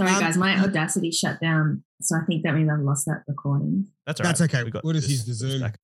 Sorry, 0.00 0.12
Um, 0.14 0.20
guys, 0.20 0.38
my 0.38 0.58
Audacity 0.58 1.10
shut 1.10 1.38
down, 1.42 1.84
so 2.00 2.16
I 2.16 2.24
think 2.24 2.42
that 2.44 2.54
means 2.54 2.70
I've 2.72 2.80
lost 2.80 3.04
that 3.04 3.22
recording. 3.28 3.86
That's 4.06 4.18
all 4.18 4.24
right. 4.24 4.28
That's 4.30 4.40
okay. 4.50 4.64
We 4.64 4.70
got 4.70 4.82
We'll 4.82 4.94
just 4.94 5.08
this- 5.08 5.26
use 5.26 5.26
the 5.26 5.34
Zoom. 5.34 5.60
back. 5.60 5.76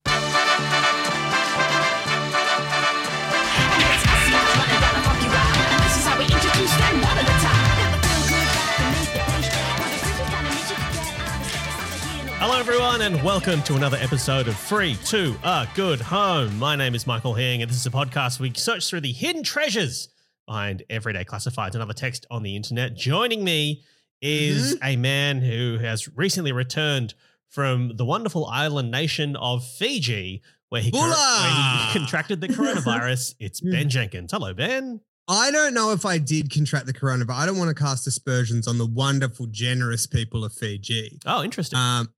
Hello, 12.38 12.58
everyone, 12.60 13.00
and 13.00 13.20
welcome 13.24 13.62
to 13.62 13.74
another 13.74 13.96
episode 13.96 14.46
of 14.46 14.56
Free 14.56 14.94
to 15.06 15.34
a 15.42 15.66
Good 15.74 16.00
Home. 16.00 16.56
My 16.58 16.76
name 16.76 16.94
is 16.94 17.06
Michael 17.06 17.34
Hing, 17.34 17.62
and 17.62 17.70
this 17.70 17.78
is 17.78 17.86
a 17.86 17.90
podcast 17.90 18.38
where 18.38 18.48
we 18.48 18.54
search 18.54 18.88
through 18.88 19.00
the 19.00 19.12
hidden 19.12 19.42
treasures 19.42 20.08
behind 20.46 20.84
everyday 20.88 21.24
classifieds 21.24 21.72
and 21.74 21.82
other 21.82 21.94
text 21.94 22.26
on 22.30 22.42
the 22.44 22.54
internet. 22.54 22.94
Joining 22.94 23.42
me 23.42 23.82
is 24.26 24.78
a 24.82 24.96
man 24.96 25.40
who 25.40 25.78
has 25.78 26.08
recently 26.16 26.52
returned 26.52 27.14
from 27.48 27.96
the 27.96 28.04
wonderful 28.04 28.46
island 28.46 28.90
nation 28.90 29.36
of 29.36 29.64
Fiji, 29.64 30.42
where 30.68 30.82
he, 30.82 30.90
where 30.90 31.08
he 31.08 31.92
contracted 31.98 32.40
the 32.40 32.48
coronavirus. 32.48 33.34
It's 33.40 33.60
Ben 33.60 33.88
Jenkins. 33.88 34.32
Hello, 34.32 34.52
Ben. 34.52 35.00
I 35.28 35.50
don't 35.50 35.74
know 35.74 35.92
if 35.92 36.04
I 36.04 36.18
did 36.18 36.52
contract 36.52 36.86
the 36.86 36.92
coronavirus. 36.92 37.34
I 37.34 37.46
don't 37.46 37.58
want 37.58 37.76
to 37.76 37.82
cast 37.82 38.06
aspersions 38.06 38.68
on 38.68 38.78
the 38.78 38.86
wonderful, 38.86 39.46
generous 39.46 40.06
people 40.06 40.44
of 40.44 40.52
Fiji. 40.52 41.18
Oh, 41.26 41.42
interesting. 41.42 41.78
Um, 41.78 42.08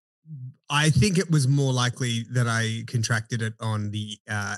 I 0.70 0.90
think 0.90 1.16
it 1.16 1.30
was 1.30 1.48
more 1.48 1.72
likely 1.72 2.24
that 2.32 2.46
I 2.46 2.84
contracted 2.86 3.40
it 3.40 3.54
on 3.60 3.90
the 3.90 4.18
uh, 4.30 4.56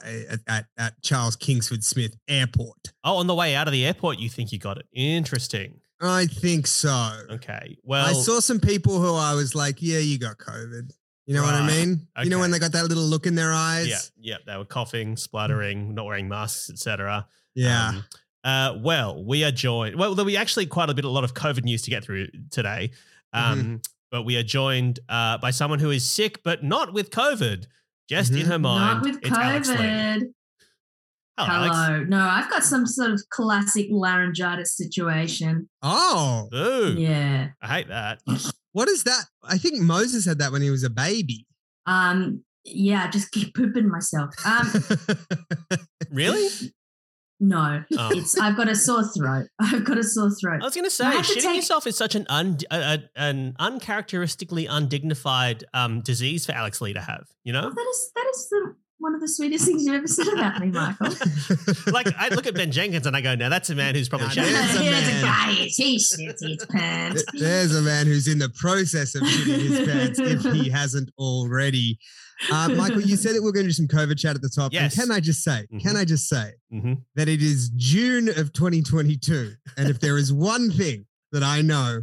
at, 0.49 0.67
at 0.77 1.03
Charles 1.03 1.37
Kingsford 1.37 1.85
Smith 1.85 2.17
Airport. 2.27 2.93
oh, 3.05 3.19
on 3.19 3.29
the 3.29 3.35
way 3.35 3.55
out 3.55 3.69
of 3.69 3.73
the 3.73 3.87
airport, 3.87 4.19
you 4.19 4.29
think 4.29 4.51
you 4.51 4.59
got 4.59 4.79
it. 4.79 4.87
Interesting. 4.93 5.80
I 6.01 6.27
think 6.27 6.67
so. 6.67 7.13
Okay. 7.31 7.77
Well, 7.85 8.07
I 8.07 8.13
saw 8.13 8.41
some 8.41 8.59
people 8.61 9.01
who 9.01 9.15
I 9.15 9.35
was 9.35 9.55
like, 9.55 9.83
"Yeah, 9.83 9.99
you 9.99 10.19
got 10.19 10.39
COVID." 10.39 10.91
You 11.27 11.35
know 11.35 11.43
what 11.43 11.55
I 11.55 11.61
Right. 11.61 11.87
mean? 11.87 12.07
You 12.25 12.31
know 12.31 12.39
when 12.41 12.51
they 12.51 12.59
got 12.59 12.73
that 12.73 12.87
little 12.87 13.05
look 13.05 13.27
in 13.27 13.35
their 13.35 13.53
eyes? 13.53 13.87
Yeah, 13.87 13.99
yeah, 14.19 14.37
they 14.47 14.57
were 14.57 14.65
coughing, 14.65 15.17
spluttering, 15.17 15.95
not 15.95 16.07
wearing 16.07 16.29
masks, 16.29 16.71
etc. 16.71 17.27
Yeah. 17.55 17.89
Um, 17.91 18.05
uh, 18.43 18.79
well, 18.81 19.23
we 19.23 19.45
are 19.45 19.53
joined. 19.53 19.97
Well, 19.97 20.15
there'll 20.15 20.27
be 20.27 20.37
actually 20.37 20.67
quite 20.67 20.91
a 20.91 20.95
bit, 20.95 21.05
a 21.05 21.09
lot 21.09 21.23
of 21.25 21.35
COVID 21.35 21.63
news 21.63 21.83
to 21.83 21.91
get 21.91 22.03
through 22.03 22.29
today. 22.51 22.91
Um, 23.33 23.59
Mm-hmm. 23.61 23.77
But 24.11 24.23
we 24.25 24.37
are 24.39 24.43
joined 24.43 24.99
uh, 25.09 25.39
by 25.39 25.53
someone 25.53 25.79
who 25.79 25.91
is 25.93 26.05
sick, 26.05 26.43
but 26.43 26.65
not 26.65 26.93
with 26.93 27.11
COVID. 27.11 27.67
Just 28.09 28.33
in 28.33 28.39
Mhm. 28.39 28.47
her 28.47 28.59
mind, 28.59 29.05
Not 29.05 29.05
with 29.05 29.19
it's 29.23 29.31
Alex 29.31 29.69
Lee. 29.69 29.77
COVID. 29.77 30.23
Hello, 31.45 31.69
Hello. 31.69 31.95
Alex. 31.95 32.09
No, 32.11 32.19
I've 32.21 32.51
got 32.51 32.63
some 32.65 32.87
sort 32.87 33.11
of 33.11 33.23
classic 33.31 33.87
laryngitis 33.91 34.77
situation. 34.77 35.69
oh, 35.83 36.49
Ooh, 36.55 36.95
Yeah. 36.99 37.49
I 37.63 37.67
hate 37.67 37.89
that. 37.89 38.21
what 38.73 38.89
is 38.89 39.05
that? 39.05 39.25
I 39.45 39.59
think 39.59 39.81
Moses 39.81 40.25
had 40.27 40.39
that 40.39 40.53
when 40.53 40.63
he 40.63 40.71
was 40.71 40.83
a 40.85 40.91
baby. 40.91 41.47
Um. 41.87 42.45
Yeah. 42.65 43.05
I 43.07 43.11
just 43.11 43.31
keep 43.33 43.55
pooping 43.55 43.89
myself. 43.89 44.31
Um. 44.45 44.71
Really? 46.11 46.49
no. 47.39 47.83
Oh. 47.97 48.11
It's. 48.13 48.37
I've 48.39 48.57
got 48.57 48.69
a 48.69 48.75
sore 48.75 49.05
throat. 49.05 49.47
I've 49.61 49.85
got 49.85 49.97
a 49.99 50.03
sore 50.03 50.31
throat. 50.31 50.61
I 50.61 50.65
was 50.65 50.75
going 50.75 50.85
to 50.85 50.91
say, 50.91 51.05
I 51.07 51.13
have 51.15 51.27
to 51.27 51.33
shitting 51.35 51.43
take- 51.43 51.57
yourself 51.57 51.87
is 51.87 51.97
such 51.97 52.15
an 52.17 52.27
un, 52.29 52.59
a, 52.71 52.77
a- 52.79 53.03
an 53.17 53.55
uncharacteristically 53.61 54.67
undignified 54.67 55.65
um, 55.73 56.01
disease 56.01 56.45
for 56.47 56.53
Alex 56.53 56.81
Lee 56.81 56.93
to 56.95 57.01
have. 57.01 57.29
You 57.45 57.53
know, 57.53 57.71
That 57.71 57.87
is. 57.91 58.11
That 58.15 58.27
is 58.35 58.49
the 58.51 58.75
one 59.01 59.15
of 59.15 59.21
the 59.21 59.29
sweetest 59.29 59.65
things 59.67 59.85
you've 59.85 59.95
ever 59.95 60.07
said 60.07 60.29
about 60.29 60.61
me, 60.61 60.69
Michael. 60.69 61.09
like 61.93 62.07
I 62.19 62.29
look 62.29 62.47
at 62.47 62.55
Ben 62.55 62.71
Jenkins 62.71 63.07
and 63.07 63.17
I 63.17 63.21
go, 63.21 63.35
now 63.35 63.49
that's 63.49 63.71
a 63.71 63.75
man 63.75 63.95
who's 63.95 64.09
probably 64.09 64.29
Now 64.29 64.33
shitting. 64.35 64.53
there's 64.53 64.77
a 64.77 64.83
Here's 64.83 65.07
man. 65.07 65.19
a 65.19 65.27
guy. 65.27 65.53
He 65.53 65.97
shits 65.97 66.47
his 66.49 66.67
pants. 66.71 67.25
There's 67.35 67.75
a 67.75 67.83
man 67.83 68.07
who's 68.07 68.29
in 68.29 68.39
the 68.39 68.51
process 68.51 69.15
of 69.15 69.23
shitting 69.23 69.59
his 69.61 69.89
pants 69.89 70.19
if 70.21 70.53
he 70.55 70.69
hasn't 70.71 71.11
already. 71.19 71.99
Uh, 72.51 72.69
Michael, 72.71 73.01
you 73.03 73.17
said 73.17 73.35
that 73.35 73.43
we're 73.43 73.53
going 73.53 73.65
to 73.67 73.69
do 73.69 73.73
some 73.73 73.87
COVID 73.89 74.19
chat 74.19 74.35
at 74.35 74.43
the 74.43 74.49
top. 74.49 74.73
Yes. 74.73 74.97
And 74.97 75.09
can 75.09 75.15
I 75.17 75.21
just 75.21 75.43
say, 75.43 75.67
can 75.83 75.95
Mhm. 75.95 75.97
I 75.97 76.05
just 76.05 76.29
say 76.29 76.53
hmm 76.71 76.93
that 77.15 77.29
it 77.29 77.43
is 77.43 77.71
June 77.77 78.29
of 78.29 78.53
2022. 78.53 79.53
And 79.77 79.89
if 79.91 80.01
there 80.01 80.17
is 80.17 80.33
one 80.33 80.71
thing 80.71 81.07
that 81.33 81.43
I 81.43 81.61
know 81.63 82.03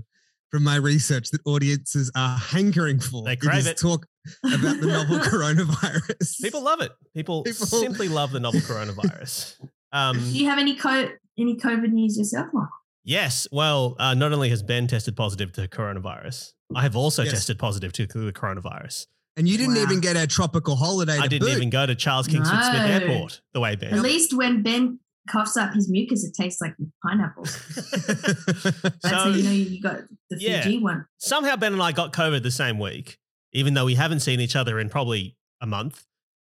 from 0.52 0.64
my 0.64 0.76
research 0.78 1.30
that 1.32 1.42
audiences 1.46 2.12
are 2.16 2.38
hankering 2.38 3.00
for, 3.00 3.24
They 3.24 3.36
crave 3.36 3.60
is 3.60 3.68
it. 3.68 3.78
talk 3.78 4.06
about 4.46 4.80
the 4.80 4.88
novel 4.88 5.20
coronavirus. 5.32 6.42
People 6.42 6.64
love 6.64 6.82
it. 6.82 6.92
People, 7.16 7.44
People- 7.44 7.66
simply 7.68 8.08
love 8.10 8.32
the 8.32 8.40
novel 8.40 8.62
coronavirus. 8.62 9.56
Um, 9.92 10.18
Do 10.18 10.38
you 10.38 10.46
have 10.50 10.60
any 10.60 10.76
co- 10.76 11.10
any 11.40 11.56
COVID 11.56 11.92
news 11.92 12.18
yourself, 12.18 12.48
Michael? 12.54 12.68
yes. 13.04 13.48
Well, 13.52 13.96
uh, 14.00 14.14
not 14.14 14.34
only 14.34 14.50
has 14.50 14.64
Ben 14.64 14.88
tested 14.88 15.16
positive 15.16 15.52
to 15.54 15.68
coronavirus, 15.68 16.52
I 16.76 16.82
have 16.82 16.96
also 16.96 17.24
Yes. 17.24 17.34
tested 17.34 17.60
positive 17.60 17.94
to 17.94 18.06
the 18.06 18.32
coronavirus. 18.34 19.06
and 19.38 19.48
you 19.48 19.56
didn't 19.58 19.76
Wow. 19.76 19.84
even 19.84 20.00
get 20.00 20.18
a 20.18 20.26
tropical 20.26 20.76
holiday. 20.76 21.18
I 21.20 21.24
to 21.24 21.30
didn't 21.30 21.48
boot. 21.48 21.58
even 21.58 21.70
go 21.70 21.86
to 21.86 21.94
Charles 21.94 22.26
Kingsford 22.28 22.64
Smith 22.64 22.82
Airport 22.82 23.42
the 23.54 23.60
way 23.60 23.76
Ben. 23.76 23.94
At 23.94 24.02
least 24.02 24.34
when 24.34 24.64
Ben 24.64 25.00
coughs 25.28 25.58
up 25.58 25.74
his 25.74 25.90
mucus, 25.90 26.24
it 26.24 26.34
tastes 26.34 26.62
like 26.62 26.76
pineapple. 27.06 27.44
That's 28.24 29.06
how 29.06 29.24
So- 29.26 29.30
you 29.32 29.44
know 29.44 29.52
you 29.52 29.82
got 29.82 30.02
the 30.30 30.38
Yeah. 30.40 30.64
Fiji 30.64 30.80
one. 30.80 31.06
somehow 31.18 31.56
Ben 31.56 31.74
and 31.74 31.82
I 31.82 31.92
got 31.92 32.14
COVID 32.14 32.44
the 32.44 32.52
same 32.52 32.80
week, 32.80 33.18
even 33.54 33.74
though 33.74 33.86
we 33.86 33.96
haven't 33.96 34.22
seen 34.22 34.40
each 34.40 34.56
other 34.56 34.80
in 34.80 34.90
probably 34.90 35.36
a 35.62 35.66
month. 35.68 36.06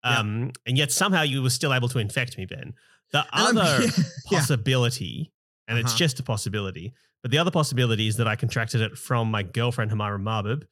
Yeah. 0.03 0.19
Um, 0.19 0.51
And 0.65 0.77
yet 0.77 0.91
somehow 0.91 1.23
you 1.23 1.41
were 1.41 1.49
still 1.49 1.73
able 1.73 1.89
to 1.89 1.99
infect 1.99 2.37
me, 2.37 2.45
Ben. 2.45 2.73
The 3.11 3.25
And 3.33 3.57
other 3.57 3.83
yeah, 3.85 4.03
possibility, 4.39 5.31
and 5.67 5.77
it's 5.77 5.89
Uh-huh. 5.91 5.97
just 5.97 6.19
a 6.19 6.23
possibility, 6.23 6.93
but 7.21 7.31
the 7.31 7.37
other 7.39 7.51
possibility 7.51 8.07
is 8.07 8.17
that 8.17 8.27
I 8.27 8.35
contracted 8.35 8.81
it 8.81 8.97
from 8.97 9.31
my 9.31 9.41
girlfriend, 9.43 9.91
Humyara 9.91 10.21
Mahbub, 10.21 10.63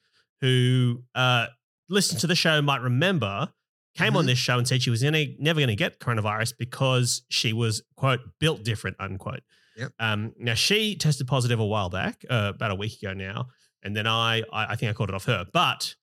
who 0.42 1.04
uh, 1.16 1.48
listened 1.90 2.20
to 2.22 2.28
the 2.28 2.36
show, 2.36 2.62
might 2.62 2.82
remember, 2.82 3.50
came 3.96 4.16
on 4.16 4.24
Mhm. 4.24 4.28
this 4.28 4.40
show 4.40 4.58
and 4.58 4.68
said 4.68 4.82
she 4.82 4.90
was 4.90 5.04
in 5.04 5.14
a, 5.16 5.36
never 5.40 5.60
going 5.60 5.68
to 5.68 5.76
get 5.76 6.00
coronavirus 6.00 6.54
because 6.58 7.22
she 7.30 7.54
was, 7.54 7.82
quote, 7.96 8.22
built 8.40 8.64
different, 8.64 8.98
unquote. 9.00 9.42
Yep. 9.78 9.92
Um, 10.00 10.34
now, 10.38 10.54
she 10.54 10.96
tested 10.96 11.28
positive 11.28 11.60
a 11.60 11.66
while 11.66 11.90
back, 11.90 12.24
uh, 12.30 12.52
about 12.56 12.72
a 12.72 12.76
week 12.76 13.02
ago 13.02 13.14
now. 13.14 13.48
And 13.84 13.96
then 13.96 14.08
I, 14.08 14.42
I, 14.52 14.66
I 14.72 14.76
think 14.76 14.90
I 14.90 14.94
called 14.94 15.10
it 15.10 15.16
off 15.16 15.26
her. 15.26 15.46
But 15.52 15.96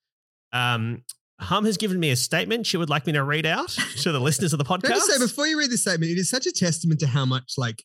um, 0.53 1.03
Hum 1.41 1.65
has 1.65 1.77
given 1.79 1.99
me 1.99 2.11
a 2.11 2.17
statement 2.17 2.67
she 2.67 2.77
would 2.77 2.91
like 2.91 3.07
me 3.07 3.13
to 3.15 3.23
read 3.25 3.47
out 3.47 3.71
to 4.03 4.13
the 4.13 4.21
listeners 4.21 4.53
of 4.53 4.59
the 4.59 4.65
podcast. 4.65 4.83
Can 4.83 4.93
I 4.93 4.97
just 4.97 5.07
say 5.11 5.19
before 5.19 5.47
you 5.47 5.59
read 5.59 5.71
this 5.71 5.81
statement, 5.83 6.11
it 6.13 6.19
is 6.19 6.29
such 6.29 6.47
a 6.47 6.53
testament 6.53 7.01
to 7.01 7.07
how 7.07 7.25
much, 7.25 7.55
like, 7.57 7.83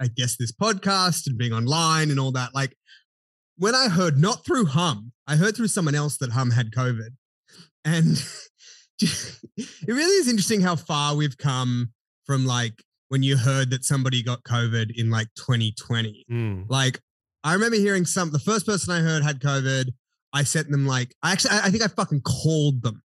I 0.00 0.08
guess 0.08 0.36
this 0.36 0.52
podcast 0.52 1.26
and 1.26 1.38
being 1.38 1.52
online 1.52 2.10
and 2.10 2.20
all 2.20 2.32
that. 2.32 2.54
Like, 2.54 2.76
when 3.56 3.74
I 3.74 3.88
heard 3.88 4.18
not 4.18 4.44
through 4.44 4.66
Hum, 4.66 5.12
I 5.26 5.36
heard 5.36 5.56
through 5.56 5.68
someone 5.68 5.94
else 5.94 6.16
that 6.18 6.30
Hum 6.32 6.50
had 6.50 6.70
COVID, 6.72 7.10
and 7.84 8.22
it 9.56 9.88
really 9.88 10.16
is 10.16 10.28
interesting 10.28 10.60
how 10.60 10.76
far 10.76 11.14
we've 11.14 11.38
come 11.38 11.92
from 12.26 12.46
like 12.46 12.82
when 13.08 13.22
you 13.22 13.36
heard 13.36 13.70
that 13.70 13.84
somebody 13.84 14.22
got 14.22 14.42
COVID 14.44 14.92
in 14.96 15.10
like 15.10 15.28
2020. 15.36 16.26
Mm. 16.30 16.64
Like, 16.68 17.00
I 17.44 17.54
remember 17.54 17.76
hearing 17.76 18.04
some. 18.04 18.30
The 18.30 18.38
first 18.38 18.66
person 18.66 18.92
I 18.92 19.00
heard 19.00 19.22
had 19.22 19.40
COVID. 19.40 19.90
I 20.34 20.42
sent 20.42 20.70
them 20.70 20.86
like, 20.86 21.14
I 21.22 21.32
actually, 21.32 21.52
I 21.52 21.66
I 21.66 21.70
think 21.70 21.82
I 21.82 21.88
fucking 21.88 22.20
called 22.20 22.82
them, 22.82 23.02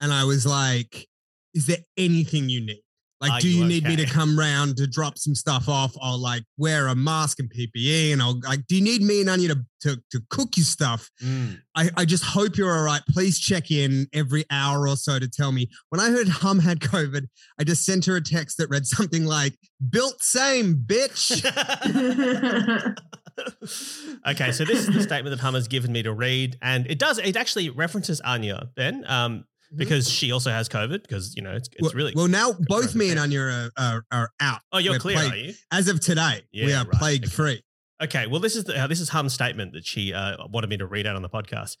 and 0.00 0.12
I 0.12 0.24
was 0.24 0.44
like, 0.44 1.06
"Is 1.54 1.66
there 1.66 1.78
anything 1.96 2.48
you 2.48 2.60
need? 2.60 2.82
Like, 3.24 3.32
Are 3.32 3.40
do 3.40 3.48
you 3.48 3.62
you 3.62 3.64
need 3.64 3.84
me 3.84 3.96
to 3.96 4.04
come 4.04 4.38
round 4.38 4.76
to 4.76 4.86
drop 4.86 5.16
some 5.16 5.34
stuff 5.34 5.66
off? 5.66 5.94
I'll 6.02 6.18
like 6.18 6.42
wear 6.58 6.88
a 6.88 6.94
mask 6.94 7.38
and 7.38 7.50
PPE, 7.50 8.12
and 8.12 8.20
I'll 8.20 8.38
like, 8.40 8.66
do 8.66 8.76
you 8.76 8.82
need 8.82 9.00
me 9.00 9.22
and 9.22 9.30
Anya 9.30 9.48
to 9.48 9.64
to, 9.82 9.96
to 10.10 10.20
cook 10.28 10.58
you 10.58 10.62
stuff? 10.62 11.10
Mm. 11.22 11.58
I, 11.74 11.88
I 11.96 12.04
just 12.04 12.22
hope 12.22 12.58
you're 12.58 12.70
all 12.70 12.84
right. 12.84 13.00
Please 13.08 13.38
check 13.38 13.70
in 13.70 14.06
every 14.12 14.44
hour 14.50 14.86
or 14.86 14.96
so 14.96 15.18
to 15.18 15.28
tell 15.28 15.52
me. 15.52 15.70
When 15.88 16.00
I 16.00 16.10
heard 16.10 16.28
Hum 16.28 16.58
had 16.58 16.80
COVID, 16.80 17.26
I 17.58 17.64
just 17.64 17.86
sent 17.86 18.04
her 18.04 18.16
a 18.16 18.22
text 18.22 18.58
that 18.58 18.68
read 18.68 18.86
something 18.86 19.24
like, 19.24 19.54
"Built 19.90 20.22
same, 20.22 20.76
bitch." 20.86 21.40
okay, 24.28 24.52
so 24.52 24.64
this 24.64 24.78
is 24.78 24.94
the 24.94 25.02
statement 25.02 25.36
that 25.36 25.40
Hum 25.40 25.54
has 25.54 25.68
given 25.68 25.92
me 25.92 26.02
to 26.02 26.12
read, 26.12 26.56
and 26.62 26.86
it 26.90 26.98
does. 26.98 27.18
It 27.18 27.36
actually 27.36 27.70
references 27.70 28.20
Anya 28.20 28.68
Ben, 28.76 29.04
um, 29.08 29.44
because 29.76 30.08
she 30.08 30.32
also 30.32 30.50
has 30.50 30.68
COVID. 30.68 31.02
Because 31.02 31.34
you 31.36 31.42
know 31.42 31.52
it's, 31.52 31.68
it's 31.72 31.82
well, 31.82 31.92
really. 31.92 32.12
well. 32.14 32.28
Now 32.28 32.52
both 32.52 32.94
me 32.94 33.10
and. 33.10 33.20
Anya 33.20 33.40
are, 33.40 33.70
are, 33.78 34.04
are 34.10 34.30
out. 34.40 34.60
oh, 34.72 34.78
you're 34.78 34.94
we're 34.94 34.98
clear, 34.98 35.16
plague- 35.16 35.32
are 35.32 35.36
you? 35.36 35.54
As 35.72 35.88
of 35.88 36.00
today, 36.00 36.42
we 36.52 36.72
are 36.72 36.84
right, 36.84 36.90
plague 36.92 37.24
okay. 37.24 37.30
free. 37.30 37.62
Okay, 38.02 38.26
well, 38.26 38.40
this 38.40 38.56
is 38.56 38.64
the, 38.64 38.78
uh, 38.78 38.86
this 38.86 39.00
is 39.00 39.08
Hum's 39.08 39.32
statement 39.32 39.72
that 39.72 39.86
she 39.86 40.12
uh, 40.12 40.36
wanted 40.50 40.68
me 40.68 40.76
to 40.78 40.86
read 40.86 41.06
out 41.06 41.16
on 41.16 41.22
the 41.22 41.28
podcast. 41.28 41.76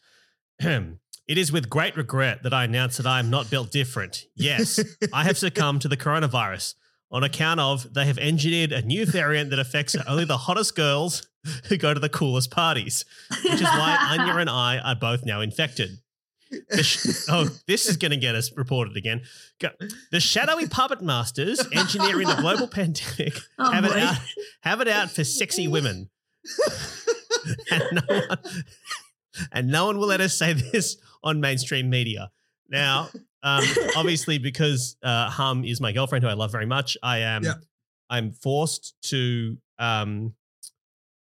it 0.60 1.38
is 1.38 1.50
with 1.50 1.68
great 1.68 1.96
regret 1.96 2.42
that 2.44 2.54
I 2.54 2.64
announce 2.64 2.98
that 2.98 3.06
I 3.06 3.18
am 3.18 3.30
not 3.30 3.50
built 3.50 3.70
different. 3.70 4.24
Yes, 4.36 4.80
I 5.12 5.24
have 5.24 5.36
succumbed 5.38 5.82
to 5.82 5.88
the 5.88 5.96
coronavirus 5.96 6.74
on 7.10 7.22
account 7.22 7.60
of 7.60 7.92
they 7.94 8.06
have 8.06 8.18
engineered 8.18 8.72
a 8.72 8.82
new 8.82 9.06
variant 9.06 9.50
that 9.50 9.58
affects 9.58 9.94
only 10.06 10.24
the 10.24 10.36
hottest 10.36 10.74
girls 10.76 11.26
who 11.68 11.76
go 11.76 11.92
to 11.92 12.00
the 12.00 12.08
coolest 12.08 12.50
parties, 12.50 13.04
which 13.44 13.54
is 13.54 13.62
why 13.62 13.96
Anya 14.10 14.34
and 14.34 14.50
I 14.50 14.78
are 14.78 14.96
both 14.96 15.24
now 15.24 15.40
infected. 15.40 15.98
Sh- 16.82 17.26
oh, 17.28 17.48
this 17.66 17.86
is 17.86 17.96
going 17.96 18.10
to 18.10 18.16
get 18.16 18.34
us 18.34 18.50
reported 18.56 18.96
again. 18.96 19.22
Go. 19.60 19.70
The 20.10 20.20
shadowy 20.20 20.68
puppet 20.68 21.02
masters 21.02 21.60
engineering 21.72 22.28
the 22.28 22.36
global 22.36 22.68
pandemic 22.68 23.34
Oh, 23.58 23.70
have 23.70 23.84
it 23.84 23.92
out 23.96 24.16
have 24.62 24.80
it 24.80 24.88
out 24.88 25.10
for 25.10 25.24
sexy 25.24 25.68
women. 25.68 26.10
and, 27.70 27.82
no 27.92 28.02
one, 28.28 28.38
and 29.52 29.68
no 29.68 29.86
one 29.86 29.98
will 29.98 30.08
let 30.08 30.20
us 30.20 30.36
say 30.36 30.52
this 30.52 30.96
on 31.22 31.40
mainstream 31.40 31.88
media. 31.90 32.30
Now, 32.68 33.08
um, 33.42 33.64
obviously, 33.96 34.38
because 34.38 34.96
uh, 35.02 35.30
Hum 35.30 35.64
is 35.64 35.80
my 35.80 35.92
girlfriend, 35.92 36.24
who 36.24 36.30
I 36.30 36.34
love 36.34 36.52
very 36.52 36.66
much, 36.66 36.96
I 37.02 37.18
am 37.18 37.44
Yeah. 37.44 37.54
I'm 38.10 38.32
forced 38.32 38.94
to 39.10 39.56
um, 39.78 40.34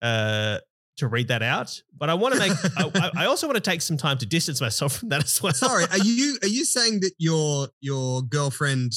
uh, 0.02 0.58
to 0.98 1.08
read 1.08 1.28
that 1.28 1.42
out. 1.42 1.82
But 1.96 2.10
I 2.10 2.14
want 2.14 2.34
to 2.34 2.40
make. 2.40 2.52
I, 2.76 3.10
I- 3.22 3.26
also 3.26 3.46
want 3.46 3.56
to 3.56 3.70
take 3.70 3.82
some 3.82 3.96
time 3.96 4.18
to 4.18 4.26
distance 4.26 4.60
myself 4.60 4.96
from 4.98 5.08
that 5.10 5.24
as 5.24 5.42
well. 5.42 5.52
Sorry, 5.52 5.84
are 5.90 5.98
you 5.98 6.38
are 6.42 6.48
you 6.48 6.64
saying 6.64 7.00
that 7.00 7.12
your 7.18 7.68
your 7.80 8.22
girlfriend, 8.22 8.92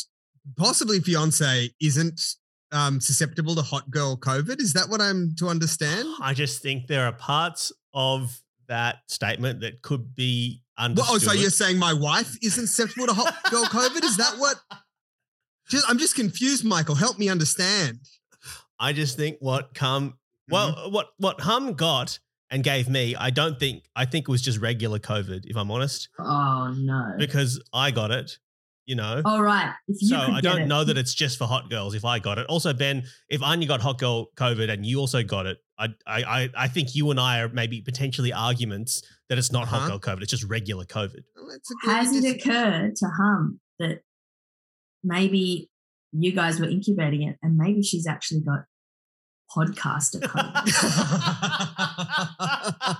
possibly 0.58 1.00
fiance, 1.00 1.70
isn't 1.82 2.22
um, 2.72 3.02
susceptible 3.02 3.56
to 3.56 3.62
hot 3.62 3.90
girl 3.90 4.18
COVID? 4.18 4.60
Is 4.62 4.74
that 4.74 4.90
what 4.90 5.02
I'm 5.02 5.36
to 5.40 5.48
understand? 5.48 6.08
I 6.22 6.34
just 6.34 6.62
think 6.62 6.88
there 6.88 7.06
are 7.06 7.14
parts 7.14 7.72
of 7.94 8.42
that 8.68 9.00
statement 9.08 9.60
that 9.62 9.82
could 9.82 10.16
be 10.16 10.62
Well, 10.78 10.86
understood. 10.90 11.16
oh, 11.16 11.18
so 11.20 11.34
you're 11.34 11.50
saying 11.50 11.78
my 11.78 11.94
wife 11.94 12.38
isn't 12.42 12.68
susceptible 12.68 13.08
to 13.08 13.14
hot 13.14 13.36
girl 13.52 13.66
COVID? 13.66 14.04
Is 14.04 14.18
that 14.18 14.36
what? 14.38 14.56
Just, 15.70 15.90
I'm 15.90 15.98
just 16.00 16.16
confused, 16.16 16.66
Michael. 16.66 16.96
Help 16.96 17.18
me 17.18 17.30
understand. 17.30 18.00
I 18.78 18.92
just 18.92 19.16
think 19.16 19.38
what 19.40 19.74
come 19.74 20.16
well, 20.52 20.74
Mm-hmm. 20.74 20.94
what 20.94 21.08
what 21.18 21.42
Hum 21.42 21.74
got 21.74 22.20
and 22.50 22.64
gave 22.64 22.90
me, 22.90 23.16
I 23.16 23.30
don't 23.30 23.58
think 23.60 23.84
I 23.96 24.06
think 24.06 24.28
it 24.28 24.32
was 24.32 24.42
just 24.42 24.60
regular 24.60 25.00
COVID, 25.00 25.46
if 25.46 25.56
I'm 25.56 25.72
honest, 25.72 26.10
oh 26.20 26.74
no. 26.78 27.16
because 27.18 27.62
I 27.74 27.92
got 27.92 28.12
it. 28.12 28.38
You 28.88 28.96
know, 28.96 29.22
All 29.24 29.42
right. 29.44 29.74
If 29.88 30.02
you 30.02 30.08
so 30.10 30.18
I 30.18 30.42
don't 30.42 30.64
it. 30.64 30.68
know 30.68 30.84
that 30.84 30.98
it's 30.98 31.14
just 31.14 31.38
for 31.38 31.46
hot 31.46 31.70
girls. 31.70 31.94
If 31.94 32.04
I 32.04 32.18
got 32.20 32.40
it, 32.40 32.48
also 32.48 32.74
Ben, 32.74 33.04
if 33.30 33.42
Anya 33.42 33.68
got 33.68 33.80
hot 33.80 34.00
girl 34.00 34.32
COVID 34.36 34.70
and 34.70 34.86
you 34.86 35.00
also 35.00 35.24
got 35.24 35.46
it, 35.46 35.60
I 35.78 35.90
I 36.08 36.50
I, 36.58 36.68
think 36.68 36.94
you 36.96 37.10
and 37.12 37.20
I 37.20 37.40
are 37.42 37.48
maybe 37.50 37.82
potentially 37.82 38.34
arguments 38.34 39.02
that 39.30 39.38
it's 39.38 39.52
not 39.52 39.68
hot 39.68 39.82
Uh-huh. 39.84 39.90
girl 39.90 40.00
COVID. 40.00 40.24
It's 40.24 40.32
just 40.32 40.44
regular 40.44 40.84
COVID. 40.84 41.22
Well, 41.36 41.48
let's 41.48 41.70
agree 41.72 41.90
to 41.94 41.96
Has 41.96 42.16
it 42.16 42.36
occurred 42.36 42.96
to 42.98 43.06
Hum 43.18 43.60
that 43.80 44.00
maybe 45.04 45.70
you 46.12 46.32
guys 46.34 46.60
were 46.60 46.68
incubating 46.68 47.22
it 47.24 47.38
and 47.42 47.56
maybe 47.58 47.84
she's 47.84 48.08
actually 48.08 48.42
got 48.42 48.62
podcaster 49.56 50.20
COVID? 50.22 50.64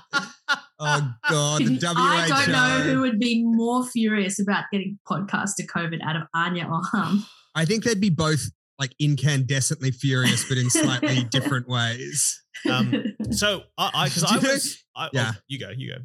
oh 0.80 1.14
God, 1.30 1.62
the 1.62 1.80
WHO. 1.80 1.94
I 1.98 2.28
don't 2.28 2.52
know 2.52 2.80
who 2.94 3.02
would 3.02 3.20
be 3.20 3.44
more 3.44 3.86
furious 3.86 4.40
about 4.40 4.66
getting 4.72 5.00
podcaster 5.10 5.66
COVID 5.74 6.00
out 6.06 6.16
of 6.16 6.24
Anya 6.34 6.66
or 6.66 6.82
Hum. 6.92 7.26
I 7.56 7.66
think 7.66 7.84
they'd 7.84 8.02
be 8.02 8.10
both 8.10 8.44
like 8.80 8.92
incandescently 9.02 9.94
furious, 9.94 10.48
but 10.48 10.58
in 10.58 10.70
slightly 10.70 11.24
different 11.32 11.68
ways. 11.68 12.42
Um, 12.70 13.04
so 13.32 13.64
I 13.78 14.06
because 14.06 14.24
Do 14.24 14.28
I 14.30 14.38
was 14.38 14.84
I, 14.96 15.10
Yeah. 15.14 15.32
oh, 15.36 15.40
you 15.48 15.60
go 15.60 15.70
you 15.76 15.92
go. 15.94 15.98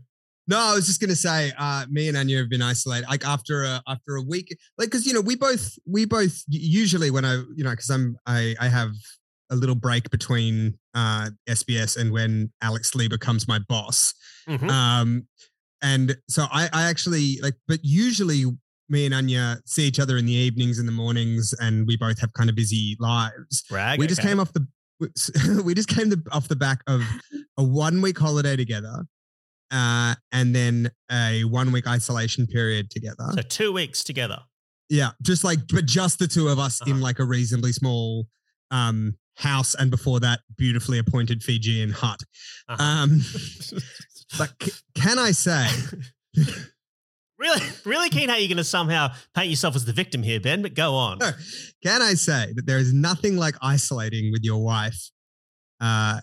No, 0.48 0.58
I 0.58 0.74
was 0.74 0.86
just 0.86 1.00
gonna 1.00 1.16
say, 1.16 1.52
uh, 1.58 1.86
me 1.90 2.08
and 2.08 2.16
Anya 2.16 2.38
have 2.38 2.48
been 2.48 2.62
isolated. 2.62 3.08
Like 3.08 3.26
after 3.26 3.64
a 3.64 3.82
after 3.88 4.16
a 4.16 4.22
week, 4.22 4.56
like 4.78 4.90
because 4.90 5.06
you 5.06 5.12
know 5.12 5.20
we 5.20 5.36
both 5.36 5.72
we 5.86 6.04
both 6.04 6.42
usually 6.48 7.10
when 7.10 7.24
I 7.24 7.34
you 7.56 7.64
know 7.64 7.70
because 7.70 7.90
I'm 7.90 8.16
I 8.26 8.54
I 8.60 8.68
have 8.68 8.90
a 9.50 9.56
little 9.56 9.74
break 9.74 10.10
between 10.10 10.78
uh 10.94 11.30
SBS 11.48 11.96
and 11.96 12.12
when 12.12 12.52
Alex 12.62 12.94
Lee 12.94 13.08
becomes 13.08 13.46
my 13.48 13.58
boss. 13.68 14.12
Mhm. 14.48 14.70
Um, 14.70 15.26
and 15.82 16.16
so 16.28 16.46
I 16.50 16.68
I 16.72 16.84
actually 16.84 17.38
like, 17.42 17.54
but 17.68 17.80
usually 17.82 18.44
me 18.88 19.04
and 19.04 19.14
Anya 19.14 19.58
see 19.66 19.82
each 19.86 19.98
other 19.98 20.16
in 20.16 20.26
the 20.26 20.32
evenings 20.32 20.78
and 20.78 20.86
the 20.88 20.92
mornings, 20.92 21.52
and 21.60 21.86
we 21.86 21.96
both 21.96 22.20
have 22.20 22.32
kind 22.34 22.48
of 22.48 22.54
busy 22.56 22.96
lives. 23.00 23.64
Brag. 23.68 23.98
we 23.98 24.06
just 24.06 24.20
okay. 24.20 24.28
came 24.28 24.40
off 24.40 24.52
the 24.52 24.66
we 25.64 25.74
just 25.74 25.88
came 25.88 26.08
the, 26.08 26.22
off 26.32 26.48
the 26.48 26.56
back 26.56 26.80
of 26.86 27.02
a 27.58 27.62
one 27.64 28.00
week 28.00 28.18
holiday 28.18 28.56
together 28.56 29.04
uh 29.70 30.14
and 30.32 30.54
then 30.54 30.90
a 31.12 31.42
one 31.44 31.70
week 31.72 31.86
isolation 31.86 32.46
period 32.46 32.88
together 32.90 33.26
so 33.34 33.42
two 33.42 33.72
weeks 33.72 34.02
together. 34.04 34.38
yeah 34.88 35.10
just 35.20 35.42
like 35.44 35.58
but 35.70 35.84
just 35.84 36.18
the 36.18 36.26
two 36.26 36.48
of 36.48 36.58
us 36.58 36.80
in 36.86 36.92
Uh-huh. 36.94 37.02
like 37.02 37.18
a 37.18 37.24
reasonably 37.24 37.72
small 37.72 38.26
um 38.70 39.14
house 39.36 39.74
and 39.74 39.90
before 39.90 40.18
that 40.20 40.40
beautifully 40.56 40.98
appointed 40.98 41.42
fijian 41.42 41.90
hut 41.90 42.20
Uh-huh. 42.68 42.82
um 42.82 43.20
but 44.38 44.50
c- 44.62 44.72
can 44.94 45.18
i 45.18 45.30
say 45.30 45.66
Really, 47.38 47.60
really 47.84 48.08
keen 48.08 48.30
how 48.30 48.36
you're 48.36 48.48
going 48.48 48.56
to 48.56 48.64
somehow 48.64 49.12
paint 49.34 49.50
yourself 49.50 49.76
as 49.76 49.84
the 49.84 49.92
victim 49.92 50.22
here, 50.22 50.40
Ben. 50.40 50.62
But 50.62 50.72
go 50.72 50.94
on. 50.94 51.18
No. 51.18 51.32
can 51.82 52.00
i 52.00 52.14
say 52.14 52.54
that 52.56 52.64
there 52.64 52.78
is 52.78 52.94
nothing 52.94 53.36
like 53.36 53.54
isolating 53.60 54.32
with 54.32 54.42
your 54.42 54.64
wife 54.64 55.10
uh 55.82 56.18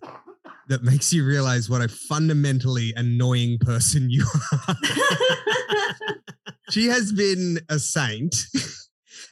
that 0.69 0.81
makes 0.81 1.13
you 1.13 1.24
realize 1.24 1.69
what 1.69 1.81
a 1.83 1.88
fundamentally 1.88 2.94
annoying 2.95 3.60
person 3.60 4.10
you 4.10 4.25
are 4.68 4.75
she 6.71 6.88
has 6.88 7.12
been 7.12 7.60
a 7.69 7.77
saint 7.77 8.36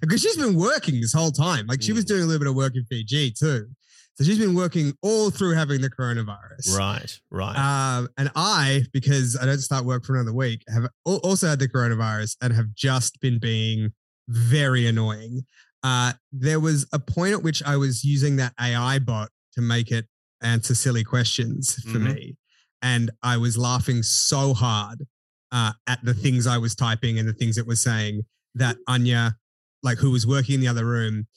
because 0.01 0.21
she's 0.21 0.36
been 0.38 0.56
working 0.56 1.00
this 1.00 1.13
whole 1.13 1.31
time. 1.31 1.68
Like 1.68 1.81
she 1.81 1.94
was 1.94 2.03
Mm. 2.06 2.07
doing 2.09 2.24
a 2.24 2.25
little 2.25 2.39
bit 2.39 2.48
of 2.50 2.56
work 2.56 2.75
in 2.75 2.83
Fiji 2.86 3.31
too. 3.31 3.68
So 4.15 4.25
she's 4.25 4.38
been 4.39 4.53
working 4.56 4.94
all 5.01 5.31
through 5.31 5.53
having 5.56 5.80
the 5.81 5.89
coronavirus. 5.89 6.75
Right, 6.77 7.19
right. 7.31 7.56
Um, 7.98 8.09
and 8.18 8.30
I, 8.36 8.83
because 8.92 9.38
I 9.38 9.45
don't 9.45 9.59
start 9.59 9.86
work 9.86 10.03
for 10.06 10.15
another 10.15 10.33
week, 10.33 10.63
have 10.68 10.88
also 11.06 11.48
had 11.48 11.59
the 11.59 11.69
coronavirus 11.69 12.36
and 12.42 12.53
have 12.53 12.74
just 12.75 13.19
been 13.21 13.39
being 13.39 13.94
very 14.27 14.86
annoying. 14.86 15.45
Uh, 15.83 16.13
there 16.31 16.59
was 16.59 16.86
a 16.94 17.00
point 17.00 17.33
at 17.33 17.42
which 17.42 17.63
I 17.63 17.77
was 17.77 18.04
using 18.04 18.36
that 18.36 18.54
AI 18.59 19.00
bot 19.00 19.30
to 19.54 19.62
make 19.62 19.92
it 19.92 20.06
answer 20.44 20.75
silly 20.75 21.04
questions 21.04 21.75
for 21.83 21.97
Mhm. 22.00 22.13
me. 22.15 22.38
And 22.81 23.12
I 23.24 23.38
was 23.38 23.57
laughing 23.57 24.04
so 24.04 24.54
hard 24.54 25.07
uh, 25.51 25.74
at 25.88 26.04
the 26.04 26.13
things 26.13 26.47
I 26.47 26.57
was 26.57 26.75
typing 26.75 27.18
and 27.19 27.27
the 27.27 27.33
things 27.33 27.57
it 27.57 27.65
was 27.68 27.81
saying 27.81 28.25
that 28.56 28.77
Anya, 28.88 29.36
like 29.83 29.98
who 29.98 30.12
was 30.12 30.25
working 30.28 30.56
in 30.56 30.62
the 30.62 30.68
other 30.68 30.86
room, 30.86 31.28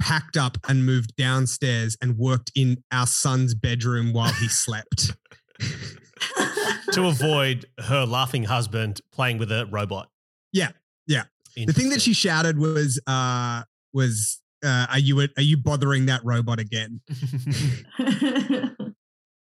packed 0.00 0.36
up 0.36 0.58
and 0.68 0.84
moved 0.84 1.14
downstairs 1.16 1.96
and 2.02 2.18
worked 2.18 2.50
in 2.54 2.82
our 2.92 3.06
son's 3.06 3.54
bedroom 3.54 4.12
while 4.12 4.32
he 4.32 4.48
slept. 4.48 5.12
to 6.92 7.06
avoid 7.06 7.66
her 7.80 8.04
laughing 8.06 8.44
husband 8.44 9.00
playing 9.12 9.38
with 9.38 9.50
a 9.50 9.66
robot. 9.70 10.08
Yeah, 10.52 10.70
yeah. 11.06 11.24
The 11.56 11.72
thing 11.72 11.90
that 11.90 12.00
she 12.02 12.12
shouted 12.12 12.58
was, 12.58 13.00
uh, 13.06 13.62
was, 13.92 14.40
uh, 14.64 14.86
are 14.90 14.98
you 14.98 15.20
are 15.20 15.42
you 15.42 15.56
bothering 15.56 16.06
that 16.06 16.20
robot 16.24 16.58
again? 16.58 17.00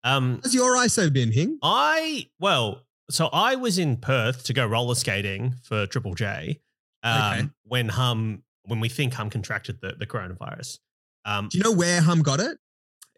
um, 0.05 0.41
How's 0.43 0.55
your 0.55 0.77
ISO 0.77 1.13
been, 1.13 1.31
Hing? 1.33 1.59
I 1.63 2.27
well, 2.39 2.83
so 3.11 3.29
I 3.33 3.57
was 3.57 3.79
in 3.79 3.97
Perth 3.97 4.45
to 4.45 4.53
go 4.53 4.67
roller 4.67 4.95
skating 4.95 5.55
for 5.63 5.87
Triple 5.87 6.15
J. 6.15 6.61
Um, 7.03 7.23
Okay. 7.23 7.49
when 7.65 7.89
Hum, 7.89 8.43
when 8.71 8.81
we 8.81 8.89
think 8.89 9.13
Hum 9.15 9.29
contracted 9.29 9.81
the, 9.83 9.95
the 9.99 10.07
coronavirus. 10.07 10.79
Um, 11.27 11.49
Do 11.51 11.59
you 11.59 11.65
know 11.65 11.73
where 11.73 12.01
Hum 12.01 12.23
got 12.23 12.41
it? 12.41 12.57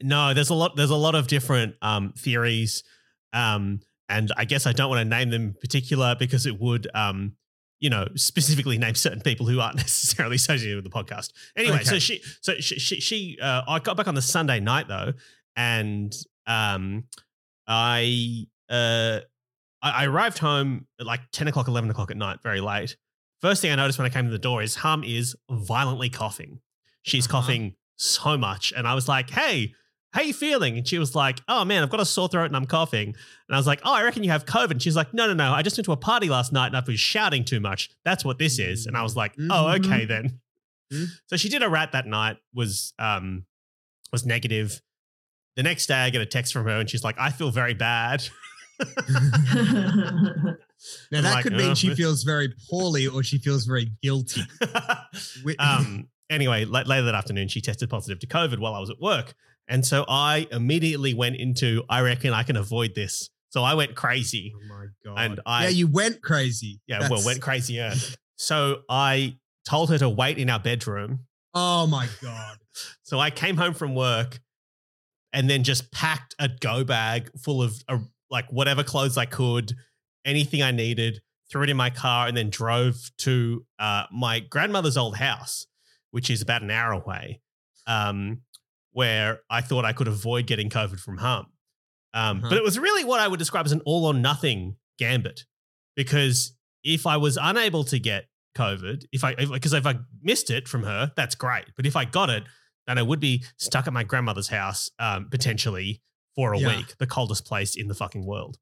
no, 0.03 0.35
there's 0.35 0.51
a 0.51 0.55
lot. 0.55 0.77
There's 0.77 0.91
a 0.91 0.97
lot 0.97 1.15
of 1.15 1.27
different 1.29 1.77
um, 1.83 2.13
theories, 2.17 2.83
um, 3.33 3.81
and 4.09 4.33
I 4.37 4.45
guess 4.45 4.67
I 4.67 4.73
don't 4.73 4.91
want 4.91 5.01
to 5.01 5.05
name 5.05 5.31
them 5.31 5.43
in 5.43 5.55
particular 5.55 6.17
because 6.19 6.47
it 6.47 6.61
would, 6.61 6.89
um, 6.95 7.37
you 7.81 7.91
know, 7.91 8.09
specifically 8.17 8.79
name 8.79 8.95
certain 8.95 9.21
people 9.21 9.47
who 9.47 9.61
aren't 9.61 9.77
necessarily 9.77 10.37
associated 10.37 10.83
with 10.83 10.93
the 10.93 10.97
podcast. 10.97 11.31
Anyway, 11.57 11.85
so 11.85 11.99
she, 11.99 12.21
so 12.41 12.55
she, 12.55 12.79
she, 12.79 13.01
she 13.01 13.39
uh, 13.41 13.63
I 13.67 13.79
got 13.79 13.97
back 13.97 14.09
on 14.09 14.15
the 14.15 14.23
Sunday 14.23 14.61
night 14.61 14.89
though, 14.89 15.13
and 15.57 16.13
um, 16.47 17.05
I, 17.67 18.47
uh, 18.69 19.21
I, 19.83 19.91
I 19.91 20.05
arrived 20.07 20.39
home 20.39 20.87
at 21.01 21.07
like 21.07 21.21
ten 21.33 21.49
o'clock, 21.49 21.69
eleven 21.69 21.91
o'clock 21.91 22.11
at 22.11 22.17
night, 22.17 22.39
very 22.43 22.61
late. 22.61 22.97
First 23.43 23.61
thing 23.61 23.73
I 23.73 23.75
noticed 23.75 23.99
when 23.99 24.07
I 24.07 24.11
came 24.11 24.25
to 24.25 24.31
the 24.31 24.39
door 24.39 24.63
is 24.63 24.77
Hum 24.77 25.03
is 25.05 25.37
violently 25.51 26.09
coughing. 26.09 26.61
She's 27.03 27.27
Uh-huh. 27.27 27.41
coughing 27.41 27.75
so 27.97 28.39
much, 28.39 28.73
and 28.77 28.87
I 28.87 28.95
was 28.95 29.09
like, 29.09 29.31
"Hey, 29.31 29.75
how 30.13 30.23
you 30.23 30.33
feeling?" 30.33 30.79
And 30.79 30.87
she 30.87 30.99
was 30.99 31.15
like, 31.17 31.41
"Oh 31.49 31.65
man, 31.65 31.83
I've 31.83 31.91
got 31.91 31.99
a 32.01 32.05
sore 32.07 32.29
throat 32.29 32.47
and 32.47 32.57
I'm 32.57 32.67
coughing." 32.67 33.09
And 33.09 33.17
I 33.55 33.57
was 33.57 33.67
like, 33.67 33.81
"Oh, 33.85 33.93
I 33.93 34.03
reckon 34.05 34.23
you 34.23 34.31
have 34.31 34.47
COVID." 34.47 34.71
And 34.73 34.81
she's 34.83 34.95
like, 34.97 35.13
"No, 35.13 35.27
no, 35.27 35.35
no. 35.35 35.53
I 35.53 35.63
just 35.63 35.77
went 35.77 35.85
to 35.87 35.93
a 35.93 35.97
party 35.97 36.29
last 36.29 36.53
night 36.53 36.69
and 36.69 36.77
I 36.77 36.83
was 36.87 37.01
shouting 37.01 37.45
too 37.45 37.59
much. 37.61 37.91
That's 38.05 38.25
what 38.25 38.39
this 38.39 38.59
is." 38.61 38.87
And 38.87 38.97
I 38.97 39.03
was 39.03 39.17
like, 39.17 39.35
"Oh, 39.39 39.67
Mhm. 39.67 39.85
okay 39.85 40.05
then." 40.05 40.41
Mhm. 40.93 41.09
So 41.27 41.37
she 41.37 41.49
did 41.49 41.63
a 41.65 41.69
rat 41.69 41.93
that 41.93 42.07
night. 42.07 42.37
Was 42.55 42.95
um 43.01 43.45
was 44.13 44.25
negative. 44.25 44.81
The 45.57 45.63
next 45.65 45.87
day, 45.87 45.95
I 45.97 46.11
get 46.11 46.23
a 46.23 46.27
text 46.27 46.53
from 46.53 46.65
her 46.67 46.79
and 46.79 46.89
she's 46.89 47.03
like, 47.05 47.19
"I 47.19 47.31
feel 47.31 47.51
very 47.51 47.75
bad." 47.75 48.29
Now 51.11 51.23
that 51.23 51.35
like, 51.35 51.43
could 51.45 51.53
mean 51.55 51.71
"Oh, 51.71 51.75
she 51.75 51.89
this- 51.89 51.99
feels 51.99 52.23
very 52.25 52.53
poorly 52.71 53.07
or 53.07 53.23
she 53.23 53.39
feels 53.39 53.65
very 53.65 53.91
guilty. 54.03 54.43
Um, 55.59 56.09
anyway, 56.31 56.65
la- 56.65 56.83
later 56.87 57.05
that 57.07 57.15
afternoon, 57.15 57.49
she 57.49 57.61
tested 57.61 57.91
positive 57.91 58.19
to 58.21 58.27
COVID 58.27 58.59
while 58.59 58.75
I 58.75 58.81
was 58.81 58.91
at 58.91 59.01
work. 59.01 59.35
And 59.69 59.87
so 59.87 60.05
I 60.09 60.47
immediately 60.51 61.15
went 61.15 61.37
into, 61.37 61.85
I 61.89 62.01
reckon 62.01 62.33
I 62.33 62.43
can 62.43 62.57
avoid 62.57 62.95
this. 62.95 63.31
So 63.51 63.63
I 63.63 63.75
went 63.75 63.95
crazy. 63.95 64.53
oh 64.57 64.69
my 64.69 64.87
god! 65.05 65.19
And 65.19 65.41
I- 65.47 65.65
yeah, 65.65 65.69
you 65.71 65.87
went 65.87 66.23
crazy. 66.23 66.81
Yeah, 66.87 67.01
well, 67.01 67.11
That's- 67.11 67.27
went 67.27 67.43
crazier. 67.43 67.93
So 68.37 68.83
I 68.89 69.37
told 69.69 69.91
her 69.91 69.99
to 69.99 70.09
wait 70.09 70.39
in 70.39 70.49
our 70.51 70.59
bedroom. 70.61 71.27
Oh 71.55 71.87
my 71.87 72.09
god! 72.23 72.59
So 73.03 73.19
I 73.21 73.29
came 73.29 73.59
home 73.59 73.75
from 73.75 73.95
work 73.95 74.41
and 75.35 75.49
then 75.51 75.63
just 75.63 75.93
packed 75.93 76.35
a 76.39 76.49
go 76.49 76.83
bag 76.85 77.31
full 77.39 77.63
of 77.63 77.75
a, 77.87 77.99
like 78.31 78.51
whatever 78.51 78.83
clothes 78.83 79.19
I 79.19 79.27
could, 79.27 79.75
anything 80.25 80.63
I 80.63 80.71
needed, 80.71 81.21
threw 81.51 81.63
it 81.65 81.71
in 81.71 81.77
my 81.77 81.91
car, 81.91 82.27
and 82.29 82.37
then 82.37 82.51
drove 82.51 82.97
to 83.19 83.65
uh, 83.79 84.05
my 84.13 84.41
grandmother's 84.41 84.97
old 84.97 85.17
house, 85.17 85.67
which 86.11 86.31
is 86.31 86.41
about 86.43 86.63
an 86.63 86.71
hour 86.71 86.93
away, 86.93 87.41
um, 87.87 88.43
where 88.93 89.41
I 89.51 89.61
thought 89.61 89.85
I 89.85 89.93
could 89.93 90.09
avoid 90.09 90.47
getting 90.47 90.71
COVID 90.71 90.99
from 91.01 91.19
hum. 91.19 91.47
Um, 92.15 92.39
Uh-huh. 92.39 92.49
But 92.51 92.59
it 92.59 92.65
was 92.65 92.79
really 92.79 93.05
what 93.05 93.21
I 93.21 93.29
would 93.29 93.39
describe 93.39 93.67
as 93.67 93.73
an 93.73 93.81
all 93.87 94.05
or 94.07 94.15
nothing 94.15 94.77
gambit, 94.99 95.45
because 95.97 96.55
if 96.85 97.07
I 97.07 97.17
was 97.17 97.39
unable 97.41 97.85
to 97.85 97.99
get 97.99 98.27
COVID, 98.57 99.05
if 99.13 99.25
I 99.25 99.35
because 99.35 99.73
if, 99.73 99.87
I 99.87 99.95
missed 100.23 100.51
it 100.51 100.69
from 100.69 100.83
her, 100.83 101.11
that's 101.17 101.35
great. 101.35 101.67
But 101.77 101.87
if 101.87 101.97
I 101.97 102.05
got 102.05 102.29
it, 102.29 102.45
then 102.87 102.99
I 102.99 103.03
would 103.03 103.21
be 103.21 103.45
stuck 103.57 103.87
at 103.87 103.93
my 103.95 104.05
grandmother's 104.05 104.49
house 104.49 104.91
um, 104.99 105.29
potentially 105.31 106.03
for 106.35 106.53
a 106.53 106.59
Yeah. 106.59 106.77
week, 106.77 106.97
the 106.99 107.07
coldest 107.07 107.47
place 107.47 107.75
in 107.77 107.89
the 107.89 107.95
fucking 107.95 108.27
world. 108.27 108.59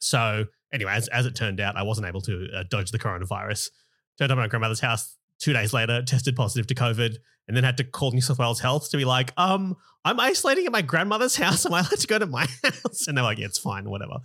So 0.00 0.46
anyway, 0.72 0.92
as, 0.92 1.08
as 1.08 1.26
it 1.26 1.34
turned 1.34 1.60
out, 1.60 1.76
I 1.76 1.82
wasn't 1.82 2.06
able 2.06 2.20
to 2.22 2.48
uh, 2.54 2.64
dodge 2.68 2.90
the 2.90 2.98
coronavirus. 2.98 3.70
Turned 4.18 4.32
up 4.32 4.38
at 4.38 4.42
my 4.42 4.48
grandmother's 4.48 4.80
house 4.80 5.16
two 5.38 5.52
days 5.52 5.72
later, 5.72 6.02
tested 6.02 6.36
positive 6.36 6.66
to 6.66 6.74
COVID, 6.74 7.16
and 7.46 7.56
then 7.56 7.64
had 7.64 7.76
to 7.78 7.84
call 7.84 8.10
New 8.12 8.20
South 8.20 8.38
Wales 8.38 8.60
Health 8.60 8.90
to 8.90 8.96
be 8.96 9.04
like, 9.04 9.32
um, 9.36 9.76
I'm 10.04 10.20
isolating 10.20 10.66
at 10.66 10.72
my 10.72 10.82
grandmother's 10.82 11.36
house. 11.42 11.64
Am 11.64 11.74
I 11.74 11.80
allowed 11.80 11.98
to 11.98 12.06
go 12.06 12.18
to 12.18 12.26
my 12.26 12.46
house? 12.62 13.06
And 13.06 13.16
they're 13.16 13.24
like, 13.24 13.38
yeah, 13.38 13.46
it's 13.46 13.58
fine, 13.58 13.88
whatever. 13.88 14.18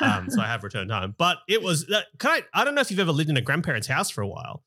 Um, 0.00 0.30
so 0.30 0.40
I 0.40 0.46
have 0.46 0.64
returned 0.64 0.90
home. 0.90 1.14
But 1.18 1.38
it 1.48 1.62
was, 1.62 1.88
uh, 1.90 2.02
can 2.18 2.30
I, 2.30 2.42
I 2.60 2.64
don't 2.64 2.74
know 2.74 2.80
if 2.80 2.90
you've 2.90 3.00
ever 3.00 3.12
lived 3.12 3.30
in 3.30 3.36
a 3.36 3.42
grandparent's 3.42 3.88
house 3.88 4.10
for 4.10 4.22
a 4.22 4.28
while, 4.28 4.64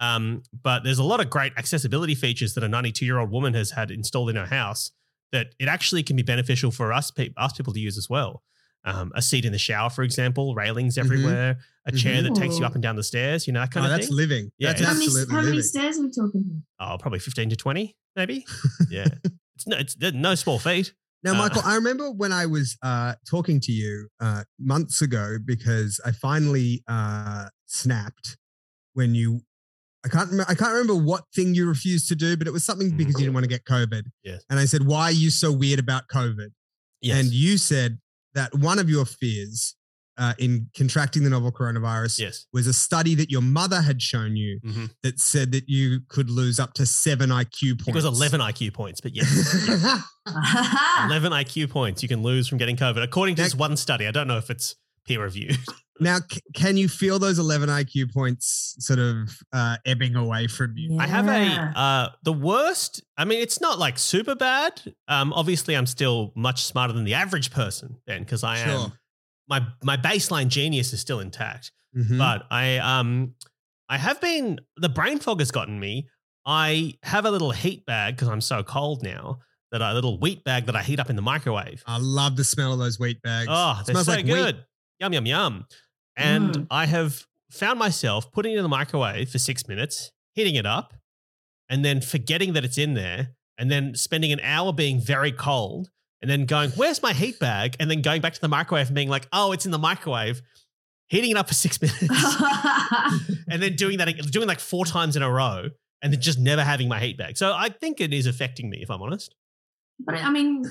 um, 0.00 0.42
but 0.62 0.84
there's 0.84 0.98
a 0.98 1.04
lot 1.04 1.20
of 1.20 1.30
great 1.30 1.52
accessibility 1.56 2.14
features 2.14 2.54
that 2.54 2.64
a 2.64 2.68
92 2.68 3.04
year 3.04 3.18
old 3.18 3.30
woman 3.30 3.54
has 3.54 3.72
had 3.72 3.90
installed 3.90 4.30
in 4.30 4.36
her 4.36 4.46
house 4.46 4.90
that 5.32 5.48
it 5.58 5.68
actually 5.68 6.02
can 6.02 6.16
be 6.16 6.22
beneficial 6.22 6.70
for 6.70 6.92
us, 6.92 7.10
pe- 7.10 7.30
us 7.36 7.52
people 7.52 7.72
to 7.72 7.80
use 7.80 7.96
as 7.96 8.08
well. 8.08 8.42
Um, 8.86 9.12
a 9.14 9.22
seat 9.22 9.46
in 9.46 9.52
the 9.52 9.58
shower, 9.58 9.88
for 9.88 10.02
example, 10.02 10.54
railings 10.54 10.98
everywhere, 10.98 11.56
a 11.86 11.92
chair 11.92 12.20
that 12.20 12.34
takes 12.34 12.58
you 12.58 12.66
up 12.66 12.74
and 12.74 12.82
down 12.82 12.96
the 12.96 13.02
stairs, 13.02 13.46
you 13.46 13.52
know, 13.54 13.60
that 13.60 13.70
kind 13.70 13.86
oh, 13.86 13.88
of 13.90 13.94
that's 13.96 14.08
thing. 14.08 14.16
living. 14.16 14.50
Yeah, 14.58 14.68
that's 14.74 14.82
it's- 14.82 14.92
how 14.92 14.98
many, 14.98 15.30
how 15.30 15.36
many 15.36 15.46
living. 15.48 15.62
stairs 15.62 15.98
are 15.98 16.02
we 16.02 16.10
talking 16.10 16.44
here? 16.46 16.60
Oh, 16.80 16.98
probably 16.98 17.18
15 17.18 17.48
to 17.50 17.56
20, 17.56 17.96
maybe. 18.14 18.44
Yeah. 18.90 19.06
it's 19.56 19.66
no, 19.66 19.76
it's 19.78 19.96
no 19.98 20.34
small 20.34 20.58
feat. 20.58 20.92
Now, 21.22 21.32
Uh, 21.32 21.38
Michael, 21.38 21.62
I 21.64 21.76
remember 21.76 22.10
when 22.10 22.32
I 22.32 22.44
was 22.44 22.76
uh, 22.82 23.14
talking 23.26 23.58
to 23.60 23.72
you 23.72 24.08
uh, 24.20 24.44
months 24.58 25.00
ago 25.00 25.38
because 25.42 25.98
I 26.04 26.12
finally 26.12 26.84
uh, 26.86 27.46
snapped 27.64 28.36
when 28.92 29.14
you. 29.14 29.40
I 30.04 30.08
can't 30.10 30.28
remember. 30.30 30.50
I 30.50 30.54
can't 30.54 30.72
remember 30.72 30.96
what 30.96 31.24
thing 31.34 31.54
you 31.54 31.66
refused 31.66 32.08
to 32.08 32.14
do, 32.14 32.36
but 32.36 32.46
it 32.46 32.52
was 32.52 32.62
something 32.62 32.94
because 32.94 33.14
you 33.14 33.20
didn't 33.20 33.32
want 33.32 33.44
to 33.44 33.48
get 33.48 33.64
COVID. 33.64 34.02
Yes. 34.22 34.44
And 34.50 34.60
I 34.60 34.66
said, 34.66 34.84
"Why 34.84 35.04
are 35.04 35.12
you 35.12 35.30
so 35.30 35.50
weird 35.50 35.78
about 35.80 36.08
COVID?" 36.08 36.48
Yes. 37.00 37.18
And 37.18 37.32
you 37.32 37.56
said 37.56 37.98
that 38.34 38.54
one 38.54 38.78
of 38.78 38.88
your 38.90 39.04
fears 39.04 39.74
uh, 40.16 40.32
in 40.38 40.68
contracting 40.76 41.24
the 41.24 41.30
novel 41.30 41.50
coronavirus 41.50 42.20
yes. 42.20 42.46
was 42.52 42.68
a 42.68 42.72
study 42.72 43.16
that 43.16 43.32
your 43.32 43.42
mother 43.42 43.80
had 43.82 44.00
shown 44.00 44.36
you 44.36 44.60
Mhm. 44.64 44.90
that 45.02 45.18
said 45.18 45.50
that 45.50 45.68
you 45.68 46.02
could 46.08 46.30
lose 46.30 46.60
up 46.60 46.72
to 46.74 46.86
seven 46.86 47.30
IQ 47.30 47.74
points. 47.80 47.88
It 47.88 47.94
was 47.94 48.04
11 48.04 48.40
IQ 48.40 48.72
points, 48.74 49.00
but 49.00 49.14
yes. 49.16 49.28
yes. 49.66 50.02
11 51.06 51.32
IQ 51.32 51.68
points 51.68 52.00
you 52.02 52.08
can 52.08 52.22
lose 52.22 52.46
from 52.46 52.58
getting 52.58 52.76
COVID, 52.76 53.02
according 53.02 53.34
to 53.36 53.42
Now- 53.42 53.46
this 53.46 53.54
one 53.56 53.76
study. 53.76 54.06
I 54.06 54.12
don't 54.12 54.28
know 54.28 54.38
if 54.38 54.50
it's 54.50 54.76
peer 55.06 55.20
reviewed. 55.22 55.58
Now, 56.00 56.18
c- 56.30 56.40
can 56.54 56.76
you 56.76 56.88
feel 56.88 57.18
those 57.20 57.38
11 57.38 57.68
IQ 57.68 58.12
points 58.12 58.74
sort 58.80 58.98
of 58.98 59.30
uh, 59.52 59.76
ebbing 59.86 60.16
away 60.16 60.48
from 60.48 60.72
you? 60.76 60.98
I 60.98 61.06
have 61.06 61.28
a 61.28 61.78
uh, 61.78 62.08
the 62.24 62.32
worst. 62.32 63.02
I 63.16 63.24
mean, 63.24 63.40
it's 63.40 63.60
not 63.60 63.78
like 63.78 63.98
super 63.98 64.34
bad. 64.34 64.80
Um, 65.08 65.32
obviously, 65.32 65.76
I'm 65.76 65.86
still 65.86 66.32
much 66.34 66.64
smarter 66.64 66.92
than 66.92 67.04
the 67.04 67.14
average 67.14 67.50
person, 67.52 67.96
then 68.06 68.22
because 68.24 68.42
I 68.42 68.56
Sure. 68.56 68.68
am 68.86 68.92
my 69.48 69.66
my 69.82 69.96
baseline 69.96 70.48
genius 70.48 70.92
is 70.92 71.00
still 71.00 71.20
intact. 71.20 71.70
Mhm. 71.96 72.18
But 72.18 72.46
I 72.50 72.78
um 72.78 73.34
I 73.88 73.98
have 73.98 74.20
been 74.20 74.60
the 74.76 74.88
brain 74.88 75.20
fog 75.20 75.38
has 75.40 75.50
gotten 75.52 75.78
me. 75.78 76.08
I 76.46 76.94
have 77.04 77.24
a 77.24 77.30
little 77.30 77.52
heat 77.52 77.86
bag 77.86 78.16
because 78.16 78.28
I'm 78.28 78.40
so 78.40 78.62
cold 78.64 79.02
now. 79.02 79.38
That 79.70 79.80
a 79.82 79.92
little 79.92 80.18
wheat 80.20 80.44
bag 80.44 80.66
that 80.66 80.76
I 80.76 80.82
heat 80.82 81.00
up 81.00 81.10
in 81.10 81.16
the 81.16 81.22
microwave. 81.22 81.82
I 81.86 81.98
love 81.98 82.36
the 82.36 82.44
smell 82.44 82.72
of 82.72 82.78
those 82.78 82.98
wheat 83.00 83.20
bags. 83.22 83.48
Oh, 83.50 83.80
they're 83.84 83.92
Smells 83.94 84.06
so 84.06 84.12
like 84.12 84.24
wheat. 84.24 84.32
good. 84.34 84.64
Yum, 85.00 85.12
yum, 85.12 85.26
yum. 85.26 85.66
And 86.16 86.54
Mm. 86.54 86.66
I 86.70 86.86
have 86.86 87.26
found 87.50 87.78
myself 87.78 88.30
putting 88.32 88.52
it 88.52 88.56
in 88.56 88.62
the 88.62 88.68
microwave 88.68 89.30
for 89.30 89.38
six 89.38 89.66
minutes, 89.68 90.10
heating 90.34 90.54
it 90.54 90.66
up, 90.66 90.94
and 91.68 91.84
then 91.84 92.00
forgetting 92.00 92.52
that 92.54 92.64
it's 92.64 92.78
in 92.78 92.94
there, 92.94 93.30
and 93.58 93.70
then 93.70 93.94
spending 93.94 94.32
an 94.32 94.40
hour 94.40 94.72
being 94.72 95.00
very 95.00 95.32
cold, 95.32 95.90
and 96.20 96.30
then 96.30 96.46
going, 96.46 96.70
Where's 96.72 97.02
my 97.02 97.12
heat 97.12 97.38
bag? 97.38 97.76
And 97.80 97.90
then 97.90 98.00
going 98.02 98.20
back 98.20 98.34
to 98.34 98.40
the 98.40 98.48
microwave 98.48 98.86
and 98.88 98.94
being 98.94 99.08
like, 99.08 99.26
Oh, 99.32 99.52
it's 99.52 99.64
in 99.66 99.72
the 99.72 99.78
microwave, 99.78 100.42
heating 101.08 101.30
it 101.30 101.36
up 101.36 101.48
for 101.48 101.54
six 101.54 101.80
minutes, 101.82 102.02
and 103.48 103.62
then 103.62 103.74
doing 103.76 103.98
that, 103.98 104.08
doing 104.30 104.48
like 104.48 104.60
four 104.60 104.84
times 104.84 105.16
in 105.16 105.22
a 105.22 105.30
row, 105.30 105.68
and 106.02 106.12
then 106.12 106.20
just 106.20 106.38
never 106.38 106.62
having 106.62 106.88
my 106.88 107.00
heat 107.00 107.16
bag. 107.18 107.36
So 107.36 107.52
I 107.52 107.68
think 107.68 108.00
it 108.00 108.12
is 108.12 108.26
affecting 108.26 108.68
me, 108.70 108.78
if 108.82 108.90
I'm 108.90 109.02
honest. 109.02 109.34
but 110.00 110.14
I 110.16 110.30
mean, 110.30 110.64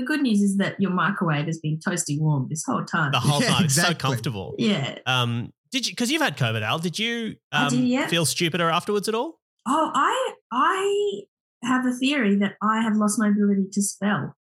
the 0.00 0.06
good 0.06 0.22
news 0.22 0.40
is 0.40 0.56
that 0.58 0.80
your 0.80 0.90
microwave 0.90 1.46
has 1.46 1.58
been 1.58 1.78
toasty 1.78 2.18
warm 2.20 2.46
this 2.48 2.64
whole 2.64 2.84
time. 2.84 3.12
The 3.12 3.20
whole 3.20 3.40
Yeah, 3.42 3.48
time. 3.48 3.64
It's 3.64 3.74
so 3.74 3.94
comfortable. 3.94 4.54
yeah. 4.58 4.98
Um, 5.06 5.52
did 5.70 5.86
you? 5.86 5.92
Because 5.92 6.10
you've 6.10 6.22
had 6.22 6.36
COVID, 6.36 6.62
Al. 6.62 6.78
Did 6.78 6.98
you 6.98 7.36
I 7.52 7.66
um, 7.66 7.70
did, 7.70 7.80
yeah. 7.84 8.06
feel 8.08 8.24
stupider 8.26 8.68
afterwards 8.70 9.08
at 9.08 9.14
all? 9.14 9.38
Oh, 9.68 9.90
I 9.94 10.32
I 10.52 11.22
have 11.62 11.86
a 11.86 11.92
theory 11.92 12.36
that 12.36 12.54
I 12.62 12.82
have 12.82 12.96
lost 12.96 13.18
my 13.18 13.28
ability 13.28 13.66
to 13.72 13.82
spell. 13.82 14.34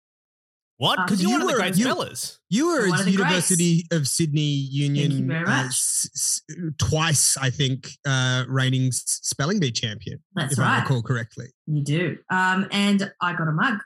What? 0.77 0.97
Um, 0.97 1.05
Because 1.05 1.21
you're 1.21 1.31
you 1.31 1.35
one 1.35 1.41
of 1.41 1.47
the 1.49 1.53
were- 1.53 1.59
great 1.59 1.75
you- 1.77 1.83
spellers. 1.83 2.39
You 2.49 2.67
were 2.67 2.87
at 2.93 2.99
of 3.01 3.05
the 3.05 3.11
University 3.11 3.85
of 3.91 4.07
Sydney 4.07 4.41
Union 4.41 5.11
you 5.11 5.25
very 5.27 5.45
uh, 5.45 5.65
s- 5.65 6.09
s- 6.15 6.41
twice, 6.77 7.35
I 7.37 7.49
think, 7.49 7.89
uh, 8.07 8.45
reigning 8.47 8.87
s- 8.87 9.19
spelling 9.21 9.59
bee 9.59 9.71
champion, 9.71 10.23
That's 10.35 10.53
if 10.53 10.59
I 10.59 10.79
recall 10.79 11.03
correctly. 11.03 11.47
You 11.67 11.83
do. 11.83 12.17
Um, 12.31 12.65
and 12.71 13.11
I 13.21 13.33
got 13.33 13.49
a 13.49 13.51
mug. 13.51 13.79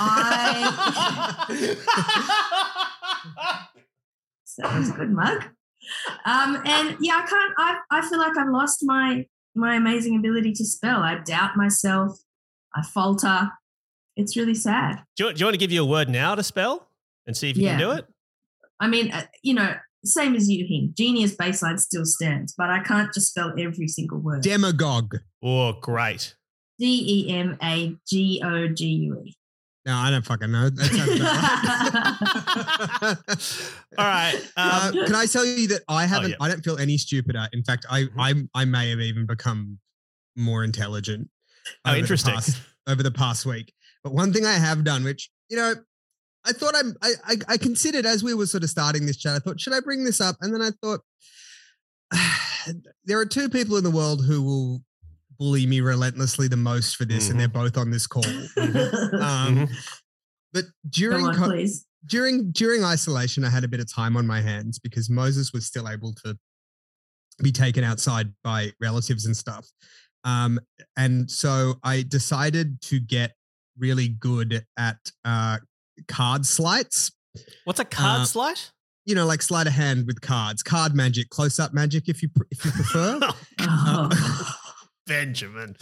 I 0.00 1.46
so 4.44 4.62
that 4.62 4.78
was 4.78 4.90
a 4.90 4.92
good 4.92 5.10
mug. 5.10 5.44
Um, 6.24 6.62
and 6.64 6.96
yeah, 7.00 7.22
I 7.24 7.26
can't. 7.28 7.54
I 7.58 7.78
I 7.90 8.08
feel 8.08 8.18
like 8.18 8.36
I've 8.36 8.50
lost 8.50 8.80
my 8.82 9.26
my 9.54 9.76
amazing 9.76 10.16
ability 10.16 10.52
to 10.54 10.64
spell. 10.64 11.02
I 11.02 11.18
doubt 11.18 11.56
myself. 11.56 12.18
I 12.74 12.82
falter. 12.82 13.50
It's 14.16 14.36
really 14.36 14.54
sad. 14.54 15.04
do, 15.16 15.26
you, 15.26 15.32
do 15.32 15.38
you 15.38 15.46
want 15.46 15.54
to 15.54 15.58
give 15.58 15.70
you 15.70 15.82
a 15.82 15.86
word 15.86 16.08
now 16.08 16.34
to 16.34 16.42
spell 16.42 16.90
and 17.26 17.36
see 17.36 17.50
if 17.50 17.56
you 17.56 17.68
can 17.68 17.78
do 17.78 17.92
it? 17.92 18.04
I 18.80 18.88
mean, 18.88 19.12
uh, 19.12 19.26
you 19.42 19.54
know, 19.54 19.74
same 20.04 20.34
as 20.34 20.50
you, 20.50 20.66
him. 20.66 20.92
Genius 20.96 21.36
baseline 21.36 21.78
still 21.78 22.04
stands, 22.04 22.54
but 22.56 22.70
I 22.70 22.82
can't 22.82 23.12
just 23.12 23.28
spell 23.28 23.52
every 23.58 23.88
single 23.88 24.18
word. 24.18 24.42
Demagogue. 24.42 25.16
Oh, 25.42 25.72
great. 25.74 26.34
D 26.78 27.26
E 27.28 27.34
M 27.34 27.56
A 27.62 27.96
G 28.08 28.40
O 28.44 28.68
G 28.68 28.86
U 28.86 29.22
E. 29.24 29.36
No, 29.88 29.96
I 29.96 30.10
don't 30.10 30.24
fucking 30.24 30.52
know. 30.52 30.68
That 30.68 30.84
sounds 30.84 31.18
about 31.18 32.98
right. 33.02 33.16
All 33.98 34.04
right. 34.04 34.38
Uh, 34.56 34.90
Um, 34.94 35.06
can 35.06 35.14
I 35.14 35.24
tell 35.24 35.46
you 35.46 35.66
that 35.68 35.80
I 35.88 36.04
haven't? 36.04 36.30
yeah. 36.32 36.36
I 36.40 36.48
don't 36.48 36.62
feel 36.62 36.76
any 36.78 36.98
stupider. 36.98 37.48
In 37.54 37.64
fact, 37.64 37.86
I 37.90 38.02
Mhm. 38.02 38.48
I 38.54 38.60
I 38.62 38.64
may 38.66 38.90
have 38.90 39.00
even 39.00 39.24
become 39.24 39.78
more 40.36 40.62
intelligent. 40.62 41.30
oh, 41.86 41.90
over 41.90 41.94
the 41.96 42.00
interesting. 42.00 42.34
past- 42.34 42.60
over 42.86 43.02
the 43.02 43.10
past 43.10 43.46
week. 43.46 43.72
But 44.04 44.12
one 44.12 44.30
thing 44.32 44.44
I 44.44 44.52
have 44.54 44.84
done, 44.84 45.04
which 45.04 45.30
you 45.48 45.56
know, 45.56 45.74
I 46.44 46.52
thought 46.52 46.74
I'm, 46.76 46.94
I, 47.02 47.12
I, 47.26 47.36
I 47.48 47.56
considered 47.56 48.04
as 48.04 48.22
we 48.22 48.34
were 48.34 48.46
sort 48.46 48.64
of 48.64 48.68
starting 48.70 49.06
this 49.06 49.16
chat, 49.16 49.34
I 49.36 49.38
thought, 49.38 49.58
should 49.60 49.72
I 49.72 49.80
bring 49.80 50.04
this 50.04 50.20
up? 50.20 50.36
And 50.42 50.52
then 50.54 50.60
I 50.60 50.70
thought, 50.82 51.00
there 53.06 53.18
are 53.18 53.26
two 53.26 53.48
people 53.48 53.78
in 53.78 53.84
the 53.84 53.90
world 53.90 54.24
who 54.26 54.42
will 54.42 54.82
bully 55.38 55.66
me 55.66 55.80
relentlessly 55.80 56.48
the 56.48 56.56
most 56.56 56.96
for 56.96 57.04
this, 57.04 57.30
and 57.30 57.38
they're 57.38 57.48
both 57.48 57.76
on 57.76 57.90
this 57.90 58.06
call. 58.06 58.24
Um, 58.56 59.66
Mhm. 59.66 59.70
But 60.52 60.64
during 60.88 61.26
on, 61.26 61.34
co- 61.34 61.64
during 62.06 62.50
during 62.52 62.82
isolation, 62.84 63.44
I 63.44 63.50
had 63.50 63.64
a 63.64 63.68
bit 63.68 63.80
of 63.80 63.92
time 63.92 64.16
on 64.16 64.26
my 64.26 64.40
hands 64.40 64.78
because 64.78 65.10
Moses 65.10 65.52
was 65.52 65.66
still 65.66 65.88
able 65.88 66.14
to 66.24 66.36
be 67.42 67.52
taken 67.52 67.84
outside 67.84 68.32
by 68.42 68.72
relatives 68.80 69.26
and 69.26 69.36
stuff. 69.36 69.68
Um, 70.24 70.58
and 70.96 71.30
so 71.30 71.74
I 71.84 72.02
decided 72.02 72.80
to 72.82 72.98
get 72.98 73.32
really 73.78 74.08
good 74.08 74.64
at 74.76 74.96
uh, 75.24 75.58
card 76.08 76.46
sleights. 76.46 77.12
What's 77.64 77.78
a 77.78 77.84
card 77.84 78.22
Uh, 78.22 78.24
sleight? 78.24 78.72
You 79.04 79.14
know, 79.14 79.26
like 79.26 79.40
sleight 79.42 79.66
of 79.66 79.72
hand 79.74 80.06
with 80.06 80.20
cards, 80.20 80.62
card 80.62 80.94
magic, 80.94 81.28
close 81.30 81.58
up 81.60 81.72
magic, 81.72 82.08
if 82.08 82.22
you 82.22 82.28
pr- 82.30 82.42
if 82.50 82.64
you 82.64 82.70
prefer. 82.72 83.20
Oh. 83.60 84.57
Benjamin. 85.08 85.76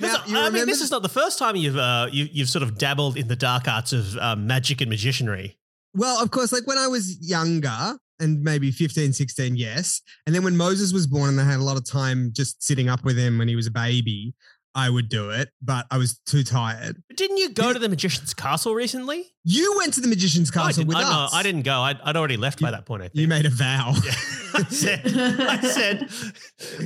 Now, 0.00 0.22
I 0.26 0.50
mean, 0.50 0.66
this 0.66 0.80
is 0.80 0.90
not 0.90 1.02
the 1.02 1.08
first 1.08 1.38
time 1.38 1.56
you've 1.56 1.76
uh, 1.76 2.08
you, 2.10 2.28
you've 2.32 2.48
sort 2.48 2.62
of 2.62 2.78
dabbled 2.78 3.16
in 3.16 3.28
the 3.28 3.36
dark 3.36 3.68
arts 3.68 3.92
of 3.92 4.16
um, 4.18 4.46
magic 4.46 4.80
and 4.80 4.90
magicianry. 4.90 5.56
Well, 5.94 6.20
of 6.20 6.30
course, 6.30 6.52
like 6.52 6.66
when 6.66 6.78
I 6.78 6.88
was 6.88 7.16
younger 7.20 7.96
and 8.18 8.42
maybe 8.42 8.70
15, 8.70 9.12
16, 9.12 9.56
yes. 9.56 10.00
And 10.26 10.34
then 10.34 10.42
when 10.42 10.56
Moses 10.56 10.92
was 10.92 11.06
born 11.06 11.30
and 11.30 11.40
I 11.40 11.44
had 11.44 11.60
a 11.60 11.64
lot 11.64 11.76
of 11.76 11.88
time 11.88 12.30
just 12.32 12.62
sitting 12.62 12.88
up 12.88 13.04
with 13.04 13.16
him 13.16 13.38
when 13.38 13.48
he 13.48 13.56
was 13.56 13.66
a 13.66 13.70
baby, 13.70 14.34
I 14.74 14.90
would 14.90 15.08
do 15.08 15.30
it, 15.30 15.50
but 15.62 15.86
I 15.90 15.98
was 15.98 16.18
too 16.26 16.42
tired. 16.42 16.96
But 17.08 17.16
didn't 17.16 17.36
you 17.36 17.50
go 17.50 17.72
to 17.72 17.78
the 17.78 17.88
magician's 17.88 18.34
castle 18.34 18.74
recently? 18.74 19.24
You 19.44 19.74
went 19.78 19.94
to 19.94 20.00
the 20.00 20.08
magician's 20.08 20.54
No, 20.54 20.62
I 20.62 20.66
castle 20.66 20.82
didn't- 20.84 20.88
with 20.96 20.96
I, 21.06 21.10
no, 21.10 21.20
us. 21.24 21.34
I 21.34 21.42
didn't 21.42 21.62
go. 21.62 21.80
I'd, 21.80 22.00
I'd 22.02 22.16
already 22.16 22.36
left 22.36 22.60
by 22.60 22.70
that 22.72 22.84
point. 22.86 23.02
I 23.02 23.06
think. 23.08 23.16
You 23.16 23.28
made 23.28 23.46
a 23.46 23.50
vow. 23.50 23.92
Yeah. 24.04 24.10
I 24.54 24.62
said, 24.68 25.00
I 25.16 25.60
said, 25.62 26.08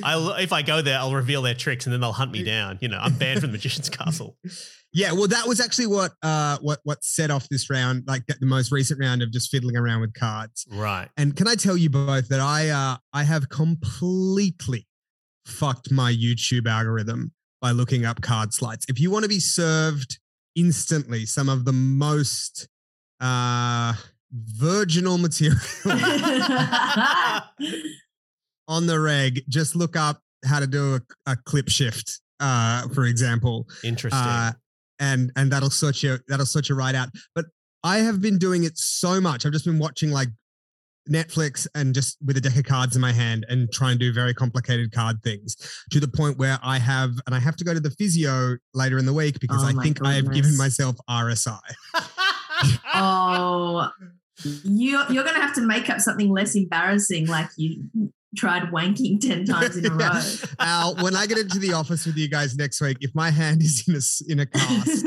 I'll, 0.02 0.30
if 0.34 0.52
I 0.52 0.62
go 0.62 0.80
there, 0.82 0.98
I'll 0.98 1.14
reveal 1.14 1.42
their 1.42 1.54
tricks, 1.54 1.84
and 1.86 1.92
then 1.92 2.00
they'll 2.00 2.12
hunt 2.12 2.32
me 2.32 2.42
down. 2.42 2.78
You 2.80 2.88
know, 2.88 2.98
I'm 2.98 3.14
banned 3.14 3.40
from 3.40 3.50
the 3.50 3.52
magician's 3.58 3.88
castle. 3.90 4.36
Yeah, 4.90 5.12
well, 5.12 5.28
that 5.28 5.46
was 5.46 5.60
actually 5.60 5.88
what 5.88 6.12
uh 6.22 6.56
what 6.62 6.78
what 6.82 7.04
set 7.04 7.30
off 7.30 7.46
this 7.50 7.68
round, 7.68 8.04
like 8.06 8.22
the 8.26 8.46
most 8.46 8.72
recent 8.72 8.98
round 8.98 9.22
of 9.22 9.30
just 9.30 9.50
fiddling 9.50 9.76
around 9.76 10.00
with 10.00 10.14
cards. 10.14 10.66
Right. 10.72 11.08
And 11.18 11.36
can 11.36 11.46
I 11.46 11.56
tell 11.56 11.76
you 11.76 11.90
both 11.90 12.28
that 12.28 12.40
I 12.40 12.70
uh 12.70 12.96
I 13.12 13.24
have 13.24 13.50
completely 13.50 14.86
fucked 15.44 15.90
my 15.92 16.10
YouTube 16.10 16.66
algorithm 16.66 17.32
by 17.60 17.72
looking 17.72 18.04
up 18.04 18.20
card 18.20 18.52
sleights. 18.52 18.86
If 18.88 19.00
you 19.00 19.10
want 19.10 19.24
to 19.24 19.28
be 19.28 19.40
served 19.40 20.18
instantly 20.54 21.24
some 21.26 21.48
of 21.48 21.64
the 21.64 21.72
most 21.72 22.68
uh 23.20 23.94
virginal 24.32 25.18
material 25.18 25.58
on 28.68 28.86
the 28.86 29.00
reg, 29.00 29.42
just 29.48 29.74
look 29.74 29.96
up 29.96 30.20
how 30.44 30.60
to 30.60 30.66
do 30.66 30.96
a, 30.96 31.00
a 31.26 31.36
clip 31.36 31.68
shift, 31.68 32.20
uh, 32.40 32.88
for 32.88 33.06
example. 33.06 33.66
Interesting. 33.82 34.20
Uh, 34.20 34.52
and 35.00 35.32
and 35.36 35.52
that'll 35.52 35.70
sort 35.70 36.02
you 36.02 36.18
that'll 36.28 36.46
sort 36.46 36.68
you 36.68 36.74
right 36.74 36.94
out. 36.94 37.08
But 37.34 37.46
I 37.84 37.98
have 37.98 38.20
been 38.20 38.38
doing 38.38 38.64
it 38.64 38.76
so 38.76 39.20
much. 39.20 39.46
I've 39.46 39.52
just 39.52 39.64
been 39.64 39.78
watching 39.78 40.10
like 40.10 40.28
Netflix 41.08 41.66
and 41.74 41.94
just 41.94 42.16
with 42.24 42.36
a 42.36 42.40
deck 42.40 42.56
of 42.56 42.64
cards 42.64 42.94
in 42.96 43.02
my 43.02 43.12
hand 43.12 43.44
and 43.48 43.70
try 43.72 43.90
and 43.90 43.98
do 44.00 44.12
very 44.12 44.34
complicated 44.34 44.92
card 44.92 45.16
things 45.22 45.56
to 45.90 46.00
the 46.00 46.08
point 46.08 46.38
where 46.38 46.58
I 46.62 46.78
have 46.78 47.12
and 47.26 47.34
I 47.34 47.38
have 47.40 47.56
to 47.56 47.64
go 47.64 47.74
to 47.74 47.80
the 47.80 47.90
physio 47.90 48.56
later 48.74 48.98
in 48.98 49.06
the 49.06 49.12
week 49.12 49.40
because 49.40 49.62
Oh 49.62 49.66
I 49.68 49.72
my 49.72 49.82
think 49.82 50.04
I 50.04 50.14
have 50.14 50.32
given 50.32 50.56
myself 50.56 50.96
RSI. 51.08 51.58
oh, 52.94 53.88
you 54.64 55.02
you're 55.10 55.24
gonna 55.24 55.40
have 55.40 55.54
to 55.54 55.60
make 55.62 55.88
up 55.90 56.00
something 56.00 56.30
less 56.30 56.54
embarrassing, 56.54 57.26
like 57.26 57.48
you 57.56 57.84
tried 58.36 58.64
wanking 58.64 59.20
ten 59.20 59.44
times 59.44 59.76
in 59.76 59.86
a 59.86 59.90
row. 59.94 59.98
Yeah. 59.98 60.20
Al, 60.58 60.96
when 60.96 61.16
I 61.16 61.26
get 61.26 61.38
into 61.38 61.58
the 61.58 61.72
office 61.72 62.04
with 62.06 62.16
you 62.16 62.28
guys 62.28 62.56
next 62.56 62.80
week, 62.80 62.98
if 63.00 63.10
my 63.14 63.30
hand 63.30 63.62
is 63.62 63.84
in 63.88 63.94
a 63.94 63.98
s- 63.98 64.22
in 64.28 64.40
a 64.40 64.46
cast, 64.46 65.06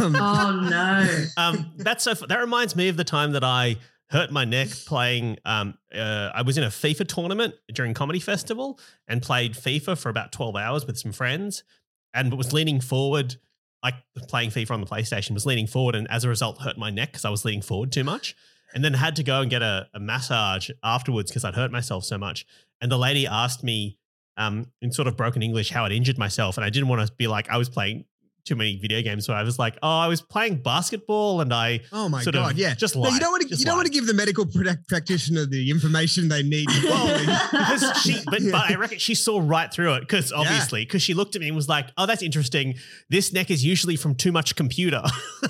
um, 0.00 0.16
oh 0.16 0.68
no. 0.70 1.24
um, 1.36 1.72
that's 1.76 2.04
so. 2.04 2.14
That 2.14 2.40
reminds 2.40 2.74
me 2.76 2.88
of 2.88 2.96
the 2.96 3.04
time 3.04 3.32
that 3.32 3.44
I 3.44 3.76
hurt 4.10 4.30
my 4.30 4.44
neck 4.44 4.68
playing. 4.86 5.38
Um, 5.44 5.78
uh, 5.94 6.30
I 6.34 6.42
was 6.42 6.58
in 6.58 6.64
a 6.64 6.68
FIFA 6.68 7.06
tournament 7.08 7.54
during 7.72 7.94
comedy 7.94 8.20
festival 8.20 8.78
and 9.08 9.22
played 9.22 9.54
FIFA 9.54 9.98
for 9.98 10.08
about 10.08 10.32
twelve 10.32 10.56
hours 10.56 10.86
with 10.86 10.98
some 10.98 11.12
friends, 11.12 11.64
and 12.12 12.32
was 12.34 12.52
leaning 12.52 12.80
forward, 12.80 13.36
like 13.82 13.94
playing 14.28 14.50
FIFA 14.50 14.72
on 14.72 14.80
the 14.80 14.86
PlayStation. 14.86 15.32
Was 15.32 15.46
leaning 15.46 15.66
forward, 15.66 15.94
and 15.94 16.10
as 16.10 16.24
a 16.24 16.28
result, 16.28 16.60
hurt 16.60 16.78
my 16.78 16.90
neck 16.90 17.12
because 17.12 17.24
I 17.24 17.30
was 17.30 17.44
leaning 17.44 17.62
forward 17.62 17.92
too 17.92 18.04
much, 18.04 18.36
and 18.74 18.84
then 18.84 18.94
had 18.94 19.16
to 19.16 19.22
go 19.22 19.40
and 19.40 19.50
get 19.50 19.62
a, 19.62 19.88
a 19.94 20.00
massage 20.00 20.70
afterwards 20.82 21.30
because 21.30 21.44
I'd 21.44 21.54
hurt 21.54 21.72
myself 21.72 22.04
so 22.04 22.18
much. 22.18 22.46
And 22.80 22.90
the 22.90 22.98
lady 22.98 23.26
asked 23.26 23.64
me. 23.64 23.98
Um, 24.36 24.72
in 24.82 24.90
sort 24.90 25.06
of 25.06 25.16
broken 25.16 25.44
English, 25.44 25.70
how 25.70 25.84
I'd 25.84 25.92
injured 25.92 26.18
myself, 26.18 26.56
and 26.56 26.64
I 26.64 26.68
didn't 26.68 26.88
want 26.88 27.06
to 27.06 27.12
be 27.14 27.28
like 27.28 27.48
I 27.48 27.56
was 27.56 27.68
playing 27.68 28.04
too 28.44 28.56
many 28.56 28.76
video 28.76 29.00
games. 29.02 29.24
So 29.26 29.32
I 29.32 29.42
was 29.42 29.58
like, 29.58 29.76
oh, 29.82 29.98
I 29.98 30.06
was 30.06 30.20
playing 30.20 30.62
basketball 30.62 31.40
and 31.40 31.52
I 31.52 31.80
oh 31.92 32.08
my 32.08 32.22
sort 32.22 32.36
of 32.36 32.42
god, 32.44 32.56
yeah. 32.56 32.74
just 32.74 32.94
No, 32.96 33.08
you 33.08 33.18
don't 33.18 33.30
want 33.32 33.48
to 33.48 33.56
you 33.56 33.64
don't 33.64 33.76
want 33.76 33.86
to 33.86 33.92
give 33.92 34.06
the 34.06 34.14
medical 34.14 34.46
practitioner 34.88 35.46
the 35.46 35.70
information 35.70 36.28
they 36.28 36.42
need. 36.42 36.68
to 36.68 36.80
fully- 36.80 37.26
because 37.50 38.02
she, 38.02 38.18
but, 38.26 38.40
Yeah. 38.42 38.52
but 38.52 38.70
I 38.70 38.74
reckon 38.74 38.98
she 38.98 39.14
saw 39.14 39.40
right 39.42 39.72
through 39.72 39.94
it 39.94 40.00
because 40.00 40.32
obviously, 40.32 40.84
because 40.84 41.02
she 41.02 41.14
looked 41.14 41.34
at 41.36 41.40
me 41.40 41.48
and 41.48 41.56
was 41.56 41.68
like, 41.68 41.88
"Oh, 41.96 42.06
that's 42.06 42.22
interesting. 42.22 42.74
This 43.10 43.32
neck 43.32 43.50
is 43.50 43.64
usually 43.64 43.96
from 43.96 44.14
too 44.14 44.32
much 44.32 44.54
computer." 44.56 45.02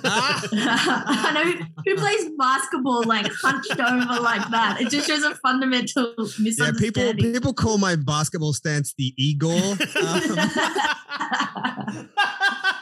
Ah. 0.05 0.43
I 0.53 1.33
know 1.33 1.45
who, 1.53 1.65
who 1.85 1.97
plays 1.97 2.31
basketball 2.39 3.05
like 3.05 3.31
hunched 3.43 3.79
over 3.79 4.21
like 4.21 4.49
that. 4.51 4.81
It 4.81 4.91
just 4.91 5.07
shows 5.09 5.23
a 5.23 5.35
fundamental 5.37 6.15
yeah, 6.19 6.25
misunderstanding. 6.39 7.17
people 7.17 7.33
people 7.33 7.55
call 7.55 7.79
my 7.79 7.97
basketball 7.97 8.53
stance 8.53 8.95
the 8.97 9.13
Igor. 9.17 9.53
Um, 9.55 10.39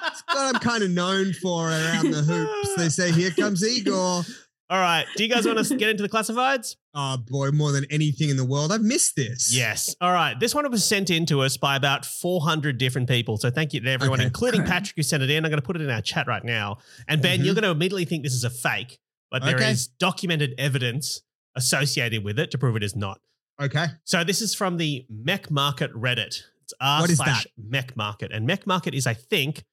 it's 0.07 0.23
what 0.27 0.55
I'm 0.55 0.61
kind 0.61 0.83
of 0.83 0.91
known 0.91 1.33
for 1.33 1.69
around 1.69 2.11
the 2.11 2.23
hoops. 2.23 2.77
They 2.77 2.89
say, 2.89 3.13
"Here 3.13 3.31
comes 3.31 3.63
Igor." 3.63 4.25
All 4.71 4.79
right, 4.81 5.05
do 5.17 5.23
you 5.23 5.29
guys 5.29 5.45
want 5.47 5.63
to 5.63 5.77
get 5.77 5.91
into 5.91 6.03
the 6.03 6.09
classifieds? 6.09 6.77
Oh 6.95 7.19
boy, 7.19 7.51
more 7.51 7.73
than 7.73 7.85
anything 7.91 8.31
in 8.31 8.39
the 8.39 8.45
world, 8.45 8.73
I've 8.73 8.81
missed 8.81 9.17
this. 9.17 9.55
Yes. 9.55 9.95
All 10.01 10.13
right. 10.13 10.39
This 10.41 10.55
one 10.55 10.71
was 10.71 10.83
sent 10.83 11.11
in 11.11 11.27
to 11.27 11.43
us 11.43 11.59
by 11.59 11.77
about 11.77 12.07
400 12.07 12.79
different 12.79 13.07
people. 13.07 13.37
So 13.37 13.51
thank 13.51 13.75
you 13.75 13.81
to 13.81 13.91
everyone, 13.91 14.21
Okay. 14.21 14.27
including 14.29 14.63
Okay. 14.63 14.71
Patrick, 14.71 14.97
who 14.97 15.03
sent 15.03 15.23
it 15.23 15.29
in. 15.31 15.45
I'm 15.45 15.51
going 15.51 15.61
to 15.61 15.67
put 15.67 15.77
it 15.77 15.83
in 15.83 15.91
our 15.91 16.01
chat 16.01 16.27
right 16.27 16.43
now. 16.45 16.79
And 17.07 17.21
Ben, 17.21 17.41
Mhm. 17.41 17.45
you're 17.45 17.55
going 17.55 17.65
to 17.65 17.71
immediately 17.71 18.07
think 18.07 18.23
this 18.23 18.33
is 18.33 18.45
a 18.45 18.51
fake, 18.51 18.99
but 19.31 19.43
there 19.45 19.61
is 19.61 19.89
Okay. 19.89 19.95
documented 19.99 20.55
evidence 20.57 21.21
associated 21.55 22.25
with 22.25 22.39
it 22.39 22.51
to 22.53 22.59
prove 22.59 22.75
it 22.77 22.83
is 22.83 22.97
not. 22.97 23.21
Okay. 23.61 23.87
So 24.05 24.25
this 24.25 24.41
is 24.41 24.55
from 24.55 24.79
the 24.79 25.05
Mech 25.11 25.51
Market 25.51 25.93
Reddit. 25.93 26.43
It's 26.63 26.73
r 26.81 27.03
What 27.03 27.11
is 27.11 27.19
slash 27.19 27.47
Mech 27.59 27.95
Market, 27.97 28.33
and 28.33 28.47
Mech 28.47 28.67
Market 28.67 28.95
is, 28.95 29.07
I 29.07 29.13
think, 29.15 29.65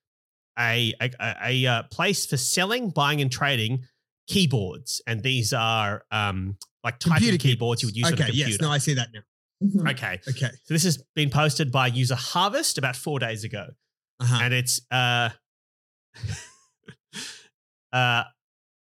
a 0.60 0.94
a, 1.02 1.10
a, 1.20 1.36
a, 1.44 1.66
uh, 1.68 1.84
place 1.84 2.26
for 2.26 2.38
selling, 2.38 2.90
buying, 2.90 3.22
and 3.22 3.32
trading 3.32 3.84
keyboards, 4.28 5.02
and 5.08 5.24
these 5.24 5.54
are 5.54 6.04
um 6.12 6.58
like 6.84 7.00
typing 7.00 7.16
Computer 7.30 7.38
keyboards 7.38 7.82
you 7.82 7.88
would 7.88 7.96
use 7.98 8.08
on 8.08 8.14
a 8.14 8.16
Okay. 8.16 8.26
computer. 8.26 8.50
Yes. 8.52 8.62
No, 8.62 8.70
I 8.70 8.78
see 8.78 8.94
that 8.94 9.10
now. 9.14 9.22
Mhm. 9.64 9.92
Okay, 9.92 10.20
Okay. 10.30 10.50
so 10.64 10.74
this 10.74 10.84
has 10.84 11.04
been 11.16 11.30
posted 11.30 11.72
by 11.72 11.88
user 11.88 12.16
Harvest 12.16 12.78
about 12.78 12.96
four 12.96 13.20
days 13.20 13.44
ago, 13.44 13.68
Uh-huh. 14.22 14.40
and 14.42 14.54
it's 14.54 14.80
uh 14.92 15.30
uh 17.94 18.24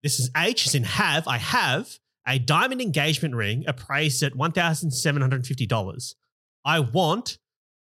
this 0.03 0.19
is 0.19 0.29
H 0.35 0.67
as 0.67 0.75
in 0.75 0.83
have 0.83 1.27
I 1.27 1.37
have 1.37 1.97
a 2.27 2.39
diamond 2.39 2.81
engagement 2.81 3.35
ring 3.35 3.63
appraised 3.67 4.21
at 4.23 4.35
one 4.35 4.51
thousand 4.51 4.91
seven 4.91 5.21
hundred 5.21 5.45
fifty 5.45 5.65
dollars. 5.65 6.15
I 6.65 6.79
want 6.81 7.37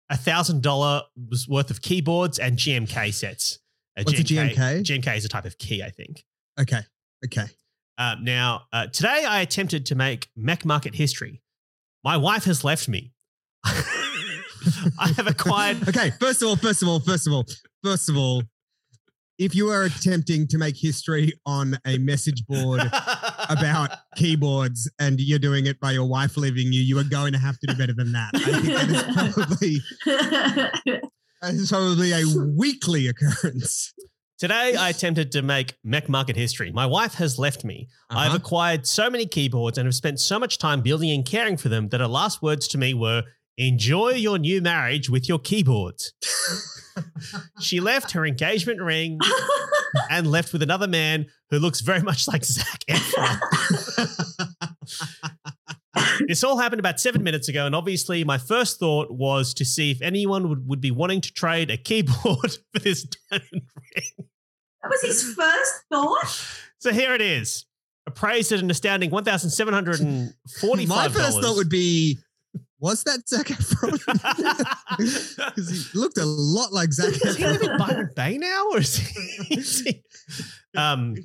a 0.09 0.16
thousand 0.16 0.62
dollar 0.62 1.03
worth 1.49 1.70
of 1.70 1.83
keyboards 1.83 2.38
and 2.38 2.57
GMK 2.57 3.12
sets. 3.12 3.59
What's 4.04 4.20
a 4.20 4.24
GMK? 4.24 4.82
GMK 4.82 5.16
is 5.16 5.24
a 5.24 5.28
type 5.28 5.44
of 5.44 5.59
key, 5.59 5.82
I 5.82 5.90
think. 5.90 6.24
Okay. 6.61 6.80
Okay. 7.24 7.46
Uh, 7.98 8.16
now, 8.20 8.62
uh, 8.72 8.87
today 8.88 9.24
I 9.26 9.40
attempted 9.40 9.87
to 9.87 9.94
make 9.94 10.28
Mech 10.37 10.64
Market 10.64 10.94
history. 10.94 11.42
My 12.04 12.16
wife 12.16 12.44
has 12.44 12.62
left 12.62 12.88
me. 12.88 13.12
I 13.64 15.09
have 15.16 15.26
acquired. 15.26 15.78
Okay. 15.88 16.11
First 16.20 16.42
of 16.42 16.48
all, 16.48 16.56
first 16.56 16.82
of 16.82 16.88
all, 16.88 17.00
first 17.00 17.26
of 17.26 17.32
all, 17.32 17.44
first 17.82 18.09
of 18.09 18.16
all, 18.16 18.42
if 19.38 19.54
you 19.54 19.68
are 19.68 19.85
attempting 19.85 20.46
to 20.48 20.59
make 20.59 20.76
history 20.76 21.32
on 21.44 21.78
a 21.87 21.98
message 21.98 22.44
board 22.46 22.80
about 23.48 23.90
keyboards 24.16 24.90
and 24.98 25.20
you're 25.20 25.38
doing 25.38 25.66
it 25.66 25.78
by 25.78 25.92
your 25.92 26.06
wife 26.06 26.37
leaving 26.37 26.72
you, 26.72 26.80
you 26.80 26.98
are 26.98 27.04
going 27.04 27.32
to 27.32 27.38
have 27.38 27.59
to 27.61 27.66
do 27.66 27.74
better 27.74 27.92
than 27.92 28.12
that. 28.12 28.30
I 28.35 28.38
think 28.38 28.64
that 28.64 28.90
is 28.90 29.35
probably 29.35 31.12
that 31.46 31.54
is 31.54 31.70
probably 31.70 32.12
a 32.12 32.22
weekly 32.56 33.09
occurrence. 33.09 33.92
Today 34.38 34.74
I 34.78 34.90
attempted 34.90 35.32
to 35.32 35.42
make 35.42 35.74
Mech 35.85 36.09
Market 36.09 36.37
history. 36.37 36.70
My 36.72 36.87
wife 36.87 37.14
has 37.14 37.38
left 37.38 37.64
me. 37.64 37.88
I've 38.11 38.28
Uh-huh. 38.28 38.37
acquired 38.37 38.87
so 38.87 39.09
many 39.09 39.26
keyboards 39.26 39.78
and 39.78 39.87
have 39.87 39.94
spent 39.94 40.20
so 40.20 40.38
much 40.38 40.59
time 40.59 40.82
building 40.82 41.11
and 41.11 41.24
caring 41.24 41.56
for 41.56 41.68
them 41.68 41.88
that 41.88 42.00
her 42.00 42.06
last 42.09 42.42
words 42.42 42.68
to 42.68 42.78
me 42.78 42.94
were, 42.94 43.22
Enjoy 43.59 44.11
your 44.11 44.37
new 44.38 44.61
marriage 44.61 45.09
with 45.09 45.30
your 45.30 45.38
keyboards. 45.38 46.12
she 47.61 47.80
left 47.80 48.11
her 48.11 48.26
engagement 48.26 48.82
ring 48.82 49.18
and 50.11 50.26
left 50.30 50.52
with 50.52 50.62
another 50.62 50.87
man 50.87 51.24
who 51.50 51.59
looks 51.59 51.80
very 51.80 52.02
much 52.02 52.28
like 52.28 52.44
Zac 52.44 52.80
Efron. 52.90 54.36
This 56.29 56.42
all 56.44 56.59
happened 56.59 56.81
about 56.81 57.00
seven 57.00 57.22
minutes 57.22 57.48
ago, 57.48 57.66
and 57.66 57.74
obviously, 57.74 58.24
my 58.24 58.38
first 58.38 58.79
thought 58.79 59.11
was 59.11 59.55
to 59.55 59.64
see 59.64 59.90
if 59.90 60.00
anyone 60.02 60.48
would, 60.48 60.66
would 60.68 60.81
be 60.81 60.90
wanting 60.90 61.20
to 61.20 61.33
trade 61.33 61.70
a 61.70 61.76
keyboard 61.76 62.16
for 62.72 62.79
this 62.81 63.05
diamond 63.31 63.50
ring. 63.52 64.26
that 64.83 64.90
was 64.90 65.02
his 65.02 65.35
first 65.35 65.72
thought. 65.90 66.48
So 66.79 66.92
here 66.92 67.14
it 67.14 67.20
is, 67.22 67.64
appraised 68.07 68.52
at 68.52 68.61
an 68.61 68.70
astounding 68.70 69.11
one 69.11 69.24
thousand 69.24 69.50
seven 69.50 69.74
hundred 69.74 70.00
and 70.00 70.33
forty-five 70.61 71.14
My 71.14 71.20
first 71.22 71.40
thought 71.40 71.57
would 71.57 71.68
be, 71.70 72.18
was 72.79 73.02
that 73.05 73.29
Zac 73.29 73.46
Efron? 73.46 73.96
Because 75.57 75.90
he 75.92 75.98
looked 75.98 76.18
a 76.18 76.24
lot 76.24 76.72
like 76.72 76.92
Zac 76.92 77.12
Does 77.14 77.37
he 77.37 77.44
live 77.44 77.62
in 77.62 77.68
Efron. 77.68 77.79
Byron 77.79 78.11
Bay 78.14 78.38
now, 78.38 78.66
or 78.72 78.79
is 78.79 78.96
he? 78.96 79.55
is 79.55 79.81
he- 79.81 80.02
um, 80.76 81.16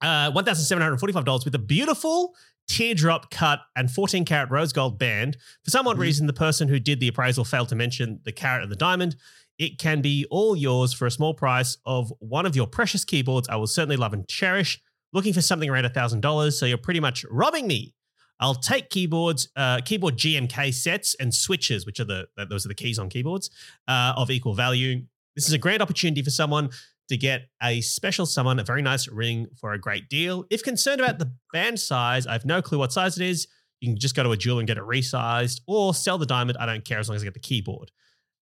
uh, 0.00 0.30
one 0.32 0.44
thousand 0.44 0.64
seven 0.64 0.82
hundred 0.82 0.98
forty-five 0.98 1.24
dollars 1.24 1.44
with 1.44 1.54
a 1.54 1.58
beautiful 1.58 2.34
teardrop 2.68 3.30
cut 3.30 3.60
and 3.76 3.90
fourteen 3.90 4.24
karat 4.24 4.50
rose 4.50 4.72
gold 4.72 4.98
band. 4.98 5.36
For 5.64 5.70
some 5.70 5.86
odd 5.86 5.96
Mhm. 5.96 6.00
reason, 6.00 6.26
the 6.26 6.32
person 6.32 6.68
who 6.68 6.78
did 6.80 7.00
the 7.00 7.08
appraisal 7.08 7.44
failed 7.44 7.68
to 7.70 7.74
mention 7.74 8.20
the 8.24 8.32
carat 8.32 8.62
and 8.62 8.72
the 8.72 8.76
diamond. 8.76 9.16
It 9.58 9.78
can 9.78 10.00
be 10.00 10.26
all 10.30 10.56
yours 10.56 10.92
for 10.92 11.06
a 11.06 11.10
small 11.10 11.32
price 11.34 11.76
of 11.86 12.12
one 12.18 12.44
of 12.46 12.56
your 12.56 12.66
precious 12.66 13.04
keyboards. 13.04 13.48
I 13.48 13.56
will 13.56 13.68
certainly 13.68 13.96
love 13.96 14.12
and 14.12 14.26
cherish. 14.28 14.80
Looking 15.12 15.32
for 15.32 15.42
something 15.42 15.70
around 15.70 15.88
thousand 15.90 16.22
dollars, 16.22 16.58
so 16.58 16.66
you're 16.66 16.76
pretty 16.78 16.98
much 17.00 17.24
robbing 17.30 17.68
me. 17.68 17.94
I'll 18.40 18.56
take 18.56 18.90
keyboards, 18.90 19.48
uh, 19.54 19.80
keyboard 19.84 20.16
GMK 20.16 20.72
sets 20.72 21.14
and 21.20 21.32
switches, 21.32 21.86
which 21.86 22.00
are 22.00 22.04
the 22.04 22.26
those 22.50 22.64
are 22.64 22.68
the 22.68 22.74
keys 22.74 22.98
on 22.98 23.08
keyboards 23.08 23.48
uh, 23.86 24.14
of 24.16 24.28
equal 24.30 24.54
value. 24.54 25.04
This 25.36 25.46
is 25.46 25.52
a 25.52 25.58
great 25.58 25.80
opportunity 25.80 26.20
for 26.22 26.30
someone 26.30 26.70
to 27.08 27.16
get 27.16 27.42
a 27.62 27.80
special 27.82 28.24
someone 28.26 28.58
a 28.58 28.64
very 28.64 28.82
nice 28.82 29.08
ring 29.08 29.46
for 29.60 29.72
a 29.72 29.78
great 29.78 30.08
deal. 30.08 30.44
If 30.50 30.62
concerned 30.62 31.00
about 31.00 31.18
the 31.18 31.32
band 31.52 31.78
size, 31.80 32.26
I 32.26 32.32
have 32.32 32.44
no 32.44 32.62
clue 32.62 32.78
what 32.78 32.92
size 32.92 33.18
it 33.18 33.26
is. 33.26 33.46
You 33.80 33.90
can 33.90 33.98
just 33.98 34.14
go 34.14 34.22
to 34.22 34.30
a 34.32 34.36
jeweler 34.36 34.60
and 34.60 34.66
get 34.66 34.78
it 34.78 34.82
resized, 34.84 35.60
or 35.66 35.92
sell 35.92 36.16
the 36.16 36.24
diamond. 36.26 36.56
I 36.58 36.64
don't 36.66 36.84
care 36.84 36.98
as 36.98 37.08
long 37.08 37.16
as 37.16 37.22
I 37.22 37.26
get 37.26 37.34
the 37.34 37.40
keyboard. 37.40 37.90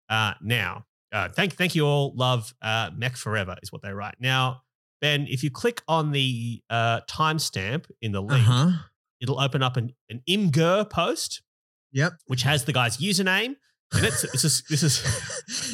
Uh, 0.08 0.34
now, 0.40 0.84
uh, 1.12 1.28
thank 1.30 1.54
thank 1.54 1.74
you 1.74 1.84
all. 1.86 2.12
Love 2.14 2.54
uh, 2.62 2.90
Mech 2.96 3.16
Forever 3.16 3.56
is 3.62 3.72
what 3.72 3.82
they 3.82 3.92
write. 3.92 4.14
Now, 4.20 4.62
Ben, 5.00 5.26
if 5.28 5.42
you 5.42 5.50
click 5.50 5.82
on 5.88 6.12
the 6.12 6.62
uh, 6.70 7.00
timestamp 7.10 7.86
in 8.00 8.12
the 8.12 8.22
link, 8.22 8.46
Uh-huh. 8.48 8.70
it'll 9.20 9.40
open 9.40 9.62
up 9.62 9.76
an, 9.76 9.92
an 10.08 10.22
Imgur 10.28 10.88
post, 10.88 11.42
Yep. 11.92 12.12
which 12.28 12.42
has 12.42 12.64
the 12.64 12.72
guy's 12.72 12.98
username. 12.98 13.56
And 13.94 14.04
it's, 14.06 14.24
it's 14.24 14.42
just, 14.42 14.68
this 14.68 14.82
is 14.82 15.02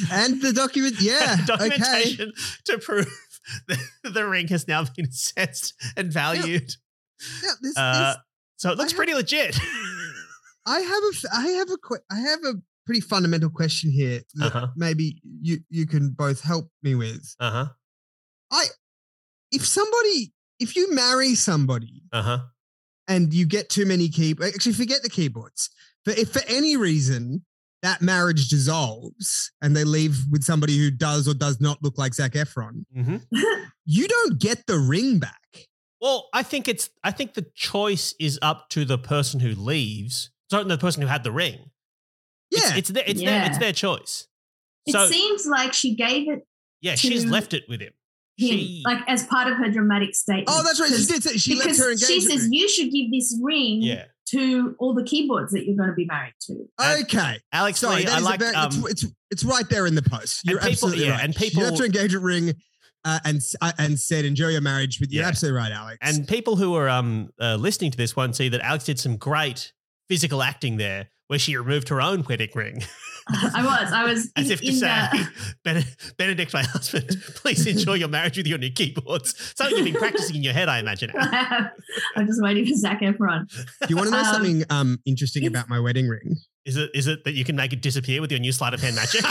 and 0.11 0.41
the 0.41 0.51
document, 0.53 0.95
yeah. 1.01 1.37
okay. 1.41 1.45
documentation 1.45 2.33
to 2.65 2.77
prove 2.77 3.07
that 3.67 3.79
the 4.03 4.27
ring 4.27 4.47
has 4.49 4.67
now 4.67 4.83
been 4.95 5.05
assessed 5.07 5.73
and 5.97 6.11
valued. 6.11 6.71
Yeah, 7.43 7.51
this, 7.61 7.77
Uh, 7.77 8.13
this, 8.13 8.17
so 8.57 8.71
it 8.71 8.77
looks 8.77 8.91
I 8.91 8.93
have- 8.93 8.97
pretty 8.97 9.13
legit. 9.13 9.57
I 10.65 10.79
have 10.81 11.03
a, 11.03 11.11
f- 11.13 11.33
I 11.33 11.47
have 11.59 11.69
a, 11.71 11.77
que- 11.77 12.03
I 12.11 12.19
have 12.19 12.39
a 12.43 12.53
pretty 12.85 13.01
fundamental 13.01 13.49
question 13.49 13.91
here 13.91 14.21
that 14.35 14.55
Uh-huh. 14.55 14.67
maybe 14.75 15.21
you 15.41 15.59
you 15.69 15.87
can 15.87 16.09
both 16.11 16.41
help 16.41 16.69
me 16.83 16.95
with. 16.95 17.35
Uh 17.39 17.51
huh. 17.51 17.67
I, 18.51 18.65
if 19.51 19.65
somebody, 19.65 20.33
if 20.59 20.75
you 20.75 20.93
marry 20.93 21.35
somebody 21.35 22.03
Uh 22.11 22.21
huh. 22.21 22.39
and 23.07 23.33
you 23.33 23.45
get 23.45 23.69
too 23.69 23.85
many 23.85 24.09
key, 24.09 24.35
actually 24.43 24.73
forget 24.73 25.01
the 25.03 25.09
keyboards. 25.09 25.69
But 26.05 26.17
if 26.19 26.31
for 26.33 26.41
any 26.47 26.75
reason 26.77 27.45
that 27.81 28.01
marriage 28.01 28.49
dissolves 28.49 29.51
and 29.61 29.75
they 29.75 29.83
leave 29.83 30.17
with 30.31 30.43
somebody 30.43 30.77
who 30.77 30.91
does 30.91 31.27
or 31.27 31.33
does 31.33 31.61
not 31.61 31.81
look 31.83 31.97
like 31.97 32.13
Zac 32.13 32.33
Efron, 32.33 32.83
hmm 32.93 33.17
you 33.85 34.07
don't 34.07 34.39
get 34.39 34.65
the 34.67 34.77
ring 34.77 35.19
back. 35.19 35.35
Well, 36.01 36.29
I 36.33 36.43
think 36.43 36.67
it's. 36.69 36.89
I 37.03 37.11
think 37.11 37.33
the 37.33 37.45
choice 37.55 38.13
is 38.19 38.39
up 38.41 38.69
to 38.69 38.85
the 38.85 38.97
person 38.97 39.39
who 39.41 39.49
leaves. 39.49 40.31
So 40.49 40.63
the 40.63 40.77
person 40.77 41.01
who 41.01 41.07
had 41.09 41.23
the 41.25 41.31
ring. 41.31 41.71
Yeah, 42.51 42.59
It's, 42.69 42.77
it's 42.77 42.89
their. 42.89 43.03
It's 43.05 43.21
their. 43.21 43.45
It's 43.45 43.57
their 43.57 43.73
choice. 43.73 44.27
It 44.85 44.93
So 44.93 45.07
seems 45.07 45.45
like 45.45 45.73
she 45.73 45.95
gave 45.95 46.29
it 46.29 46.45
yeah, 46.81 46.95
she's 46.95 47.25
left 47.25 47.53
it 47.53 47.63
with 47.67 47.81
him. 47.81 47.91
him, 48.37 48.47
She- 48.57 48.81
like 48.85 48.99
as 49.09 49.25
part 49.25 49.51
of 49.51 49.57
her 49.57 49.69
dramatic 49.69 50.15
statement. 50.15 50.47
oh, 50.49 50.63
that's 50.63 50.79
right. 50.79 50.89
She 50.89 51.05
did. 51.05 51.21
Say, 51.21 51.35
she 51.37 51.55
left 51.55 51.65
because 51.65 51.79
her 51.79 51.91
engagement. 51.91 52.11
she 52.13 52.21
says 52.21 52.41
ring. 52.43 52.53
you 52.53 52.69
should 52.69 52.91
give 52.91 53.11
this 53.11 53.37
ring 53.43 53.81
Yeah, 53.81 54.05
to 54.31 54.75
all 54.79 54.93
the 54.93 55.03
keyboards 55.03 55.51
that 55.53 55.65
you're 55.65 55.75
going 55.77 55.89
to 55.89 55.95
be 55.95 56.05
married 56.05 56.33
to. 56.41 56.65
Okay. 57.01 57.37
Alex 57.51 57.79
Sorry, 57.79 58.03
Lee. 58.05 58.11
I 58.11 58.19
like. 58.19 58.39
very- 58.39 58.55
um, 58.55 58.67
it's, 58.67 59.03
it's 59.03 59.13
it's 59.31 59.43
right 59.43 59.67
there 59.69 59.85
in 59.85 59.95
the 59.95 60.01
post. 60.01 60.41
You're 60.45 60.57
people- 60.59 60.71
absolutely 60.71 61.05
yeah, 61.05 61.11
right. 61.11 61.23
and 61.25 61.35
she 61.35 61.45
left 61.45 61.55
people- 61.55 61.77
her 61.77 61.85
engagement 61.85 62.23
ring, 62.23 62.53
uh, 63.05 63.19
and 63.25 63.37
s- 63.37 63.55
uh, 63.61 63.71
and 63.77 63.99
said, 63.99 64.25
"Enjoy 64.25 64.47
your 64.49 64.61
marriage." 64.61 64.99
With 64.99 65.11
you're 65.11 65.21
Yeah. 65.23 65.27
absolutely 65.29 65.57
right, 65.59 65.71
Alex. 65.71 65.97
And 66.01 66.27
people 66.27 66.55
who 66.55 66.75
are 66.75 66.89
um, 66.89 67.29
uh, 67.39 67.55
listening 67.55 67.91
to 67.91 67.97
this 67.97 68.15
won't 68.15 68.35
see 68.35 68.49
that 68.49 68.61
Alex 68.61 68.85
did 68.85 68.99
some 68.99 69.17
great 69.17 69.71
physical 70.09 70.41
acting 70.41 70.77
there, 70.77 71.09
where 71.29 71.39
she 71.39 71.55
removed 71.55 71.89
her 71.89 72.01
own 72.01 72.25
wedding 72.27 72.49
ring, 72.55 72.83
I 73.29 73.63
was, 73.63 73.93
I 73.93 74.03
was 74.03 74.31
as 74.35 74.47
in, 74.47 74.51
if 74.53 74.61
to 74.61 74.73
say, 74.73 74.87
the, 74.87 75.27
"Ben- 75.63 75.85
"Benedict, 76.17 76.51
my 76.53 76.63
husband, 76.63 77.07
please 77.35 77.65
enjoy 77.67 77.93
your 77.93 78.07
marriage 78.07 78.35
with 78.37 78.47
your 78.47 78.57
new 78.57 78.71
keyboards." 78.71 79.53
Something 79.55 79.77
you've 79.77 79.85
been 79.93 80.01
practicing 80.01 80.35
in 80.37 80.43
your 80.43 80.53
head, 80.53 80.67
I 80.67 80.79
imagine. 80.79 81.11
I'm 81.15 82.25
just 82.27 82.41
waiting 82.41 82.65
for 82.65 82.73
Zac 82.75 83.01
Efron. 83.01 83.47
Do 83.49 83.87
you 83.87 83.95
want 83.95 84.07
to 84.09 84.11
know 84.11 84.19
Um, 84.19 84.33
something 84.33 84.63
um, 84.69 84.97
interesting 85.05 85.43
it's- 85.43 85.51
about 85.51 85.69
my 85.69 85.79
wedding 85.79 86.07
ring? 86.07 86.35
Is 86.65 86.75
it 86.77 86.91
is 86.93 87.07
it 87.07 87.23
that 87.23 87.33
you 87.33 87.45
can 87.45 87.55
make 87.55 87.73
it 87.73 87.81
disappear 87.81 88.21
with 88.21 88.29
your 88.31 88.39
new 88.39 88.51
sleight 88.51 88.73
of 88.75 88.81
hand 88.81 88.95
magic? 88.95 89.23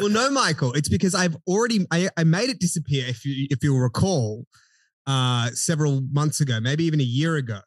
well, 0.00 0.08
no, 0.08 0.30
Michael. 0.30 0.72
It's 0.72 0.88
because 0.88 1.14
I've 1.14 1.36
already 1.46 1.86
I, 1.90 2.08
I 2.16 2.24
made 2.24 2.48
it 2.50 2.58
disappear. 2.60 3.04
If 3.06 3.24
you 3.24 3.46
if 3.50 3.62
you'll 3.62 3.78
recall, 3.80 4.44
uh, 5.06 5.50
several 5.52 6.02
months 6.12 6.40
ago, 6.40 6.60
maybe 6.60 6.84
even 6.84 7.00
a 7.00 7.04
year 7.04 7.36
ago, 7.36 7.60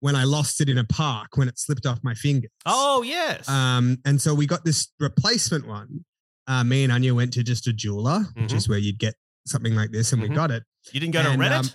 when 0.00 0.14
I 0.14 0.24
lost 0.24 0.60
it 0.60 0.68
in 0.68 0.78
a 0.78 0.84
park 0.84 1.36
when 1.36 1.48
it 1.48 1.58
slipped 1.58 1.86
off 1.86 1.98
my 2.02 2.14
fingers. 2.14 2.50
oh 2.66 3.02
yes. 3.02 3.48
Um, 3.48 3.98
and 4.04 4.20
so 4.20 4.34
we 4.34 4.46
got 4.46 4.64
this 4.64 4.92
replacement 5.00 5.66
one. 5.66 6.04
Uh, 6.46 6.62
me 6.62 6.84
and 6.84 6.92
Anya 6.92 7.14
went 7.14 7.32
to 7.34 7.42
just 7.42 7.66
a 7.66 7.72
jeweler, 7.72 8.20
which 8.34 8.52
Mhm. 8.52 8.56
is 8.56 8.68
where 8.68 8.78
you'd 8.78 8.98
get 8.98 9.14
something 9.46 9.74
like 9.74 9.90
this, 9.90 10.12
and 10.12 10.22
Mhm. 10.22 10.28
we 10.28 10.34
got 10.34 10.50
it. 10.50 10.62
you 10.92 11.00
didn't 11.00 11.12
go 11.14 11.22
to 11.22 11.30
Reddit. 11.30 11.50
um, 11.58 11.70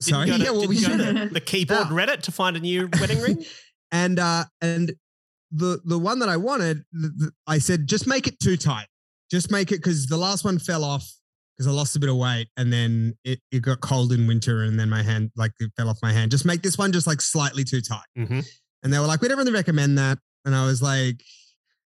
Sorry, 0.00 0.26
to- 0.30 0.38
yeah, 0.38 0.50
well, 0.50 0.66
we 0.68 0.78
should. 0.78 0.98
to 0.98 1.28
the 1.30 1.40
keyboard 1.40 1.90
No. 1.90 1.96
Reddit 1.96 2.22
to 2.22 2.32
find 2.32 2.56
a 2.56 2.60
new 2.60 2.88
wedding 3.00 3.20
ring. 3.20 3.44
and 3.92 4.18
uh, 4.18 4.44
and 4.62 4.94
the 5.50 5.80
the 5.84 5.98
one 5.98 6.18
that 6.20 6.28
I 6.30 6.36
wanted, 6.38 6.84
th- 6.98 7.12
th- 7.18 7.30
I 7.46 7.58
said 7.58 7.86
just 7.86 8.06
make 8.06 8.26
it 8.26 8.40
too 8.40 8.56
tight. 8.56 8.86
Just 9.30 9.50
make 9.50 9.72
it 9.72 9.76
because 9.78 10.06
the 10.06 10.16
last 10.16 10.44
one 10.44 10.58
fell 10.58 10.84
off 10.84 11.06
because 11.56 11.66
I 11.66 11.70
lost 11.70 11.96
a 11.96 11.98
bit 12.00 12.08
of 12.10 12.16
weight, 12.16 12.48
and 12.56 12.72
then 12.72 13.14
it, 13.24 13.40
it 13.50 13.62
got 13.62 13.80
cold 13.80 14.12
in 14.12 14.26
winter, 14.26 14.62
and 14.64 14.78
then 14.78 14.90
my 14.90 15.02
hand 15.02 15.30
like 15.36 15.52
it 15.60 15.70
fell 15.76 15.88
off 15.88 15.98
my 16.02 16.12
hand. 16.12 16.30
Just 16.30 16.44
make 16.44 16.62
this 16.62 16.76
one 16.78 16.92
just 16.92 17.06
like 17.06 17.20
slightly 17.20 17.64
too 17.64 17.80
tight. 17.80 18.04
Mhm. 18.18 18.46
And 18.82 18.92
they 18.92 18.98
were 18.98 19.06
like, 19.06 19.20
we 19.20 19.28
don't 19.28 19.38
really 19.38 19.52
recommend 19.52 19.98
that, 19.98 20.18
and 20.44 20.54
I 20.54 20.66
was 20.66 20.82
like, 20.82 21.22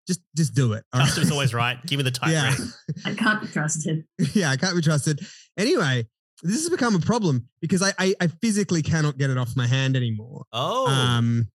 just 0.07 0.21
just 0.35 0.55
do 0.55 0.73
it. 0.73 0.83
all 0.93 0.99
right? 1.01 1.05
Customer's 1.07 1.31
always 1.31 1.53
right. 1.53 1.77
Give 1.85 1.97
me 1.97 2.03
the 2.03 2.11
tight 2.11 2.31
yeah. 2.31 2.55
ring. 2.55 2.69
I 3.05 3.13
can't 3.13 3.41
be 3.41 3.47
trusted. 3.47 4.05
yeah, 4.33 4.49
I 4.49 4.57
can't 4.57 4.75
be 4.75 4.81
trusted. 4.81 5.19
Anyway, 5.57 6.07
this 6.41 6.61
has 6.61 6.69
become 6.69 6.95
a 6.95 6.99
problem 6.99 7.47
because 7.61 7.81
I 7.81 7.93
I, 7.99 8.15
I 8.21 8.27
physically 8.41 8.81
cannot 8.81 9.17
get 9.17 9.29
it 9.29 9.37
off 9.37 9.55
my 9.55 9.67
hand 9.67 9.95
anymore. 9.95 10.45
Oh, 10.53 10.87
Um, 10.87 11.47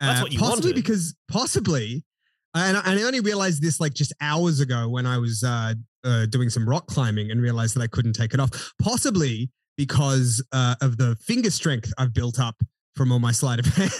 That's 0.00 0.20
uh, 0.20 0.22
what 0.24 0.32
you 0.32 0.38
possibly 0.40 0.72
wanted. 0.72 0.82
because 0.82 1.14
possibly, 1.28 2.04
and 2.54 2.76
I, 2.76 2.82
and 2.90 2.98
I 2.98 3.02
only 3.04 3.20
realized 3.20 3.62
this 3.62 3.78
like 3.80 3.94
just 3.94 4.12
hours 4.20 4.60
ago 4.60 4.88
when 4.88 5.06
I 5.06 5.18
was 5.18 5.42
uh, 5.42 5.74
uh, 6.04 6.26
doing 6.26 6.50
some 6.50 6.68
rock 6.68 6.86
climbing 6.86 7.30
and 7.30 7.40
realized 7.42 7.74
that 7.76 7.82
I 7.82 7.86
couldn't 7.86 8.12
take 8.14 8.34
it 8.34 8.40
off. 8.40 8.72
Possibly 8.80 9.50
because 9.76 10.42
uh, 10.52 10.76
of 10.80 10.96
the 10.98 11.16
finger 11.16 11.50
strength 11.50 11.92
I've 11.98 12.12
built 12.14 12.38
up 12.38 12.56
from 12.94 13.10
all 13.10 13.18
my 13.18 13.32
sleight 13.32 13.58
of 13.58 13.66
hand. 13.66 13.92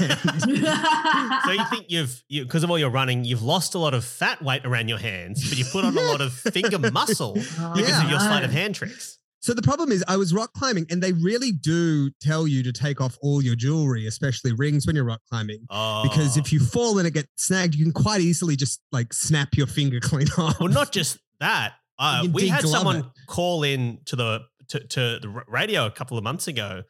so 1.44 1.50
you 1.50 1.64
think 1.70 1.86
you've 1.88 2.22
you 2.28 2.44
because 2.44 2.62
of 2.62 2.70
all 2.70 2.78
your 2.78 2.90
running, 2.90 3.24
you've 3.24 3.42
lost 3.42 3.74
a 3.74 3.78
lot 3.78 3.92
of 3.94 4.04
fat 4.04 4.40
weight 4.42 4.64
around 4.64 4.88
your 4.88 4.98
hands, 4.98 5.48
but 5.48 5.58
you've 5.58 5.70
put 5.72 5.84
on 5.84 5.96
a 5.96 6.00
lot 6.00 6.20
of 6.20 6.32
finger 6.32 6.78
muscle 6.92 7.32
because 7.34 7.88
Yeah. 7.88 8.04
of 8.04 8.10
your 8.10 8.20
sleight 8.20 8.44
of 8.44 8.52
hand 8.52 8.74
tricks. 8.76 9.18
so 9.40 9.52
the 9.52 9.62
problem 9.62 9.90
is, 9.92 10.04
I 10.06 10.16
was 10.16 10.32
rock 10.32 10.52
climbing, 10.54 10.86
and 10.90 11.02
they 11.02 11.12
really 11.12 11.50
do 11.52 12.10
tell 12.20 12.46
you 12.46 12.62
to 12.62 12.72
take 12.72 13.00
off 13.00 13.18
all 13.20 13.42
your 13.42 13.56
jewelry, 13.56 14.06
especially 14.06 14.52
rings, 14.52 14.86
when 14.86 14.94
you're 14.96 15.04
rock 15.04 15.20
climbing. 15.28 15.66
Oh, 15.70 16.02
Because 16.04 16.36
if 16.36 16.52
you 16.52 16.60
fall 16.60 16.96
and 16.98 17.06
it 17.06 17.14
gets 17.14 17.28
snagged, 17.36 17.74
you 17.74 17.84
can 17.84 17.92
quite 17.92 18.20
easily 18.20 18.54
just 18.56 18.80
like 18.92 19.12
snap 19.12 19.48
your 19.56 19.66
finger 19.66 19.98
clean 20.00 20.28
off. 20.38 20.60
well, 20.60 20.68
not 20.68 20.92
just 20.92 21.18
that. 21.40 21.74
Uh, 21.98 22.26
we 22.32 22.48
had 22.48 22.66
someone 22.66 22.96
it. 22.96 23.04
call 23.28 23.62
in 23.62 24.00
to 24.06 24.16
the 24.16 24.40
to, 24.68 24.80
to 24.80 25.00
the 25.20 25.42
radio 25.48 25.86
a 25.86 25.90
couple 25.90 26.16
of 26.18 26.24
months 26.24 26.48
ago 26.48 26.82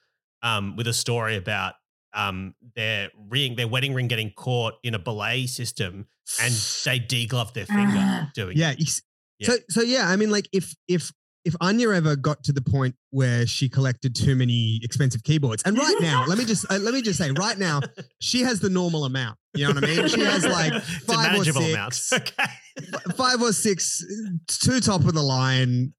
um, 0.42 0.76
with 0.76 0.86
a 0.86 0.92
story 0.92 1.36
about 1.36 1.74
um, 2.14 2.54
their 2.76 3.10
ring, 3.28 3.56
their 3.56 3.66
wedding 3.68 3.92
ring 3.94 4.06
getting 4.08 4.30
caught 4.36 4.74
in 4.82 4.94
a 4.94 4.98
belay 4.98 5.46
system, 5.46 6.06
and 6.40 6.52
they 6.84 7.00
degloved 7.26 7.52
their 7.54 7.66
finger 7.66 7.96
Ah. 7.96 8.30
doing. 8.34 8.56
Yeah. 8.56 8.70
it. 8.72 9.00
Yeah. 9.40 9.48
So 9.48 9.56
so 9.68 9.80
yeah, 9.82 10.08
I 10.08 10.16
mean, 10.16 10.30
like 10.30 10.48
if 10.52 10.74
if 10.88 11.10
if 11.44 11.54
Anya 11.60 11.90
ever 11.90 12.16
got 12.16 12.42
to 12.44 12.52
the 12.52 12.62
point 12.62 12.94
where 13.10 13.46
she 13.46 13.68
collected 13.68 14.14
too 14.14 14.34
many 14.34 14.80
expensive 14.82 15.22
keyboards, 15.22 15.62
and 15.64 15.76
right 15.76 15.96
now, 16.00 16.24
let 16.26 16.38
me 16.38 16.44
just 16.44 16.70
uh, 16.70 16.78
let 16.78 16.94
me 16.94 17.02
just 17.02 17.18
say, 17.18 17.30
right 17.32 17.58
now, 17.58 17.80
she 18.20 18.40
has 18.42 18.60
the 18.60 18.70
normal 18.70 19.04
amount. 19.04 19.38
You 19.54 19.66
know 19.66 19.74
what 19.74 19.84
I 19.84 19.86
mean? 19.86 20.08
She 20.08 20.20
has 20.20 20.44
like 20.46 20.72
five 20.82 21.18
or 21.18 21.22
manageable 21.22 21.60
six, 21.60 22.12
amount. 22.12 22.28
Okay. 22.78 23.12
five 23.14 23.40
or 23.40 23.52
six, 23.52 24.04
two 24.48 24.80
top 24.80 25.02
of 25.02 25.14
the 25.14 25.22
line. 25.22 25.92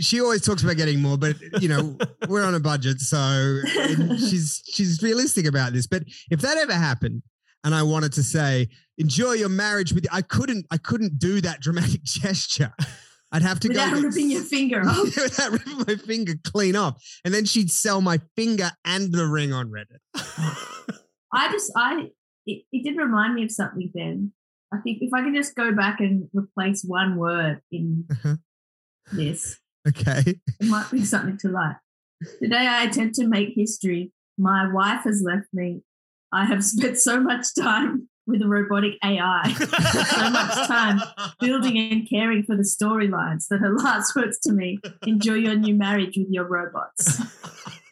She 0.00 0.20
always 0.20 0.42
talks 0.42 0.62
about 0.62 0.76
getting 0.76 1.02
more, 1.02 1.18
but 1.18 1.36
you 1.60 1.68
know 1.68 1.98
we're 2.28 2.44
on 2.44 2.54
a 2.54 2.60
budget, 2.60 3.00
so 3.00 3.60
she's 4.16 4.62
she's 4.66 5.02
realistic 5.02 5.46
about 5.46 5.72
this. 5.72 5.86
But 5.88 6.04
if 6.30 6.40
that 6.42 6.56
ever 6.56 6.72
happened, 6.72 7.22
and 7.64 7.74
I 7.74 7.82
wanted 7.82 8.12
to 8.12 8.22
say 8.22 8.68
enjoy 8.98 9.32
your 9.32 9.48
marriage 9.48 9.92
with, 9.92 10.06
I 10.12 10.22
couldn't 10.22 10.66
I 10.70 10.76
couldn't 10.76 11.18
do 11.18 11.40
that 11.40 11.60
dramatic 11.60 12.02
gesture. 12.04 12.72
I'd 13.34 13.42
have 13.42 13.58
to 13.60 13.68
Without 13.68 13.90
go 13.90 13.96
get- 14.00 14.04
ripping 14.06 14.30
your 14.30 14.42
finger 14.42 14.80
off. 14.88 15.04
without 15.16 15.50
ripping 15.52 15.78
my 15.86 15.94
finger 15.96 16.34
clean 16.44 16.76
off, 16.76 17.02
and 17.24 17.34
then 17.34 17.44
she'd 17.44 17.70
sell 17.70 18.00
my 18.00 18.20
finger 18.36 18.70
and 18.84 19.12
the 19.12 19.26
ring 19.26 19.52
on 19.52 19.70
Reddit. 19.70 19.98
I 21.32 21.50
just, 21.50 21.72
I, 21.76 22.10
it, 22.46 22.62
it 22.72 22.84
did 22.84 22.96
remind 22.96 23.34
me 23.34 23.42
of 23.44 23.50
something, 23.50 23.90
then. 23.94 24.32
I 24.72 24.78
think 24.78 24.98
if 25.02 25.12
I 25.12 25.22
could 25.22 25.34
just 25.34 25.54
go 25.54 25.72
back 25.72 26.00
and 26.00 26.28
replace 26.32 26.82
one 26.86 27.16
word 27.16 27.60
in 27.72 28.04
Uh-huh. 28.10 28.36
this, 29.12 29.58
Okay, 29.86 30.22
it 30.60 30.66
might 30.66 30.90
be 30.90 31.04
something 31.04 31.36
to 31.38 31.48
like. 31.48 31.76
Today 32.40 32.66
I 32.66 32.84
attempt 32.84 33.16
to 33.16 33.26
make 33.26 33.50
history. 33.54 34.12
My 34.38 34.72
wife 34.72 35.02
has 35.04 35.22
left 35.24 35.48
me. 35.52 35.82
I 36.32 36.44
have 36.46 36.64
spent 36.64 36.98
so 36.98 37.20
much 37.20 37.46
time 37.58 38.08
with 38.26 38.40
a 38.42 38.48
robotic 38.48 38.94
AI, 39.04 39.52
so 39.52 40.30
much 40.30 40.66
time 40.66 41.00
building 41.40 41.76
and 41.76 42.08
caring 42.08 42.42
for 42.42 42.56
the 42.56 42.62
storylines 42.62 43.48
that 43.48 43.58
her 43.58 43.74
last 43.76 44.16
words 44.16 44.38
to 44.40 44.52
me 44.52 44.78
enjoy 45.06 45.34
your 45.34 45.54
new 45.56 45.74
marriage 45.74 46.16
with 46.16 46.28
your 46.30 46.48
robots. 46.48 47.20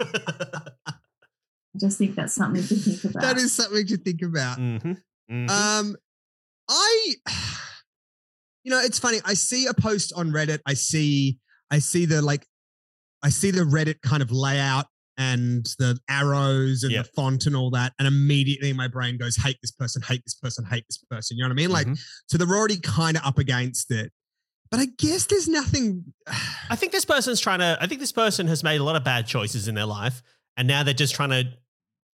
I 0.01 1.79
just 1.79 1.99
think 1.99 2.15
that's 2.15 2.35
something 2.35 2.63
to 2.63 2.75
think 2.75 3.05
about. 3.05 3.23
that 3.23 3.37
is 3.37 3.53
something 3.53 3.87
to 3.87 3.97
think 3.97 4.23
about. 4.23 4.59
Mhm, 4.59 4.99
mhm. 5.31 5.51
Um, 5.51 5.97
I, 6.69 7.15
you 8.65 8.71
know, 8.71 8.81
it's 8.81 8.99
funny. 8.99 9.19
I 9.25 9.35
see 9.35 9.67
a 9.67 9.75
post 9.75 10.13
on 10.17 10.31
Reddit. 10.33 10.61
I 10.67 10.75
see, 10.75 11.39
I 11.71 11.79
see 11.79 12.07
the 12.07 12.23
like, 12.23 12.47
I 13.23 13.29
see 13.31 13.51
the 13.51 13.63
Reddit 13.63 14.01
kind 14.03 14.23
of 14.23 14.31
layout 14.33 14.87
and 15.19 15.67
the 15.79 15.99
arrows 16.09 16.83
and 16.83 16.93
Yeah. 16.93 17.03
the 17.03 17.09
font 17.15 17.47
and 17.47 17.55
all 17.57 17.71
that, 17.71 17.93
and 17.99 18.09
immediately 18.09 18.73
my 18.73 18.89
brain 18.89 19.19
goes, 19.19 19.37
"Hate 19.37 19.59
this 19.63 19.71
person, 19.71 20.03
hate 20.03 20.23
this 20.25 20.35
person, 20.35 20.65
hate 20.65 20.85
this 20.89 20.99
person." 21.11 21.37
You 21.37 21.43
know 21.45 21.49
what 21.49 21.53
I 21.53 21.57
mean? 21.57 21.71
Like, 21.71 21.87
Mhm. 21.87 21.99
so 22.27 22.39
they're 22.39 22.49
already 22.49 22.79
kind 22.79 23.17
of 23.17 23.23
up 23.25 23.39
against 23.39 23.91
it. 23.91 24.13
But 24.71 24.81
I 24.81 24.87
guess 24.87 25.27
there's 25.27 25.49
nothing. 25.49 26.15
I 26.71 26.77
think 26.77 26.93
this 26.93 27.05
person's 27.05 27.41
trying 27.41 27.59
to. 27.59 27.77
I 27.81 27.87
think 27.87 28.01
this 28.01 28.13
person 28.13 28.47
has 28.49 28.63
made 28.65 28.81
a 28.81 28.85
lot 28.85 28.97
of 28.97 29.05
bad 29.05 29.27
choices 29.27 29.69
in 29.69 29.75
their 29.75 29.85
life, 29.87 30.23
and 30.57 30.67
now 30.67 30.83
they're 30.83 30.95
just 30.95 31.15
trying 31.15 31.31
to. 31.31 31.45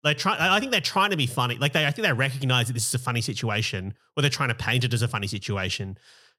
They 0.04 0.14
try. 0.14 0.38
I 0.40 0.60
think 0.60 0.72
they're 0.72 0.80
trying 0.82 1.12
to 1.12 1.18
be 1.18 1.28
funny. 1.28 1.56
Like 1.58 1.74
they, 1.74 1.86
I 1.86 1.92
think 1.92 2.06
they 2.08 2.14
recognize 2.14 2.68
that 2.68 2.74
this 2.74 2.88
is 2.88 2.94
a 2.94 3.00
funny 3.00 3.22
situation, 3.22 3.94
or 4.16 4.22
they're 4.22 4.30
trying 4.30 4.50
to 4.50 4.56
paint 4.56 4.84
it 4.84 4.94
as 4.94 5.02
a 5.02 5.08
funny 5.08 5.28
situation, 5.28 5.98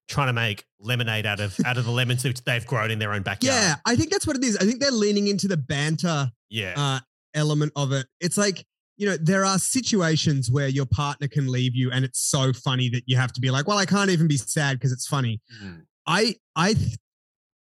trying 0.09 0.29
to 0.29 0.33
make 0.33 0.65
lemonade 0.81 1.27
out 1.27 1.39
of 1.41 1.57
out 1.65 1.77
of 1.77 1.85
the 1.85 1.91
lemons 1.91 2.23
that 2.23 2.41
they've 2.45 2.67
grown 2.67 2.91
in 2.91 2.99
their 2.99 3.13
own 3.13 3.23
backyard. 3.23 3.55
yeah, 3.55 3.77
I 3.85 3.95
think 3.97 4.11
that's 4.11 4.27
what 4.27 4.37
it 4.37 4.45
is. 4.45 4.57
I 4.57 4.65
think 4.65 4.81
they're 4.81 4.91
leaning 4.91 5.27
into 5.29 5.47
the 5.49 5.57
banter 5.57 6.31
yeah, 6.51 6.75
uh, 6.77 7.01
element 7.35 7.73
of 7.77 7.93
it. 7.93 8.07
It's 8.21 8.37
like, 8.39 8.65
you 8.97 9.07
know, 9.09 9.17
there 9.21 9.45
are 9.45 9.59
situations 9.59 10.51
where 10.51 10.69
your 10.69 10.87
partner 10.87 11.29
can 11.29 11.47
leave 11.47 11.75
you 11.75 11.91
and 11.93 12.05
it's 12.05 12.21
so 12.21 12.53
funny 12.53 12.89
that 12.91 13.03
you 13.07 13.17
have 13.17 13.33
to 13.35 13.41
be 13.41 13.51
like, 13.51 13.69
well, 13.69 13.79
I 13.79 13.87
can't 13.87 14.11
even 14.11 14.27
be 14.29 14.37
sad 14.37 14.75
because 14.79 14.93
it's 14.93 15.07
funny. 15.07 15.41
Mm. 15.63 15.83
I, 16.07 16.35
I, 16.57 16.73
th- 16.75 16.97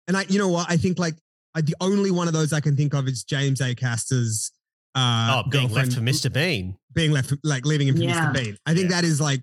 and 0.09 0.17
I, 0.17 0.25
you 0.29 0.39
know 0.39 0.49
what? 0.49 0.71
I 0.71 0.77
think 0.77 0.99
like 0.99 1.15
I, 1.55 1.61
the 1.61 1.75
only 1.81 2.11
one 2.11 2.27
of 2.29 2.33
those 2.35 2.53
I 2.53 2.61
can 2.61 2.77
think 2.77 2.95
of 2.95 3.07
is 3.09 3.23
James 3.25 3.61
Acaster's 3.61 4.51
uh, 4.95 5.43
oh, 5.45 5.51
being 5.51 5.69
left 5.71 5.93
for 5.93 6.01
Mr. 6.01 6.33
Bean. 6.33 6.77
being 6.95 7.11
left, 7.13 7.35
like 7.45 7.67
leaving 7.67 7.89
him 7.89 7.97
for 7.97 8.03
Yeah. 8.03 8.31
Mr. 8.31 8.35
Bean. 8.35 8.57
I 8.65 8.73
think 8.73 8.89
Yeah. 8.91 8.97
that 9.03 9.05
is 9.05 9.21
like 9.21 9.43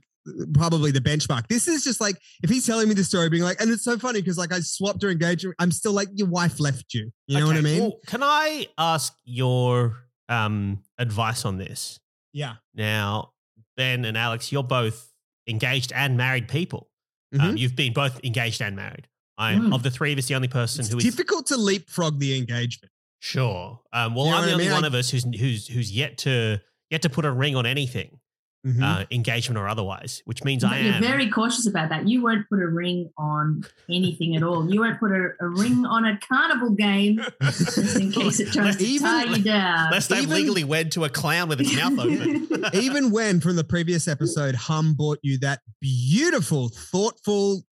probably 0.53 0.91
the 0.91 1.01
benchmark. 1.01 1.47
This 1.47 1.67
is 1.67 1.83
just 1.83 1.99
like 2.01 2.15
if 2.43 2.49
he's 2.49 2.65
telling 2.65 2.87
me 2.87 2.95
the 2.95 3.03
story, 3.03 3.29
being 3.29 3.43
like, 3.43 3.59
and 3.61 3.69
it's 3.71 3.83
so 3.83 3.97
funny 3.97 4.21
because 4.21 4.37
like 4.37 4.53
I 4.53 4.59
swapped 4.61 5.01
her 5.03 5.09
engagement. 5.09 5.55
I'm 5.59 5.71
still 5.71 5.93
like, 5.93 6.07
your 6.13 6.27
wife 6.29 6.59
left 6.59 6.93
you. 6.93 7.11
You 7.27 7.39
know 7.39 7.47
what 7.47 7.55
I 7.57 7.61
mean? 7.61 7.81
well, 7.81 7.99
can 8.07 8.21
I 8.23 8.67
ask 8.77 9.13
your 9.25 9.97
um, 10.29 10.79
advice 10.97 11.45
on 11.45 11.57
this? 11.57 11.99
yeah. 12.31 12.55
Now, 12.73 13.31
Ben 13.77 14.05
and 14.05 14.17
Alex, 14.17 14.51
you're 14.51 14.63
both 14.63 15.11
engaged 15.47 15.91
and 15.93 16.15
married 16.17 16.47
people. 16.47 16.89
Um, 17.37 17.55
Mhm. 17.55 17.59
you've 17.59 17.75
been 17.75 17.93
both 17.93 18.19
engaged 18.23 18.61
and 18.61 18.75
married. 18.75 19.07
I'm 19.37 19.69
Mm. 19.71 19.75
of 19.75 19.81
the 19.83 19.89
three 19.91 20.13
of 20.13 20.19
us 20.19 20.27
the 20.27 20.35
only 20.35 20.47
person 20.47 20.81
It's 20.81 20.89
who 20.91 20.97
is 20.99 21.03
difficult 21.03 21.47
to 21.47 21.57
leapfrog 21.57 22.19
the 22.19 22.37
engagement. 22.37 22.91
sure. 23.19 23.79
Um, 23.91 24.13
well, 24.15 24.25
You 24.25 24.31
know 24.31 24.37
I'm 24.37 24.43
the 24.45 24.49
I 24.49 24.53
only 24.53 24.63
mean? 24.65 24.73
one 24.73 24.85
of 24.85 24.93
us 24.93 25.09
who's 25.09 25.23
who's 25.23 25.67
who's 25.67 25.91
yet 25.91 26.17
to 26.19 26.59
yet 26.91 27.01
to 27.01 27.09
put 27.09 27.25
a 27.25 27.31
ring 27.31 27.55
on 27.55 27.65
anything, 27.65 28.19
Mhm. 28.65 28.81
uh, 28.81 29.05
engagement 29.11 29.57
or 29.57 29.67
otherwise, 29.67 30.21
which 30.23 30.43
means 30.45 30.63
I 30.63 30.79
you're 30.79 30.93
am. 30.93 31.01
very 31.01 31.29
cautious 31.29 31.67
about 31.67 31.89
that. 31.89 32.07
You 32.07 32.21
won't 32.23 32.47
put 32.47 32.61
a 32.61 32.67
ring 32.67 33.09
on 33.17 33.65
anything 33.89 34.37
at 34.37 34.43
all. 34.43 34.71
You 34.71 34.79
won't 34.79 35.01
put 35.01 35.11
a, 35.11 35.31
a 35.41 35.47
ring 35.49 35.85
on 35.85 36.05
a 36.05 36.17
carnival 36.19 36.69
game 36.69 37.19
just 37.41 37.97
in 37.97 38.13
case 38.13 38.39
it 38.39 38.53
tries 38.53 38.77
to 38.77 38.83
Even- 38.85 39.05
tie 39.05 39.23
you 39.25 39.43
down. 39.43 39.91
Lest 39.91 40.13
I'm 40.13 40.23
even- 40.23 40.35
legally 40.37 40.63
wed 40.63 40.93
to 40.93 41.03
a 41.03 41.09
clown 41.09 41.49
with 41.49 41.59
its 41.59 41.75
mouth 41.75 41.99
open. 41.99 42.63
Even 42.73 43.11
when 43.11 43.41
from 43.41 43.57
the 43.57 43.65
previous 43.65 44.07
episode, 44.07 44.55
Hum 44.55 44.93
bought 44.93 45.19
you 45.23 45.37
that 45.39 45.59
beautiful, 45.81 46.69
thoughtful 46.69 47.63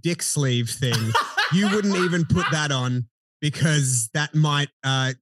dick 0.00 0.22
sleeve 0.22 0.70
thing, 0.70 0.94
you 1.52 1.68
wouldn't 1.68 1.96
even 1.96 2.24
put 2.24 2.46
that 2.52 2.72
on 2.72 3.06
because 3.42 4.08
that 4.14 4.34
might 4.34 4.70
uh, 4.82 5.12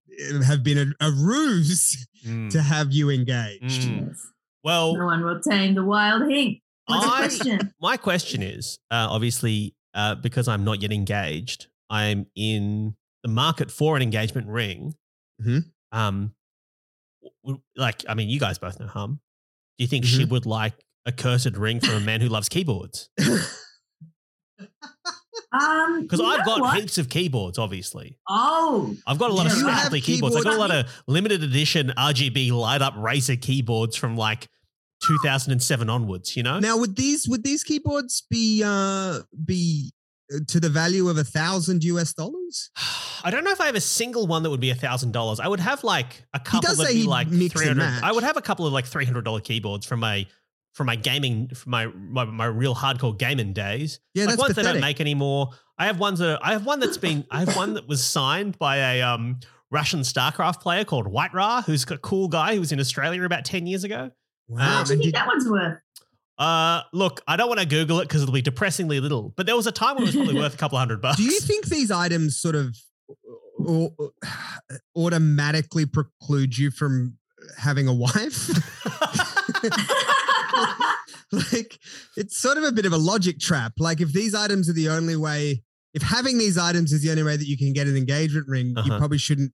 have 0.47 0.63
been 0.63 0.95
a, 1.01 1.07
a 1.09 1.11
ruse 1.11 2.07
Mm. 2.27 2.51
to 2.51 2.61
have 2.61 2.93
you 2.93 3.09
engaged. 3.09 3.89
Mm. 3.89 4.09
Yes. 4.09 4.27
Well, 4.63 4.95
No 4.97 5.07
one 5.07 5.25
will 5.25 5.41
tame 5.41 5.75
the 5.75 5.85
wild 5.85 6.31
Hing. 6.31 6.61
What's 6.87 7.05
the 7.07 7.13
I- 7.13 7.19
question? 7.19 7.75
my 7.81 7.97
question 7.97 8.43
is 8.43 8.79
uh, 8.91 9.07
obviously 9.11 9.75
uh, 9.95 10.15
because 10.17 10.49
I'm 10.49 10.65
not 10.65 10.83
yet 10.83 10.93
engaged, 10.93 11.69
I'm 11.89 12.27
in 12.37 12.97
the 13.23 13.29
market 13.31 13.71
for 13.71 13.97
an 13.97 14.03
engagement 14.03 14.47
ring. 14.49 14.95
Mhm. 15.43 15.65
Um, 15.93 16.35
w- 17.23 17.35
w- 17.45 17.63
like 17.77 18.05
I 18.09 18.15
mean, 18.15 18.29
you 18.29 18.39
guys 18.41 18.59
both 18.59 18.79
know 18.81 18.87
Hum. 18.87 19.21
Do 19.79 19.85
you 19.85 19.89
think 19.89 20.05
she 20.05 20.23
Mm-hmm. 20.23 20.31
would 20.33 20.47
like 20.47 20.75
a 21.07 21.13
cursed 21.13 21.57
ring 21.57 21.81
from 21.81 21.95
a 21.95 22.01
man 22.01 22.21
who 22.21 22.29
loves 22.29 22.49
keyboards? 22.49 23.09
Um, 25.53 26.03
Because 26.03 26.21
I've 26.21 26.45
got 26.45 26.61
what? 26.61 26.79
heaps 26.81 26.99
of 26.99 27.09
keyboards. 27.09 27.59
Obviously, 27.59 28.19
Oh, 28.29 28.95
I've 29.07 29.19
got 29.19 29.31
a 29.31 29.35
lot 29.35 29.47
of 29.47 29.57
You 29.57 29.67
have 29.67 29.79
specialty 29.79 30.01
keyboards. 30.01 30.37
I've 30.37 30.45
got 30.45 30.55
a 30.55 30.59
lot 30.59 30.71
of 30.71 30.87
limited 31.07 31.43
edition 31.43 31.93
RGB 31.97 32.53
light 32.53 32.83
up 32.83 32.95
Razer 32.95 33.41
keyboards 33.41 33.97
from 33.97 34.17
like 34.17 34.49
2007 35.07 35.89
onwards. 35.91 36.37
You 36.37 36.43
know, 36.43 36.59
now, 36.61 36.77
would 36.77 36.97
these 36.97 37.29
would 37.29 37.45
these 37.45 37.65
keyboards 37.65 38.23
be 38.31 38.63
uh, 38.65 39.21
be 39.45 39.93
uh, 40.33 40.39
to 40.49 40.61
the 40.61 40.69
value 40.69 41.09
of 41.09 41.19
a 41.19 41.25
thousand 41.25 41.83
US 41.85 42.13
dollars? 42.13 42.71
I 43.25 43.31
don't 43.31 43.45
know 43.45 43.51
if 43.51 43.61
I 43.61 43.67
have 43.67 43.75
a 43.75 43.81
single 43.83 44.27
one 44.27 44.43
that 44.45 44.51
would 44.51 44.61
be 44.61 44.71
a 44.71 44.75
thousand 44.75 45.13
dollars. 45.13 45.41
I 45.41 45.49
would 45.49 45.61
have 45.61 45.85
like 45.85 46.25
a 46.33 46.41
couple 46.41 46.69
does 46.69 46.79
that'd 46.79 46.95
be 46.95 47.03
like 47.05 47.29
mix 47.29 47.53
three 47.53 47.69
and 47.69 47.79
hundred. 47.79 47.95
match. 47.97 48.03
I 48.03 48.13
would 48.13 48.25
have 48.25 48.37
a 48.39 48.43
couple 48.43 48.67
of 48.67 48.73
like 48.73 48.87
three 48.87 49.05
hundred 49.05 49.25
dollar 49.25 49.41
keyboards 49.41 49.85
from 49.85 50.01
my 50.01 50.27
from 50.73 50.87
my 50.87 50.97
gaming 50.97 51.49
from 51.49 51.71
my 51.71 51.87
my, 51.87 52.25
my 52.25 52.47
real 52.47 52.75
hardcore 52.75 53.17
gaming 53.19 53.53
days. 53.53 54.01
Yeah, 54.15 54.25
like 54.25 54.31
that's 54.33 54.41
ones 54.41 54.55
they 54.55 54.63
pathetic. 54.63 54.81
don't 54.81 54.89
make 54.89 55.01
anymore. 55.01 55.51
I 55.79 55.87
have 55.87 55.99
ones 55.99 56.19
that 56.21 56.39
I 56.43 56.53
have 56.53 56.67
one 56.67 56.81
that's 56.81 56.99
been 56.99 57.25
I 57.31 57.41
have 57.41 57.57
one 57.57 57.75
that 57.75 57.89
was 57.89 58.05
signed 58.05 58.59
by 58.59 58.77
a 58.77 59.03
um 59.03 59.41
Russian 59.71 60.01
StarCraft 60.01 60.61
player 60.61 60.85
called 60.85 61.07
WhiteRa, 61.07 61.65
who's 61.65 61.85
a 61.91 61.97
cool 61.99 62.29
guy 62.29 62.55
who 62.55 62.61
was 62.61 62.73
in 62.73 62.81
Australia 62.81 63.23
about 63.25 63.45
ten 63.45 63.67
years 63.67 63.85
ago. 63.85 64.11
Wow, 64.49 64.59
how 64.61 64.79
much 64.79 64.89
do 64.89 64.95
you 64.95 64.99
think 65.01 65.05
did- 65.07 65.15
that 65.15 65.27
one's 65.27 65.49
worth? 65.49 65.79
Uh, 66.39 66.81
look, 66.95 67.21
I 67.29 67.37
don't 67.37 67.49
want 67.49 67.61
to 67.61 67.67
Google 67.67 68.01
it 68.01 68.05
because 68.09 68.23
it'll 68.23 68.33
be 68.33 68.41
depressingly 68.41 68.99
little. 68.99 69.35
But 69.37 69.45
there 69.45 69.55
was 69.55 69.67
a 69.67 69.73
time 69.73 69.97
when 69.97 70.05
it 70.05 70.07
was 70.07 70.17
probably 70.17 70.37
worth 70.37 70.55
a 70.55 70.57
couple 70.57 70.79
of 70.79 70.81
hundred 70.81 71.03
bucks. 71.03 71.17
Do 71.19 71.23
you 71.25 71.39
think 71.39 71.67
these 71.67 71.91
items 71.91 72.39
sort 72.39 72.55
of 72.55 72.75
au- 73.61 73.95
automatically 74.97 75.85
preclude 75.85 76.57
you 76.57 76.71
from 76.71 77.19
having 77.59 77.89
a 77.89 77.93
wife? 77.95 78.49
like, 81.33 81.79
it's 82.17 82.37
sort 82.37 82.57
of 82.59 82.65
a 82.65 82.73
bit 82.73 82.87
of 82.87 82.93
a 82.93 82.97
logic 82.99 83.39
trap. 83.39 83.73
Like, 83.79 84.01
if 84.01 84.13
these 84.13 84.35
items 84.35 84.69
are 84.69 84.73
the 84.73 84.89
only 84.89 85.17
way, 85.17 85.63
if 85.95 86.03
having 86.03 86.39
these 86.39 86.59
items 86.59 86.93
is 86.93 87.03
the 87.03 87.11
only 87.11 87.23
way 87.23 87.37
that 87.37 87.47
you 87.47 87.57
can 87.57 87.73
get 87.73 87.87
an 87.87 87.97
engagement 87.97 88.47
ring, 88.49 88.69
you 88.69 88.75
Uh-huh. 88.79 88.99
probably 88.99 89.19
shouldn't 89.19 89.53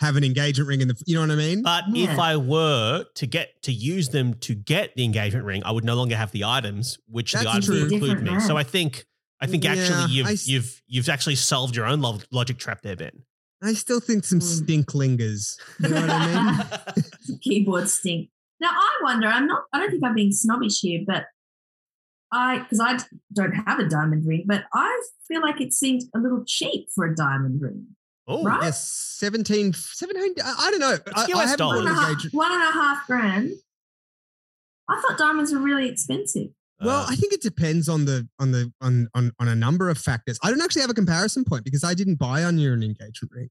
have 0.00 0.16
an 0.16 0.24
engagement 0.24 0.68
ring 0.68 0.80
in 0.80 0.88
the. 0.88 0.94
You 1.06 1.14
know 1.16 1.20
what 1.22 1.30
I 1.30 1.34
mean? 1.36 1.62
But 1.62 1.84
if 1.94 2.18
I 2.18 2.36
were 2.36 3.04
to 3.16 3.26
get 3.26 3.62
to 3.64 3.72
use 3.72 4.08
them 4.08 4.34
to 4.40 4.54
get 4.54 4.94
the 4.96 5.04
engagement 5.04 5.44
ring, 5.44 5.62
I 5.64 5.72
would 5.72 5.84
no 5.84 5.94
longer 5.94 6.16
have 6.16 6.32
the 6.32 6.44
items, 6.44 6.98
which 7.06 7.32
the 7.32 7.40
items 7.48 7.66
true. 7.66 7.82
would 7.82 7.92
include 7.92 8.18
Different 8.24 8.40
me. 8.42 8.46
So. 8.46 8.56
I 8.56 8.62
think 8.62 9.04
I 9.42 9.46
think 9.46 9.64
Yeah, 9.64 9.72
actually 9.72 10.12
you've 10.14 10.26
I 10.26 10.32
s- 10.32 10.48
you've 10.48 10.82
you've 10.86 11.08
actually 11.10 11.34
solved 11.36 11.76
your 11.76 11.84
own 11.86 12.00
lo- 12.00 12.18
logic 12.32 12.58
trap 12.58 12.80
there, 12.82 12.96
Ben. 12.96 13.24
I 13.62 13.74
still 13.74 14.00
think 14.00 14.24
some 14.24 14.40
Mm. 14.40 14.42
stink 14.64 14.94
lingers. 14.94 15.58
You 15.80 15.88
know 15.90 16.00
what 16.00 16.10
I 16.10 16.94
mean? 16.96 17.04
Keyboard 17.42 17.88
stink. 17.90 18.30
Now 18.60 18.70
I 18.72 19.00
wonder. 19.02 19.26
I'm 19.26 19.46
not. 19.46 19.64
I 19.72 19.78
don't 19.78 19.90
think 19.90 20.04
I'm 20.04 20.14
being 20.14 20.32
snobbish 20.32 20.80
here, 20.80 21.00
but 21.06 21.24
I 22.32 22.58
because 22.58 22.80
I 22.80 22.98
don't 23.32 23.52
have 23.52 23.78
a 23.78 23.88
diamond 23.88 24.26
ring, 24.26 24.44
but 24.46 24.64
I 24.72 25.02
feel 25.26 25.40
like 25.40 25.60
it 25.60 25.72
seemed 25.72 26.02
a 26.14 26.18
little 26.18 26.44
cheap 26.46 26.88
for 26.94 27.06
a 27.06 27.14
diamond 27.14 27.60
ring. 27.60 27.86
oh, 28.28 28.44
Right? 28.44 28.62
Yes, 28.62 28.86
17, 29.18 29.72
17 29.72 30.34
I, 30.44 30.54
I 30.58 30.70
don't 30.70 30.80
know. 30.80 30.96
I, 31.14 31.22
I 31.22 31.26
US 31.26 31.50
haven't 31.50 31.58
dollars. 31.58 31.84
got 31.84 31.86
One 31.86 31.96
and, 31.96 31.96
half, 31.96 32.32
one 32.32 32.52
and 32.52 32.62
a 32.62 32.72
half 32.72 33.06
grand. 33.06 33.52
I 34.88 35.00
thought 35.00 35.18
diamonds 35.18 35.52
were 35.52 35.60
really 35.60 35.88
expensive. 35.88 36.48
Well, 36.82 37.04
I 37.06 37.14
think 37.14 37.34
it 37.34 37.42
depends 37.42 37.88
on 37.88 38.06
the 38.06 38.26
on 38.38 38.52
the 38.52 38.72
on 38.80 39.08
on 39.14 39.32
on 39.38 39.48
a 39.48 39.54
number 39.54 39.90
of 39.90 39.98
factors. 39.98 40.38
I 40.42 40.50
don't 40.50 40.62
actually 40.62 40.80
have 40.80 40.90
a 40.90 40.94
comparison 40.94 41.44
point 41.44 41.64
because 41.64 41.84
I 41.84 41.92
didn't 41.92 42.14
buy 42.16 42.42
on 42.42 42.58
your 42.58 42.72
engagement 42.72 43.32
ring. 43.32 43.50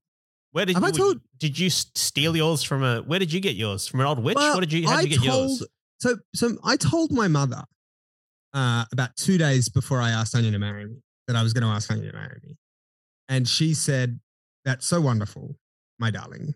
Where 0.52 0.66
did 0.66 0.76
have 0.76 0.84
I 0.84 0.88
you 0.88 0.94
told- 0.94 1.22
did 1.38 1.58
you 1.60 1.70
steal 1.70 2.36
yours 2.36 2.64
from 2.64 2.84
a? 2.84 3.02
Where 3.02 3.20
did 3.20 3.32
you 3.34 3.40
get 3.40 3.56
yours 3.56 3.88
from 3.88 4.00
an 4.02 4.06
old 4.08 4.24
witch? 4.24 4.36
Well, 4.36 4.54
what 4.56 4.62
did 4.62 4.74
you? 4.74 4.88
How 4.88 4.96
I 4.98 5.02
did 5.04 5.12
you 5.14 5.18
get 5.20 5.26
yours? 5.26 5.60
told- 5.60 5.70
So 6.00 6.18
so 6.36 6.58
I 6.64 6.76
told 6.78 7.12
my 7.12 7.28
mother 7.28 7.64
uh, 8.54 8.86
about 8.92 9.16
two 9.16 9.38
days 9.38 9.70
before 9.70 10.02
I 10.02 10.10
asked 10.12 10.36
Anya 10.36 10.52
to 10.52 10.60
marry 10.60 10.86
me 10.88 10.98
that 11.28 11.36
I 11.36 11.44
was 11.44 11.54
going 11.54 11.64
to 11.64 11.70
ask 11.70 11.92
Anya 11.92 12.12
to 12.12 12.18
marry 12.18 12.40
me, 12.44 12.56
and 13.28 13.48
she 13.48 13.74
said, 13.74 14.20
"That's 14.66 14.86
so 14.88 15.00
wonderful, 15.02 15.56
my 16.00 16.10
darling. 16.12 16.56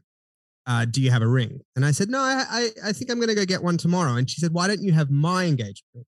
Uh, 0.65 0.85
do 0.85 1.01
you 1.01 1.11
have 1.11 1.21
a 1.21 1.27
ring?" 1.27 1.59
And 1.75 1.85
I 1.85 1.91
said, 1.91 2.09
"No, 2.09 2.19
I 2.19 2.45
I, 2.49 2.69
I 2.89 2.93
think 2.93 3.11
I'm 3.11 3.17
going 3.17 3.29
to 3.29 3.35
go 3.35 3.45
get 3.45 3.61
one 3.63 3.77
tomorrow." 3.77 4.15
And 4.15 4.29
she 4.29 4.39
said, 4.41 4.53
"Why 4.53 4.67
don't 4.67 4.81
you 4.81 4.93
have 4.93 5.11
my 5.11 5.45
engagement 5.45 5.83
ring?" 5.93 6.05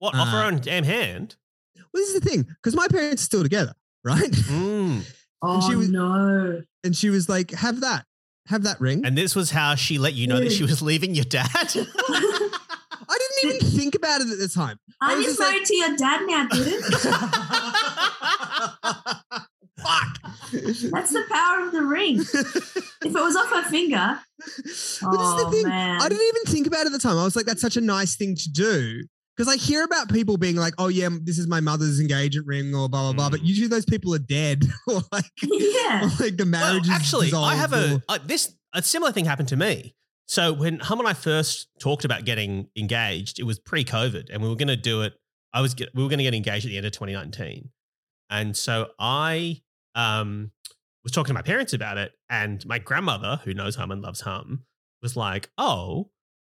What 0.00 0.14
off 0.16 0.28
her 0.28 0.38
uh, 0.38 0.46
own 0.46 0.58
damn 0.60 0.84
hand? 0.84 1.36
Well, 1.76 2.02
this 2.02 2.08
is 2.08 2.20
the 2.20 2.28
thing 2.28 2.42
because 2.42 2.74
my 2.74 2.88
parents 2.88 3.22
are 3.22 3.26
still 3.26 3.42
together, 3.42 3.74
right? 4.04 4.30
Mm. 4.30 5.04
Oh 5.42 5.68
she 5.68 5.74
was- 5.76 5.90
no! 5.90 6.62
and 6.84 6.96
she 6.96 7.10
was 7.10 7.28
like, 7.28 7.50
"Have 7.50 7.80
that, 7.80 8.06
have 8.46 8.62
that 8.62 8.80
ring." 8.80 9.04
And 9.04 9.18
this 9.18 9.34
was 9.34 9.50
how 9.50 9.74
she 9.74 9.98
let 9.98 10.14
you 10.14 10.26
know 10.26 10.40
that 10.40 10.52
she 10.52 10.62
was 10.62 10.80
leaving 10.82 11.14
your 11.14 11.24
dad. 11.24 11.48
I 11.54 13.18
didn't 13.18 13.54
even 13.56 13.70
think 13.76 13.94
about 13.94 14.20
it 14.20 14.28
at 14.30 14.38
the 14.38 14.48
time. 14.48 14.78
I 15.00 15.12
I'm 15.12 15.18
was 15.18 15.26
just 15.26 15.38
just 15.38 15.40
like- 15.40 15.52
married 15.52 15.66
to 15.66 15.76
your 15.76 15.96
dad 15.96 16.26
now, 16.26 16.46
dude. 16.48 16.84
Fuck. 19.82 20.18
That's 20.52 21.12
the 21.12 21.24
power 21.30 21.66
of 21.66 21.72
the 21.72 21.82
ring. 21.82 22.20
If 22.20 22.76
it 23.04 23.12
was 23.12 23.34
off 23.36 23.50
her 23.50 23.64
finger, 23.68 24.18
But 24.38 24.46
this 24.64 24.70
is 24.70 25.00
oh 25.02 25.44
the 25.44 25.50
thing. 25.56 25.68
man, 25.68 26.00
I 26.00 26.08
didn't 26.08 26.26
even 26.28 26.44
think 26.44 26.66
about 26.68 26.82
it 26.82 26.86
at 26.86 26.92
the 26.92 26.98
time. 27.00 27.18
I 27.18 27.24
was 27.24 27.34
like, 27.34 27.46
that's 27.46 27.60
such 27.60 27.76
a 27.76 27.80
nice 27.80 28.14
thing 28.16 28.36
to 28.36 28.48
do. 28.50 29.02
Because 29.36 29.52
I 29.52 29.56
hear 29.56 29.82
about 29.84 30.10
people 30.10 30.36
being 30.36 30.56
like, 30.56 30.74
oh, 30.78 30.88
yeah, 30.88 31.08
this 31.22 31.38
is 31.38 31.46
my 31.46 31.60
mother's 31.60 32.00
engagement 32.00 32.46
ring 32.46 32.74
or 32.74 32.88
blah, 32.88 33.02
blah, 33.02 33.12
blah. 33.14 33.30
But 33.30 33.40
Mm. 33.40 33.46
usually 33.46 33.68
those 33.68 33.86
people 33.86 34.14
are 34.14 34.18
dead 34.18 34.62
or 34.88 35.00
like, 35.10 35.24
yeah. 35.42 36.04
or 36.04 36.08
like 36.20 36.36
the 36.36 36.44
Well, 36.44 36.46
marriage 36.46 36.84
is 36.84 36.90
actually, 36.90 37.32
I 37.32 37.56
have 37.56 37.72
a 37.72 38.02
uh, 38.08 38.18
this 38.24 38.54
a 38.74 38.82
similar 38.82 39.10
thing 39.12 39.24
happened 39.24 39.48
to 39.48 39.56
me. 39.56 39.94
So 40.28 40.52
when 40.52 40.78
Hum 40.80 40.98
and 41.00 41.08
I 41.08 41.14
first 41.14 41.68
talked 41.80 42.04
about 42.04 42.24
getting 42.24 42.68
engaged, 42.76 43.38
it 43.38 43.44
was 43.44 43.58
pre-COVID, 43.58 44.30
and 44.30 44.42
we 44.42 44.48
were 44.48 44.56
going 44.56 44.68
to 44.68 44.76
do 44.76 45.02
it. 45.02 45.14
I 45.52 45.60
was 45.60 45.74
get, 45.74 45.94
we 45.94 46.02
were 46.02 46.08
going 46.08 46.18
to 46.18 46.24
get 46.24 46.34
engaged 46.34 46.64
at 46.64 46.68
the 46.68 46.76
end 46.78 46.86
of 46.86 46.92
2019, 46.92 47.70
and 48.30 48.56
so 48.56 48.88
I 48.98 49.60
um 49.94 50.52
was 51.04 51.12
talking 51.12 51.28
to 51.28 51.34
my 51.34 51.42
parents 51.42 51.72
about 51.72 51.98
it, 51.98 52.12
and 52.30 52.64
my 52.66 52.78
grandmother, 52.78 53.40
who 53.44 53.52
knows 53.54 53.76
Hum 53.76 53.90
and 53.90 54.00
loves 54.02 54.20
Hum, 54.22 54.64
was 55.02 55.16
like, 55.16 55.50
"Oh, 55.58 56.10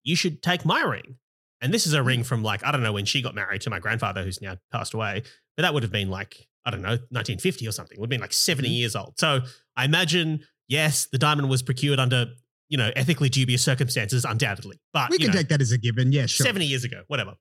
you 0.05 0.15
should 0.17 0.43
take 0.43 0.65
my 0.65 0.81
ring." 0.83 1.17
And 1.61 1.73
this 1.73 1.87
is 1.87 1.95
a 1.95 2.03
ring 2.03 2.21
mm. 2.21 2.27
from 2.27 2.43
like 2.43 2.65
I 2.65 2.73
don't 2.73 2.83
know 2.83 2.93
when 2.93 3.05
she 3.05 3.23
got 3.23 3.35
married 3.35 3.63
to 3.63 3.71
my 3.71 3.79
grandfather, 3.79 4.23
who's 4.23 4.41
now 4.41 4.57
passed 4.73 4.95
away, 4.95 5.23
but 5.57 5.63
that 5.63 5.75
would 5.75 5.83
have 5.83 5.93
been 5.93 6.11
like 6.11 6.49
I 6.65 6.71
don't 6.71 6.83
know 6.83 6.91
1950 6.91 7.69
or 7.69 7.73
something. 7.73 7.97
It 7.97 8.01
would 8.01 8.07
have 8.07 8.11
been 8.11 8.21
like 8.21 8.33
70 8.33 8.69
mm-hmm. 8.69 8.75
years 8.75 8.97
old. 8.97 9.15
So 9.19 9.41
I 9.77 9.85
imagine 9.85 10.41
yes, 10.69 11.07
the 11.07 11.19
diamond 11.19 11.49
was 11.49 11.63
procured 11.63 11.99
under 11.99 12.27
you 12.69 12.77
know 12.77 12.91
ethically 12.97 13.29
dubious 13.29 13.63
circumstances, 13.63 14.25
undoubtedly. 14.25 14.81
But 14.93 15.11
We 15.11 15.19
can 15.19 15.29
know, 15.29 15.33
take 15.35 15.49
that 15.49 15.61
as 15.61 15.73
a 15.73 15.79
given. 15.79 16.13
Yeah, 16.13 16.27
sure. 16.27 16.47
70 16.47 16.67
years 16.67 16.85
ago, 16.85 17.03
whatever. 17.09 17.35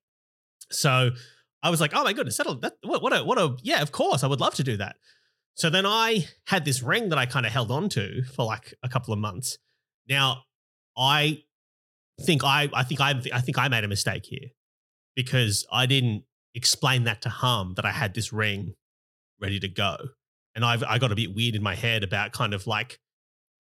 So 0.71 1.12
I 1.65 1.69
was 1.69 1.82
like, 1.82 1.91
oh 1.95 2.04
my 2.04 2.13
goodness, 2.13 2.38
that'll, 2.38 2.60
that, 2.60 2.73
what, 2.84 3.01
what 3.01 3.12
a, 3.12 3.23
what 3.23 3.38
a, 3.39 3.56
yeah, 3.63 3.82
of 3.82 3.91
course, 3.91 4.23
I 4.23 4.28
would 4.28 4.39
love 4.39 4.56
to 4.56 4.63
do 4.63 4.78
that. 4.78 4.97
So 5.56 5.69
then 5.69 5.86
I 5.86 6.28
had 6.45 6.65
this 6.65 6.84
ring 6.84 7.10
that 7.10 7.17
I 7.17 7.25
kind 7.25 7.45
of 7.45 7.51
held 7.51 7.71
on 7.71 7.89
to 7.89 8.23
for 8.36 8.45
like 8.45 8.73
a 8.84 8.89
couple 8.89 9.13
of 9.13 9.19
months. 9.19 9.58
Now, 10.08 10.43
I 10.97 11.43
think 12.21 12.43
I, 12.43 12.69
I 12.73 12.84
think 12.84 13.01
I, 13.01 13.21
I 13.34 13.41
think 13.41 13.58
I 13.58 13.67
made 13.67 13.84
a 13.84 13.88
mistake 13.88 14.25
here 14.25 14.49
because 15.15 15.65
I 15.71 15.86
didn't 15.86 16.23
explain 16.54 17.04
that 17.04 17.21
to 17.23 17.30
Hum 17.30 17.73
that 17.75 17.86
I 17.86 17.91
had 17.91 18.13
this 18.13 18.32
ring 18.32 18.73
ready 19.41 19.60
to 19.60 19.67
go, 19.67 19.97
and 20.56 20.63
I've 20.63 20.84
I 20.84 20.97
got 20.97 21.12
a 21.12 21.15
bit 21.15 21.36
weird 21.36 21.56
in 21.56 21.63
my 21.63 21.75
head 21.75 22.04
about 22.04 22.32
kind 22.32 22.54
of 22.54 22.67
like 22.67 22.99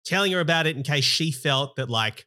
telling 0.05 0.33
her 0.33 0.41
about 0.41 0.67
it 0.67 0.77
in 0.77 0.83
case 0.83 1.05
she 1.05 1.33
felt 1.33 1.77
that 1.77 1.89
like 1.91 2.27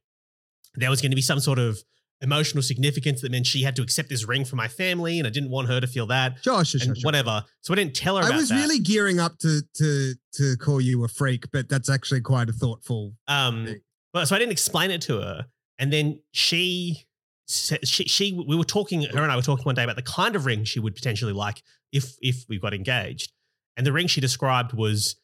there 0.75 0.89
was 0.89 1.01
going 1.01 1.11
to 1.11 1.15
be 1.15 1.21
some 1.21 1.39
sort 1.39 1.59
of 1.59 1.79
emotional 2.21 2.63
significance 2.63 3.21
that 3.21 3.31
meant 3.31 3.45
she 3.45 3.61
had 3.61 3.75
to 3.75 3.81
accept 3.83 4.09
this 4.09 4.27
ring 4.27 4.43
from 4.43 4.57
my 4.57 4.67
family, 4.67 5.19
and 5.19 5.27
I 5.27 5.31
didn't 5.31 5.51
want 5.51 5.67
her 5.67 5.79
to 5.79 5.87
feel 5.87 6.07
that 6.07 6.43
Sure, 6.43 6.65
sure, 6.65 6.79
sure. 6.79 6.95
sure. 6.95 7.01
whatever. 7.03 7.43
So 7.61 7.73
I 7.73 7.75
didn't 7.75 7.95
tell 7.95 8.17
her. 8.17 8.23
I 8.23 8.35
was 8.35 8.49
that. 8.49 8.55
really 8.55 8.79
gearing 8.79 9.19
up 9.19 9.37
to 9.39 9.61
to 9.75 10.13
to 10.33 10.57
call 10.57 10.81
you 10.81 11.03
a 11.03 11.07
freak, 11.07 11.45
but 11.51 11.69
that's 11.69 11.89
actually 11.89 12.21
quite 12.21 12.49
a 12.49 12.53
thoughtful. 12.53 13.13
Um, 13.27 13.65
thing. 13.65 13.79
but 14.13 14.27
so 14.27 14.35
I 14.35 14.39
didn't 14.39 14.51
explain 14.51 14.91
it 14.91 15.01
to 15.03 15.21
her, 15.21 15.45
and 15.79 15.91
then 15.91 16.19
she, 16.31 17.05
she, 17.47 17.77
she, 17.83 18.43
we 18.47 18.55
were 18.55 18.63
talking. 18.63 19.03
Her 19.03 19.23
and 19.23 19.31
I 19.31 19.35
were 19.35 19.41
talking 19.41 19.63
one 19.63 19.75
day 19.75 19.83
about 19.83 19.95
the 19.95 20.01
kind 20.01 20.35
of 20.35 20.45
ring 20.45 20.63
she 20.63 20.79
would 20.79 20.95
potentially 20.95 21.33
like 21.33 21.61
if 21.91 22.15
if 22.21 22.45
we 22.49 22.59
got 22.59 22.73
engaged, 22.73 23.31
and 23.75 23.85
the 23.85 23.93
ring 23.93 24.07
she 24.07 24.21
described 24.21 24.73
was 24.73 25.15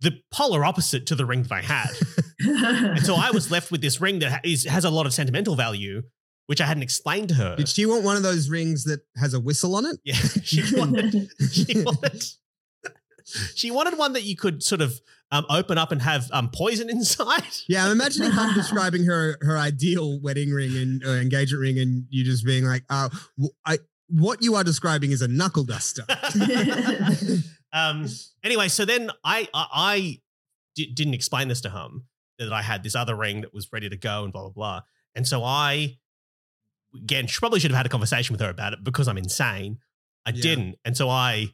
the 0.00 0.20
polar 0.30 0.64
opposite 0.64 1.06
to 1.06 1.14
the 1.14 1.26
ring 1.26 1.42
that 1.42 1.52
I 1.52 1.62
had. 1.62 1.90
and 2.96 3.04
so 3.04 3.16
I 3.16 3.30
was 3.30 3.50
left 3.50 3.70
with 3.70 3.80
this 3.80 4.00
ring 4.00 4.20
that 4.20 4.44
has 4.44 4.84
a 4.84 4.90
lot 4.90 5.06
of 5.06 5.12
sentimental 5.12 5.56
value, 5.56 6.02
which 6.46 6.60
I 6.60 6.66
hadn't 6.66 6.84
explained 6.84 7.30
to 7.30 7.34
her. 7.34 7.56
Did 7.56 7.68
she 7.68 7.84
want 7.84 8.04
one 8.04 8.16
of 8.16 8.22
those 8.22 8.48
rings 8.48 8.84
that 8.84 9.00
has 9.16 9.34
a 9.34 9.40
whistle 9.40 9.74
on 9.74 9.86
it? 9.86 9.96
yeah, 10.04 10.14
she 10.42 10.62
wanted, 10.76 11.28
she 11.50 11.82
wanted, 11.82 12.24
she 13.54 13.70
wanted 13.70 13.98
one 13.98 14.12
that 14.14 14.22
you 14.22 14.36
could 14.36 14.62
sort 14.62 14.80
of 14.80 15.00
um, 15.30 15.44
open 15.50 15.76
up 15.78 15.92
and 15.92 16.00
have 16.02 16.28
um, 16.32 16.50
poison 16.50 16.88
inside. 16.96 17.42
Yeah, 17.68 17.84
I'm 17.86 17.92
imagining 17.92 18.30
Hum 18.30 18.54
describing 18.54 19.04
her 19.04 19.36
her 19.42 19.56
ideal 19.58 20.20
wedding 20.20 20.50
ring 20.50 20.76
and 20.76 21.04
or 21.04 21.18
engagement 21.18 21.60
ring, 21.60 21.78
and 21.78 22.06
you 22.10 22.24
just 22.24 22.44
being 22.44 22.64
like, 22.64 22.84
"Uh, 22.88 23.08
w- 23.36 23.52
I 23.66 23.78
what 24.08 24.42
you 24.42 24.54
are 24.54 24.64
describing 24.64 25.10
is 25.10 25.20
a 25.22 25.28
knuckle 25.28 25.64
duster." 25.64 26.04
um, 27.72 28.06
anyway, 28.42 28.68
so 28.68 28.84
then 28.84 29.10
I 29.24 29.48
I, 29.52 29.66
I 29.72 30.20
didn't 30.76 31.14
explain 31.14 31.48
this 31.48 31.60
to 31.62 31.70
Hum 31.70 32.04
that 32.38 32.52
I 32.52 32.62
had 32.62 32.82
this 32.82 32.94
other 32.94 33.14
ring 33.16 33.40
that 33.42 33.52
was 33.52 33.68
ready 33.72 33.88
to 33.88 33.96
go 33.96 34.24
and 34.24 34.32
blah 34.32 34.42
blah 34.42 34.50
blah, 34.50 34.80
and 35.14 35.26
so 35.26 35.44
I 35.44 35.98
again 36.94 37.26
probably 37.28 37.60
should 37.60 37.70
have 37.70 37.76
had 37.76 37.86
a 37.86 37.90
conversation 37.90 38.32
with 38.32 38.40
her 38.40 38.48
about 38.48 38.72
it 38.72 38.82
because 38.82 39.08
I'm 39.08 39.18
insane. 39.18 39.78
I 40.24 40.30
Yeah. 40.30 40.42
didn't, 40.42 40.76
and 40.84 40.96
so 40.96 41.08
I 41.08 41.48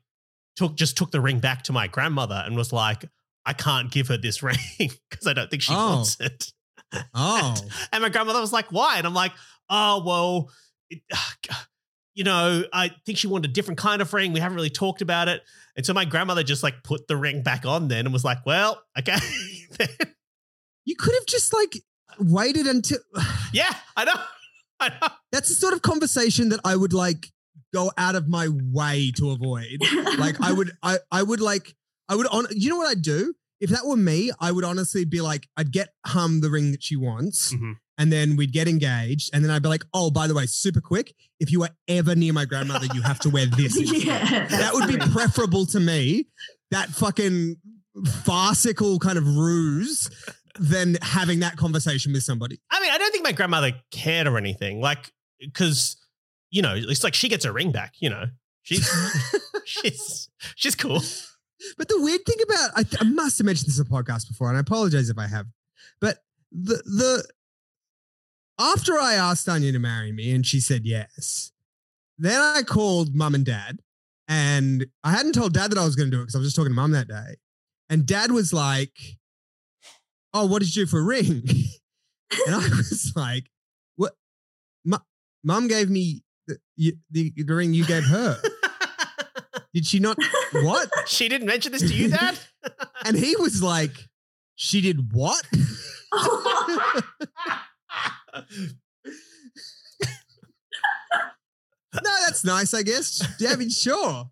took 0.57 0.77
just 0.77 0.97
took 0.97 1.11
the 1.11 1.21
ring 1.21 1.39
back 1.41 1.63
to 1.65 1.73
my 1.73 1.87
grandmother 1.89 2.43
and 2.47 2.57
was 2.57 2.73
like, 2.73 3.05
I 3.47 3.53
can't 3.53 3.91
give 3.91 4.09
her 4.09 4.17
this 4.17 4.43
ring 4.43 4.57
because 4.79 5.27
I 5.27 5.33
don't 5.33 5.51
think 5.51 5.63
she 5.63 5.73
Oh. 5.75 5.97
wants 5.97 6.17
it. 6.21 6.53
oh, 7.15 7.55
And 7.93 8.03
my 8.03 8.09
grandmother 8.09 8.41
was 8.41 8.53
like, 8.53 8.71
why? 8.73 8.99
And 8.99 9.07
I'm 9.07 9.15
like, 9.15 9.33
oh, 9.71 10.03
well, 10.05 10.51
it, 10.91 11.01
you 12.15 12.23
know, 12.25 12.63
I 12.73 12.91
think 13.05 13.19
she 13.19 13.27
wanted 13.27 13.51
a 13.51 13.53
different 13.55 13.79
kind 13.79 14.01
of 14.01 14.13
ring. 14.13 14.33
We 14.33 14.41
haven't 14.41 14.55
really 14.57 14.71
talked 14.71 15.03
about 15.03 15.29
it. 15.29 15.43
And 15.77 15.85
so 15.85 15.93
my 15.93 16.05
grandmother 16.05 16.45
just 16.45 16.63
like 16.63 16.83
put 16.85 17.09
the 17.09 17.17
ring 17.17 17.43
back 17.43 17.67
on 17.67 17.89
then 17.89 18.07
and 18.07 18.13
was 18.13 18.25
like, 18.25 18.47
well, 18.47 18.81
okay. 18.97 19.17
you 20.85 20.95
could 20.97 21.15
have 21.15 21.27
just 21.27 21.53
like 21.53 21.77
waited 22.21 22.67
until. 22.67 22.99
yeah, 23.53 23.75
I 23.97 24.05
know. 24.05 24.13
I 24.81 24.89
know. 24.91 25.09
That's 25.33 25.49
the 25.49 25.55
sort 25.57 25.73
of 25.75 25.83
conversation 25.83 26.51
that 26.51 26.61
I 26.65 26.77
would 26.77 26.93
like 26.93 27.27
go 27.75 27.91
out 27.99 28.15
of 28.15 28.29
my 28.29 28.49
way 28.51 29.11
to 29.17 29.31
avoid. 29.31 29.81
Like 30.19 30.41
I 30.41 30.53
would, 30.53 30.73
I 30.83 30.99
I 31.11 31.23
would 31.23 31.41
like, 31.41 31.75
I 32.09 32.15
would 32.17 32.27
on. 32.29 32.47
You 32.51 32.71
know 32.71 32.77
what 32.79 32.89
I'd 32.89 33.03
do 33.03 33.35
if 33.61 33.69
that 33.71 33.85
were 33.85 33.97
me? 33.97 34.31
I 34.41 34.53
would 34.53 34.65
honestly 34.65 35.05
be 35.05 35.21
like, 35.21 35.49
I'd 35.57 35.73
get 35.73 35.89
Hum 36.07 36.41
the 36.41 36.49
ring 36.51 36.71
that 36.73 36.83
she 36.83 36.97
wants. 36.97 37.53
Mhm. 37.53 37.75
And 37.97 38.13
then 38.13 38.35
we'd 38.35 38.53
get 38.53 38.67
engaged, 38.67 39.31
and 39.33 39.45
then 39.45 39.53
I'd 39.53 39.63
be 39.63 39.69
like, 39.69 39.85
"Oh, 39.95 40.11
by 40.11 40.27
the 40.27 40.35
way, 40.35 40.47
super 40.47 40.81
quick. 40.81 41.15
If 41.39 41.53
you 41.53 41.63
are 41.63 41.71
ever 41.87 42.17
near 42.17 42.33
my 42.33 42.45
grandmother, 42.45 42.87
you 42.93 43.03
have 43.03 43.21
to 43.21 43.31
wear 43.31 43.47
this. 43.47 43.79
yeah, 44.05 44.47
that 44.49 44.75
would 44.75 44.89
be 44.89 44.97
preferable 44.97 45.65
to 45.67 45.79
me. 45.79 46.27
That 46.73 46.89
fucking 46.91 47.55
farcical 48.25 48.99
kind 48.99 49.17
of 49.17 49.25
ruse 49.37 50.11
than 50.59 50.97
having 51.03 51.39
that 51.41 51.57
conversation 51.57 52.13
with 52.13 52.25
somebody. 52.25 52.59
I 52.71 52.81
mean, 52.81 52.91
I 52.91 52.99
don't 52.99 53.13
think 53.13 53.23
my 53.25 53.31
grandmother 53.33 53.73
cared 53.93 54.27
or 54.27 54.39
anything. 54.39 54.81
Like, 54.81 55.13
because, 55.41 55.97
you 56.55 56.63
know, 56.63 56.75
it's 56.77 57.03
like 57.03 57.15
she 57.15 57.29
gets 57.29 57.45
her 57.45 57.53
ring 57.53 57.73
back, 57.73 57.95
you 57.99 58.09
know. 58.09 58.27
She's 58.63 58.89
she's 59.65 60.29
she's 60.55 60.77
cool. 60.77 61.03
But 61.77 61.89
the 61.89 62.01
weird 62.01 62.25
thing 62.25 62.37
about 62.45 62.71
I, 62.77 62.83
th- 62.85 63.03
I 63.03 63.05
must 63.05 63.39
have 63.39 63.45
mentioned 63.45 63.69
this 63.69 63.79
in 63.81 63.87
a 63.87 63.89
podcast 63.89 64.29
before, 64.29 64.49
and 64.49 64.57
I 64.57 64.61
apologize 64.61 65.11
if 65.11 65.19
I 65.19 65.27
have. 65.27 65.47
But 66.01 66.19
the 66.53 66.77
the 66.85 67.29
after 68.59 69.01
I 69.01 69.15
asked 69.15 69.49
Anya 69.49 69.73
to 69.73 69.81
marry 69.81 70.13
me 70.13 70.31
and 70.33 70.47
she 70.47 70.61
said 70.61 70.83
yes, 70.85 71.51
then 72.19 72.41
I 72.41 72.63
called 72.63 73.17
mum 73.17 73.35
and 73.35 73.45
dad, 73.45 73.81
and 74.29 74.87
I 75.03 75.11
hadn't 75.11 75.33
told 75.33 75.55
dad 75.55 75.73
that 75.73 75.79
I 75.79 75.85
was 75.85 75.97
going 75.97 76.09
to 76.09 76.17
do 76.17 76.21
it 76.21 76.27
because 76.27 76.37
I 76.37 76.39
was 76.39 76.47
just 76.47 76.57
talking 76.57 76.71
to 76.71 76.77
mum 76.77 76.93
that 76.93 77.09
day, 77.09 77.35
and 77.91 78.07
dad 78.07 78.31
was 78.31 78.53
like, 78.53 78.97
"Oh, 80.33 80.47
what 80.47 80.61
did 80.61 80.75
you 80.75 80.85
do 80.85 80.91
for 80.91 81.01
a 81.01 81.05
ring?" 81.05 81.43
and 82.47 82.55
I 82.55 82.59
was 82.59 83.13
like, 83.17 83.51
"What? 83.97 84.13
Mu- 84.85 84.99
Mum 85.43 85.67
gave 85.67 85.91
me 85.91 86.23
the, 86.47 86.59
the 87.11 87.33
the 87.37 87.55
ring 87.55 87.75
you 87.75 87.85
gave 87.85 88.05
her. 88.05 88.39
Did 89.75 89.87
she 89.87 89.99
not? 89.99 90.17
What?" 90.53 90.89
she 91.07 91.29
didn't 91.29 91.47
mention 91.47 91.73
this 91.73 91.83
to 91.83 91.95
you, 91.95 92.09
Dad? 92.11 92.39
And 93.07 93.19
he 93.19 93.37
was 93.37 93.63
like, 93.63 94.09
She 94.55 94.81
did 94.81 95.13
what? 95.13 95.45
no, 95.53 95.61
that's 102.25 102.45
nice, 102.45 102.73
I 102.73 102.83
guess. 102.83 103.23
Yeah, 103.39 103.51
I 103.51 103.57
mean, 103.57 103.69
sure. 103.69 103.99
All 103.99 104.31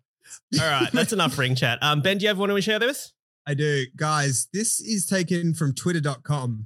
right, 0.59 0.89
that's 0.91 1.13
enough 1.13 1.37
ring 1.37 1.53
chat. 1.53 1.77
Um, 1.83 2.01
Ben, 2.01 2.17
do 2.17 2.23
you 2.23 2.29
have 2.29 2.39
one 2.39 2.49
to 2.49 2.61
share 2.61 2.79
this? 2.79 3.13
I 3.45 3.53
do. 3.53 3.85
Guys, 3.95 4.47
this 4.53 4.79
is 4.79 5.05
taken 5.05 5.53
from 5.53 5.73
twitter.com. 5.75 6.65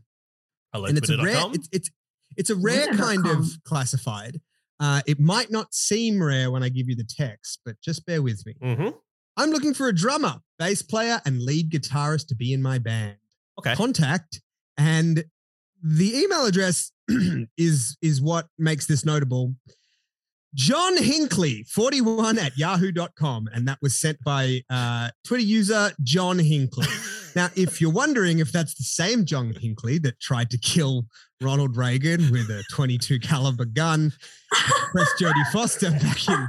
Hello, 0.72 0.86
and 0.86 0.98
it's 0.98 1.10
a 1.10 1.18
rare 1.18 1.26
twitter.com. 1.26 1.54
it's 1.56 1.70
it's 1.74 1.92
it's 2.38 2.50
a 2.50 2.56
rare 2.56 2.88
kind 2.94 3.28
of 3.28 3.48
classified. 3.66 4.40
Uh, 4.80 5.02
it 5.08 5.20
might 5.20 5.52
not 5.52 5.74
seem 5.74 6.22
rare 6.22 6.52
when 6.52 6.63
I 6.63 6.70
give 6.70 6.88
you 6.88 6.96
the 6.96 7.08
text, 7.08 7.60
but 7.66 7.76
just 7.82 8.06
bear 8.06 8.22
with 8.22 8.46
me. 8.46 8.56
Mhm. 8.62 8.94
I'm 9.36 9.50
looking 9.52 9.73
for 9.73 9.88
a 9.88 9.94
drummer, 9.94 10.38
bass 10.60 10.82
player, 10.82 11.21
and 11.25 11.42
lead 11.42 11.71
guitarist 11.71 12.28
to 12.28 12.36
be 12.36 12.54
in 12.54 12.62
my 12.62 12.78
band. 12.80 13.17
Okay. 13.60 13.75
Contact 13.75 14.42
and 14.78 15.25
the 15.84 16.15
email 16.17 16.46
address 16.46 16.92
is 17.58 17.98
is 18.02 18.21
what 18.21 18.48
makes 18.58 18.86
this 18.88 19.06
notable. 19.06 19.56
John 20.56 20.98
Hinckley, 20.98 21.63
41 21.69 22.40
at 22.40 22.58
yahoo.com. 22.58 23.48
And 23.54 23.67
that 23.67 23.78
was 23.82 24.00
sent 24.00 24.23
by 24.23 24.63
uh, 24.71 25.10
Twitter 25.23 25.44
user 25.44 25.92
John 26.04 26.40
Hinckley. 26.40 26.88
Now, 27.36 27.50
if 27.56 27.80
you're 27.80 27.92
wondering 27.92 28.40
if 28.40 28.52
that's 28.52 28.73
the 28.73 28.84
same 28.84 29.23
John 29.23 29.54
Hinckley 29.54 30.00
that 30.00 30.19
tried 30.19 30.50
to 30.50 30.58
kill 30.58 31.06
Ronald 31.42 31.77
Reagan 31.77 32.31
with 32.31 32.50
a 32.50 32.63
22 32.71 33.19
caliber 33.19 33.65
gun, 33.65 34.12
press 34.92 35.13
Jodie 35.21 35.52
Foster 35.52 35.92
back 35.92 36.27
in 36.27 36.48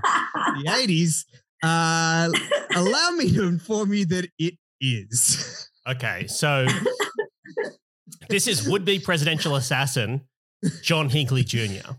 the 0.62 0.64
80s, 0.68 1.24
uh, 1.62 2.30
allow 2.74 3.10
me 3.10 3.30
to 3.32 3.46
inform 3.46 3.92
you 3.92 4.06
that 4.06 4.28
it 4.38 4.54
is. 4.80 5.68
Okay, 5.86 6.26
so 6.26 6.66
this 8.28 8.46
is 8.46 8.66
would-be 8.68 8.98
presidential 9.00 9.56
assassin 9.56 10.22
John 10.82 11.08
Hinckley 11.10 11.44
Jr., 11.44 11.92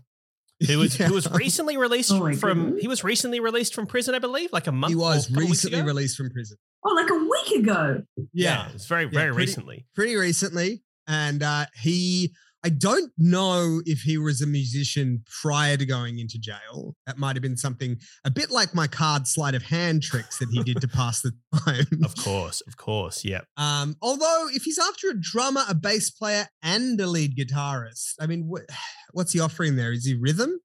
who 0.66 0.78
was 0.78 0.98
Yeah. 0.98 1.06
who 1.08 1.14
was 1.14 1.30
recently 1.30 1.76
released 1.76 2.10
Oh 2.12 2.32
from 2.34 2.64
goodness. 2.64 2.82
he 2.82 2.88
was 2.88 3.04
recently 3.04 3.40
released 3.40 3.72
from 3.74 3.86
prison, 3.86 4.14
I 4.14 4.18
believe, 4.18 4.52
like 4.52 4.66
a 4.66 4.72
month. 4.72 4.92
Ago. 4.92 5.00
He 5.00 5.06
was 5.06 5.26
a 5.26 5.28
couple 5.28 5.40
weeks 5.48 5.64
recently 5.64 5.82
released 5.86 6.16
from 6.16 6.30
prison. 6.30 6.56
oh, 6.84 6.92
like 6.94 7.10
a 7.10 7.14
week 7.14 7.62
ago. 7.62 8.02
Yeah, 8.32 8.68
it's 8.74 8.86
very 8.86 9.04
very 9.06 9.32
pretty- 9.32 9.36
recently. 9.46 9.86
pretty 9.94 10.16
recently. 10.16 10.82
And 11.08 11.42
uh, 11.42 11.66
he, 11.80 12.32
I 12.62 12.68
don't 12.68 13.10
know 13.16 13.80
if 13.86 14.00
he 14.02 14.18
was 14.18 14.42
a 14.42 14.46
musician 14.46 15.24
prior 15.40 15.78
to 15.78 15.86
going 15.86 16.18
into 16.18 16.38
jail. 16.38 16.94
That 17.06 17.16
might 17.16 17.34
have 17.34 17.42
been 17.42 17.56
something 17.56 17.98
a 18.24 18.30
bit 18.30 18.50
like 18.50 18.74
my 18.74 18.86
card 18.86 19.26
sleight 19.26 19.54
of 19.54 19.62
hand 19.62 20.02
tricks 20.02 20.38
that 20.40 20.50
he 20.50 20.62
did 20.62 20.80
to 20.82 20.88
pass 20.88 21.22
the 21.22 21.32
time. 21.64 21.86
Of 22.04 22.14
course, 22.16 22.60
of 22.66 22.76
course, 22.76 23.24
yeah. 23.24 23.40
Um, 23.56 23.96
although, 24.02 24.48
if 24.52 24.64
he's 24.64 24.78
after 24.78 25.08
a 25.08 25.14
drummer, 25.18 25.62
a 25.68 25.74
bass 25.74 26.10
player, 26.10 26.48
and 26.62 27.00
a 27.00 27.06
lead 27.06 27.34
guitarist, 27.36 28.14
I 28.20 28.26
mean, 28.26 28.50
wh- 28.54 28.70
what's 29.12 29.32
he 29.32 29.40
offering 29.40 29.76
there? 29.76 29.92
Is 29.92 30.04
he 30.04 30.14
rhythm? 30.14 30.60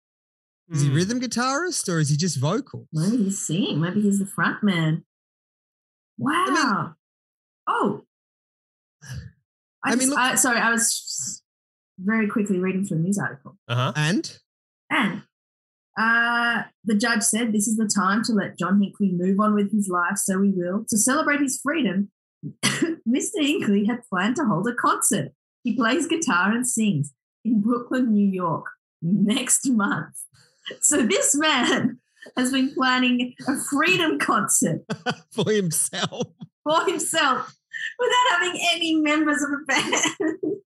Is 0.72 0.82
he 0.82 0.90
Hmm. 0.90 0.96
rhythm 0.96 1.22
guitarist 1.22 1.88
or 1.88 2.00
is 2.00 2.10
he 2.10 2.18
just 2.18 2.38
vocal? 2.40 2.88
Maybe 2.92 3.18
he's 3.26 3.40
singing. 3.46 3.80
Maybe 3.80 4.02
he's 4.02 4.20
the 4.20 4.26
front 4.26 4.64
man. 4.64 5.06
Wow. 6.18 6.96
oh. 7.68 8.02
I, 9.04 9.08
I 9.84 9.90
mean, 9.92 10.00
just- 10.00 10.10
look- 10.10 10.20
I- 10.20 10.36
sorry, 10.36 10.60
I 10.60 10.72
was 10.72 11.42
very 12.00 12.28
quickly 12.28 12.60
reading 12.60 12.86
from 12.86 12.98
a 12.98 13.02
news 13.02 13.18
article. 13.18 13.58
Uh 13.68 13.76
huh. 13.76 13.94
And 13.96 14.38
And 14.90 15.24
uh, 15.98 16.64
the 16.84 16.96
judge 16.96 17.24
said 17.24 17.54
this 17.54 17.68
is 17.68 17.78
the 17.78 17.90
time 17.94 18.22
to 18.24 18.34
let 18.34 18.58
John 18.58 18.82
Hinckley 18.82 19.12
move 19.12 19.40
on 19.40 19.56
with 19.56 19.72
his 19.72 19.88
life, 19.88 20.18
so 20.18 20.40
we 20.40 20.52
will. 20.52 20.86
To 20.90 20.98
celebrate 20.98 21.40
his 21.40 21.60
freedom, 21.62 22.12
Mr. 22.66 23.40
Hinckley 23.42 23.86
had 23.86 24.04
planned 24.10 24.36
to 24.38 24.46
hold 24.46 24.68
a 24.68 24.74
concert. 24.74 25.30
He 25.64 25.76
plays 25.76 26.08
guitar 26.08 26.52
and 26.52 26.68
sings 26.68 27.14
in 27.44 27.62
Brooklyn, 27.62 28.12
New 28.12 28.28
York 28.28 28.66
next 29.02 29.70
month. 29.70 30.16
So 30.82 31.02
this 31.02 31.36
man 31.36 32.00
has 32.36 32.52
been 32.52 32.74
planning 32.74 33.34
a 33.48 33.58
freedom 33.70 34.20
concert 34.20 34.82
for 35.32 35.50
himself. 35.50 36.28
for 36.64 36.84
himself 36.86 37.56
without 38.00 38.40
having 38.40 38.60
any 38.74 38.96
members 38.96 39.42
of 39.42 39.50
a 39.52 39.66
band. 39.66 40.36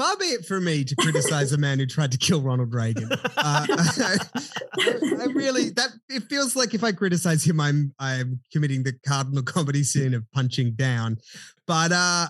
Far 0.00 0.16
be 0.16 0.24
it 0.24 0.46
from 0.46 0.64
me 0.64 0.82
to 0.82 0.96
criticize 0.96 1.52
a 1.52 1.58
man 1.58 1.78
who 1.78 1.84
tried 1.84 2.10
to 2.12 2.16
kill 2.16 2.40
Ronald 2.40 2.72
Reagan. 2.72 3.12
Uh, 3.12 3.18
I, 3.36 4.16
I 4.80 5.26
really 5.34 5.68
that 5.72 5.90
it 6.08 6.22
feels 6.22 6.56
like 6.56 6.72
if 6.72 6.82
I 6.82 6.92
criticize 6.92 7.44
him, 7.44 7.60
I'm 7.60 7.92
I'm 7.98 8.40
committing 8.50 8.82
the 8.82 8.94
cardinal 9.06 9.42
comedy 9.42 9.82
sin 9.82 10.14
of 10.14 10.24
punching 10.32 10.72
down. 10.72 11.18
But 11.66 11.92
uh, 11.92 12.28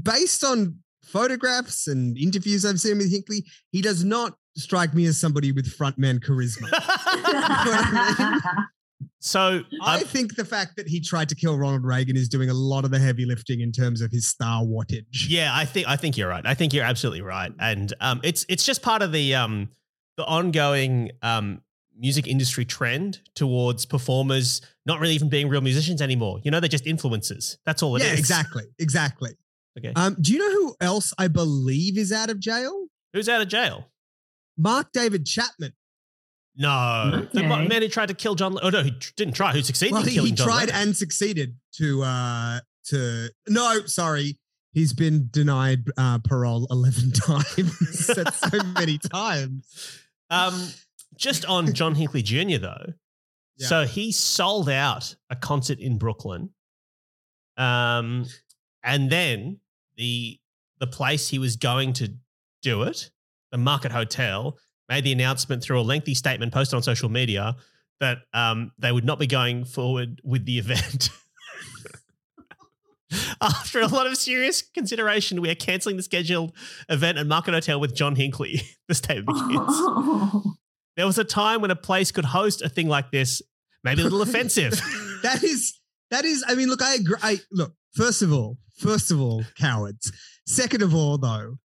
based 0.00 0.44
on 0.44 0.78
photographs 1.02 1.88
and 1.88 2.16
interviews 2.16 2.64
I've 2.64 2.78
seen 2.78 2.98
with 2.98 3.10
Hinckley, 3.10 3.44
he 3.72 3.82
does 3.82 4.04
not 4.04 4.34
strike 4.56 4.94
me 4.94 5.06
as 5.06 5.18
somebody 5.18 5.50
with 5.50 5.76
frontman 5.76 6.20
charisma. 6.20 6.70
so 9.26 9.62
I 9.82 9.96
I, 9.96 10.00
think 10.04 10.36
the 10.36 10.44
fact 10.44 10.76
that 10.76 10.86
he 10.86 11.00
tried 11.00 11.28
to 11.30 11.34
kill 11.34 11.58
Ronald 11.58 11.84
Reagan 11.84 12.16
is 12.16 12.28
doing 12.28 12.48
a 12.48 12.54
lot 12.54 12.84
of 12.84 12.92
the 12.92 12.98
heavy 12.98 13.24
lifting 13.26 13.60
in 13.60 13.72
terms 13.72 14.00
of 14.00 14.12
his 14.12 14.28
star 14.28 14.62
wattage. 14.62 15.26
yeah, 15.28 15.50
I 15.52 15.64
think 15.64 15.88
I 15.88 15.96
think 15.96 16.16
you're 16.16 16.28
right. 16.28 16.46
I 16.46 16.54
think 16.54 16.72
you're 16.72 16.84
absolutely 16.84 17.22
right, 17.22 17.52
and 17.58 17.92
um, 18.00 18.20
it's 18.22 18.46
it's 18.48 18.64
just 18.64 18.82
part 18.82 19.02
of 19.02 19.10
the 19.10 19.34
um 19.34 19.70
the 20.16 20.24
ongoing 20.24 21.10
um 21.22 21.60
music 21.98 22.28
industry 22.28 22.64
trend 22.64 23.20
towards 23.34 23.86
performers 23.86 24.60
not 24.84 25.00
really 25.00 25.14
even 25.14 25.28
being 25.28 25.48
real 25.48 25.60
musicians 25.60 26.00
anymore. 26.00 26.38
You 26.44 26.50
know, 26.50 26.60
they're 26.60 26.68
just 26.68 26.84
influencers. 26.84 27.56
That's 27.64 27.82
all 27.82 27.96
it 27.96 28.02
is. 28.02 28.08
yeah, 28.08 28.14
exactly, 28.14 28.64
exactly. 28.78 29.30
Okay, 29.78 29.92
Um, 29.96 30.16
do 30.20 30.32
you 30.32 30.38
know 30.38 30.52
who 30.52 30.76
else 30.80 31.12
I 31.18 31.28
believe 31.28 31.98
is 31.98 32.12
out 32.12 32.30
of 32.30 32.38
jail? 32.38 32.86
who's 33.12 33.28
out 33.28 33.40
of 33.40 33.48
jail? 33.48 33.90
Mark 34.56 34.92
David 34.92 35.26
Chapman. 35.26 35.72
No, 36.58 37.26
the 37.32 37.42
man 37.42 37.82
who 37.82 37.88
tried 37.88 38.06
to 38.08 38.14
kill 38.14 38.34
John. 38.34 38.58
Oh 38.62 38.70
no, 38.70 38.82
he 38.82 38.94
didn't 39.16 39.34
try. 39.34 39.52
Who 39.52 39.62
succeeded 39.62 39.92
Well, 39.92 40.02
in 40.02 40.08
he, 40.08 40.18
he 40.20 40.32
tried 40.34 40.68
Lennon. 40.70 40.74
and 40.88 40.96
succeeded 40.96 41.56
to 41.76 42.02
uh 42.02 42.60
to 42.86 43.30
no, 43.48 43.80
sorry. 43.86 44.38
He's 44.72 44.92
been 44.92 45.28
denied 45.30 45.84
uh, 45.96 46.18
parole 46.18 46.66
11 46.70 47.10
times. 47.12 48.06
That's 48.08 48.38
so 48.50 48.58
many 48.78 48.98
times. 49.12 49.66
Um, 50.28 50.68
just 51.16 51.46
on 51.46 51.72
John 51.72 51.94
Hinckley 51.94 52.20
Jr. 52.22 52.58
though. 52.58 52.92
Yeah. 53.56 53.66
So 53.68 53.84
he 53.86 54.12
sold 54.12 54.68
out 54.68 55.16
a 55.30 55.36
concert 55.36 55.78
in 55.78 55.96
Brooklyn. 55.96 56.50
Um, 57.56 58.26
and 58.82 59.08
then 59.10 59.60
the 59.96 60.38
the 60.78 60.86
place 60.86 61.28
he 61.28 61.38
was 61.38 61.56
going 61.56 61.94
to 61.94 62.12
do 62.62 62.82
it, 62.82 63.10
the 63.50 63.58
Market 63.58 63.92
Hotel, 63.92 64.58
made 64.88 65.04
the 65.04 65.12
announcement 65.12 65.62
through 65.62 65.80
a 65.80 65.82
lengthy 65.82 66.14
statement 66.14 66.52
posted 66.52 66.76
on 66.76 66.82
social 66.82 67.08
media 67.08 67.56
that 68.00 68.18
um, 68.34 68.72
they 68.78 68.92
would 68.92 69.04
not 69.04 69.18
be 69.18 69.26
going 69.26 69.64
forward 69.64 70.20
with 70.24 70.44
the 70.44 70.58
event. 70.58 71.10
After 73.40 73.80
a 73.80 73.86
lot 73.86 74.06
of 74.06 74.16
serious 74.16 74.62
consideration, 74.62 75.40
we 75.40 75.48
are 75.48 75.54
cancelling 75.54 75.96
the 75.96 76.02
scheduled 76.02 76.52
event 76.88 77.18
at 77.18 77.26
Market 77.26 77.54
Hotel 77.54 77.78
with 77.78 77.94
John 77.94 78.16
Hinckley. 78.16 78.60
The 78.88 78.94
statement 78.94 79.36
begins. 79.48 79.66
Oh. 79.68 80.54
There 80.96 81.04
was 81.04 81.18
a 81.18 81.24
time 81.24 81.60
when 81.60 81.70
a 81.70 81.76
place 81.76 82.10
could 82.10 82.24
host 82.24 82.62
a 82.62 82.70
thing 82.70 82.88
like 82.88 83.10
this, 83.10 83.42
maybe 83.84 84.00
a 84.00 84.04
little 84.04 84.22
offensive. 84.22 84.80
that 85.22 85.42
is 85.44 85.78
that 86.10 86.24
is 86.24 86.42
I 86.48 86.54
mean 86.54 86.68
look 86.68 86.80
I 86.82 86.94
agree 86.94 87.16
I 87.22 87.40
look 87.52 87.74
first 87.92 88.22
of 88.22 88.32
all 88.32 88.56
first 88.78 89.10
of 89.10 89.20
all 89.20 89.44
cowards 89.58 90.10
second 90.46 90.80
of 90.80 90.94
all 90.94 91.18
though 91.18 91.58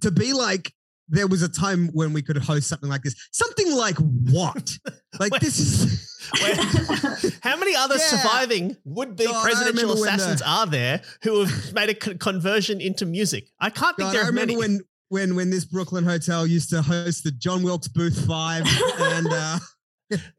to 0.00 0.10
be 0.10 0.32
like 0.32 0.72
there 1.08 1.26
was 1.26 1.42
a 1.42 1.48
time 1.48 1.88
when 1.92 2.12
we 2.12 2.22
could 2.22 2.36
host 2.38 2.66
something 2.68 2.88
like 2.88 3.02
this 3.02 3.14
something 3.32 3.70
like 3.74 3.96
what 3.98 4.78
like 5.20 5.32
Wait. 5.32 5.40
this 5.42 5.58
is 5.60 6.10
Where- 6.40 7.32
how 7.42 7.56
many 7.58 7.76
other 7.76 7.96
Yeah. 7.96 8.06
surviving 8.22 8.76
would-be 8.84 9.26
God, 9.26 9.44
presidential 9.44 9.82
remember 9.82 10.00
when 10.00 10.08
the- 10.10 10.14
assassins 10.22 10.42
are 10.42 10.66
there 10.66 11.02
who 11.22 11.44
have 11.44 11.74
made 11.74 11.90
a 11.90 11.94
con- 11.94 12.18
conversion 12.18 12.80
into 12.80 13.04
music? 13.04 13.48
I 13.60 13.68
can't 13.70 13.96
think 13.96 14.08
God, 14.08 14.14
there 14.14 14.22
I 14.22 14.24
are 14.24 14.28
remember 14.30 14.52
many. 14.54 14.56
when 14.56 14.80
when 15.08 15.36
when 15.36 15.50
this 15.50 15.66
Brooklyn 15.66 16.04
hotel 16.04 16.46
used 16.46 16.70
to 16.70 16.80
host 16.80 17.24
the 17.24 17.30
John 17.32 17.62
Wilkes 17.62 17.88
Booth 17.88 18.26
Five 18.26 18.64
and 18.98 19.26
uh 19.30 19.58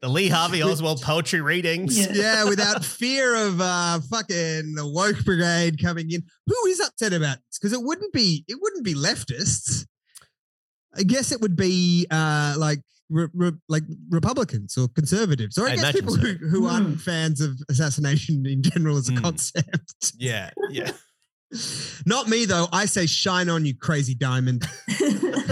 the 0.00 0.08
Lee 0.08 0.28
Harvey 0.28 0.62
Oswald 0.62 1.02
poetry 1.02 1.40
readings. 1.40 1.96
Yeah. 1.96 2.12
yeah 2.12 2.44
without 2.44 2.84
fear 2.84 3.34
of 3.36 3.60
uh 3.60 4.00
fucking 4.10 4.74
the 4.74 4.86
woke 4.86 5.24
brigade 5.24 5.80
coming 5.80 6.10
in 6.10 6.22
who 6.46 6.66
is 6.66 6.80
upset 6.80 7.12
about 7.12 7.36
this 7.38 7.58
because 7.60 7.72
it 7.72 7.82
wouldn't 7.82 8.12
be 8.12 8.44
it 8.48 8.58
wouldn't 8.60 8.84
be 8.84 8.94
leftists 8.94 9.86
I 10.96 11.02
guess 11.02 11.32
it 11.32 11.40
would 11.40 11.56
be 11.56 12.06
uh 12.10 12.54
like 12.58 12.80
re- 13.10 13.28
re- 13.34 13.52
like 13.68 13.82
Republicans 14.10 14.76
or 14.76 14.88
conservatives 14.88 15.58
or 15.58 15.66
I, 15.68 15.72
I 15.72 15.76
guess 15.76 15.92
people 15.92 16.14
so. 16.14 16.20
who, 16.20 16.32
who 16.48 16.66
aren't 16.66 16.86
Hmm. 16.86 16.94
fans 16.94 17.40
of 17.40 17.58
assassination 17.68 18.46
in 18.46 18.62
general 18.62 18.96
as 18.96 19.08
a 19.08 19.12
Hmm. 19.12 19.18
concept 19.22 20.12
Yeah, 20.18 20.50
yeah. 20.70 20.90
not 22.04 22.28
me 22.28 22.44
though 22.44 22.66
I 22.72 22.86
say 22.86 23.06
shine 23.06 23.48
on 23.48 23.64
you 23.64 23.74
crazy 23.76 24.14
diamond 24.14 24.64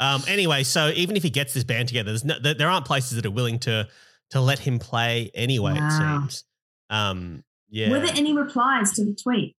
Um, 0.00 0.22
anyway, 0.28 0.62
so 0.62 0.92
even 0.94 1.16
if 1.16 1.24
he 1.24 1.30
gets 1.30 1.54
this 1.54 1.64
band 1.64 1.88
together, 1.88 2.10
there's 2.12 2.24
no, 2.24 2.38
there, 2.38 2.54
there 2.54 2.70
aren't 2.70 2.86
places 2.86 3.16
that 3.16 3.26
are 3.26 3.32
willing 3.32 3.58
to 3.60 3.88
to 4.30 4.40
let 4.40 4.60
him 4.60 4.78
play 4.78 5.30
anyway. 5.34 5.74
It 5.76 5.90
seems. 5.90 6.44
Um, 6.88 7.42
yeah. 7.68 7.90
Were 7.90 7.98
there 7.98 8.14
any 8.14 8.32
replies 8.36 8.92
to 8.92 9.04
the 9.04 9.12
tweet? 9.20 9.56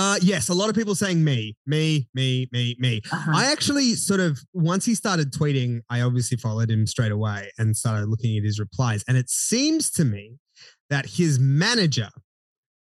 Uh 0.00 0.16
yes 0.22 0.48
a 0.48 0.54
lot 0.54 0.68
of 0.70 0.74
people 0.74 0.94
saying 0.94 1.22
me 1.30 1.38
me 1.66 2.08
me 2.14 2.48
me 2.52 2.76
me 2.78 3.00
Uh-huh. 3.12 3.32
I 3.34 3.50
actually 3.52 3.94
sort 3.94 4.20
of 4.20 4.38
once 4.54 4.84
he 4.90 4.94
started 4.94 5.32
tweeting, 5.32 5.80
I 5.90 6.00
obviously 6.08 6.36
followed 6.38 6.70
him 6.70 6.86
straight 6.86 7.12
away 7.12 7.50
and 7.58 7.76
started 7.76 8.06
looking 8.12 8.36
at 8.38 8.44
his 8.44 8.58
replies. 8.58 9.04
And 9.08 9.16
it 9.16 9.28
seems 9.30 9.90
to 9.98 10.04
me 10.04 10.24
that 10.92 11.04
his 11.18 11.38
manager, 11.38 12.10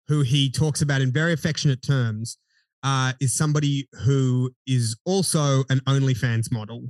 who 0.09 0.19
he 0.23 0.51
talks 0.51 0.81
about 0.83 1.01
in 1.01 1.11
very 1.13 1.33
affectionate 1.33 1.83
terms, 1.83 2.39
uh, 2.83 3.13
is 3.21 3.31
somebody 3.35 3.89
who 4.05 4.51
is 4.67 4.97
also 5.05 5.65
an 5.69 5.81
OnlyFans 5.95 6.51
model. 6.53 6.81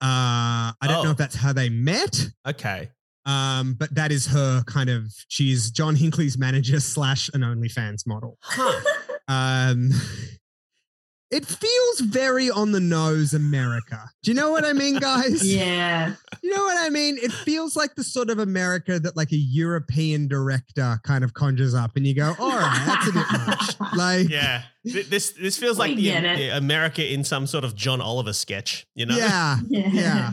Uh, 0.00 0.72
I 0.80 0.86
don't 0.88 1.04
know 1.04 1.10
Oh. 1.10 1.12
if 1.12 1.16
that's 1.18 1.36
how 1.36 1.52
they 1.52 1.68
met, 1.68 2.14
okay. 2.48 2.90
um, 3.24 3.74
but 3.74 3.94
that 3.94 4.10
is 4.10 4.26
her 4.26 4.62
kind 4.66 4.90
of. 4.90 5.02
She's 5.28 5.70
John 5.70 5.94
Hinckley's 5.94 6.36
manager 6.36 6.80
slash 6.94 7.30
an 7.34 7.42
OnlyFans 7.42 8.04
model. 8.06 8.36
Huh. 8.42 8.80
Um, 9.28 9.90
it 11.30 11.46
feels 11.46 12.00
very 12.00 12.50
on 12.50 12.72
the 12.72 12.80
nose 12.80 13.32
America. 13.32 14.10
Do 14.22 14.30
you 14.30 14.34
know 14.34 14.50
what 14.50 14.64
I 14.64 14.72
mean, 14.74 14.98
guys? 14.98 15.42
yeah. 15.54 16.14
You 16.42 16.54
know 16.54 16.62
what 16.62 16.76
I 16.78 16.90
mean? 16.90 17.16
It 17.22 17.32
feels 17.32 17.74
like 17.76 17.94
the 17.94 18.04
sort 18.04 18.28
of 18.28 18.38
America 18.38 18.98
that 19.00 19.16
like 19.16 19.32
a 19.32 19.36
European 19.36 20.28
director 20.28 21.00
kind 21.04 21.24
of 21.24 21.32
conjures 21.34 21.74
up, 21.74 21.96
and 21.96 22.06
you 22.06 22.14
go, 22.14 22.34
"All 22.38 22.50
right, 22.50 22.82
that's 22.86 23.08
a 23.08 23.12
bit 23.12 23.26
much." 23.46 23.96
Like, 23.96 24.28
Yeah. 24.28 24.62
This 24.84 25.30
this 25.32 25.56
feels 25.56 25.78
like 25.78 25.94
the, 25.96 26.10
the 26.10 26.48
America 26.56 27.06
in 27.10 27.22
some 27.24 27.46
sort 27.46 27.62
of 27.64 27.76
John 27.76 28.00
Oliver 28.00 28.32
sketch. 28.32 28.84
You 28.94 29.06
know. 29.06 29.16
yeah, 29.16 29.58
Yeah. 29.68 29.88
yeah. 29.92 30.32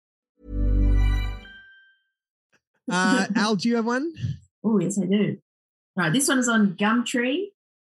Uh, 2.91 3.27
Al, 3.35 3.55
do 3.55 3.69
you 3.69 3.75
have 3.77 3.85
one? 3.85 4.11
Oh, 4.63 4.79
yes, 4.79 4.99
I 5.01 5.05
do. 5.05 5.37
All 5.97 6.03
right, 6.05 6.13
this 6.13 6.27
one 6.27 6.39
is 6.39 6.47
on 6.49 6.75
Gumtree. 6.75 7.45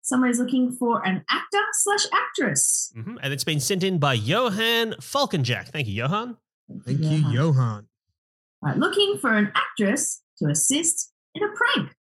Someone 0.01 0.29
is 0.29 0.39
looking 0.39 0.71
for 0.71 1.05
an 1.05 1.23
actor 1.29 1.61
slash 1.73 2.05
actress. 2.13 2.91
Mhm. 2.97 3.17
And 3.21 3.33
it's 3.33 3.43
been 3.43 3.59
sent 3.59 3.83
in 3.83 3.99
by 3.99 4.13
Johan 4.13 4.93
Falkenjack. 4.99 5.69
Thank 5.69 5.87
you, 5.87 5.93
Johan. 5.93 6.37
Thank 6.85 6.99
you, 6.99 7.09
Johan. 7.09 7.31
Johan. 7.33 7.87
All 8.61 8.69
right, 8.69 8.77
looking 8.77 9.17
for 9.19 9.31
an 9.33 9.51
actress 9.55 10.21
to 10.39 10.49
assist 10.49 11.11
in 11.35 11.43
a 11.43 11.47
prank. 11.49 11.95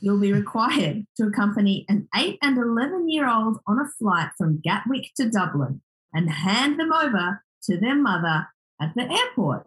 You'll 0.00 0.20
be 0.20 0.32
required 0.32 1.04
to 1.16 1.26
accompany 1.26 1.84
an 1.88 2.08
8 2.14 2.38
and 2.42 2.56
11 2.56 3.08
year 3.10 3.28
old 3.28 3.58
on 3.66 3.78
a 3.78 3.86
flight 3.98 4.30
from 4.38 4.60
Gatwick 4.60 5.10
to 5.16 5.28
Dublin 5.28 5.82
and 6.12 6.30
hand 6.30 6.78
them 6.80 6.92
over 6.92 7.42
to 7.64 7.76
their 7.78 7.94
mother 7.96 8.48
at 8.80 8.94
the 8.94 9.02
airport. 9.10 9.66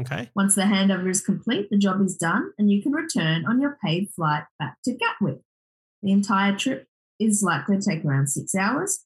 Okay. 0.00 0.30
Once 0.36 0.54
the 0.54 0.62
handover 0.62 1.10
is 1.10 1.20
complete, 1.20 1.68
the 1.70 1.78
job 1.78 2.00
is 2.00 2.16
done 2.16 2.52
and 2.58 2.70
you 2.70 2.82
can 2.82 2.92
return 2.92 3.44
on 3.46 3.60
your 3.60 3.76
paid 3.84 4.10
flight 4.14 4.44
back 4.58 4.76
to 4.84 4.94
Gatwick. 4.94 5.40
The 6.02 6.12
entire 6.12 6.56
trip 6.56 6.86
is 7.18 7.42
likely 7.42 7.78
to 7.78 7.82
take 7.82 8.04
around 8.04 8.28
six 8.28 8.54
hours. 8.54 9.04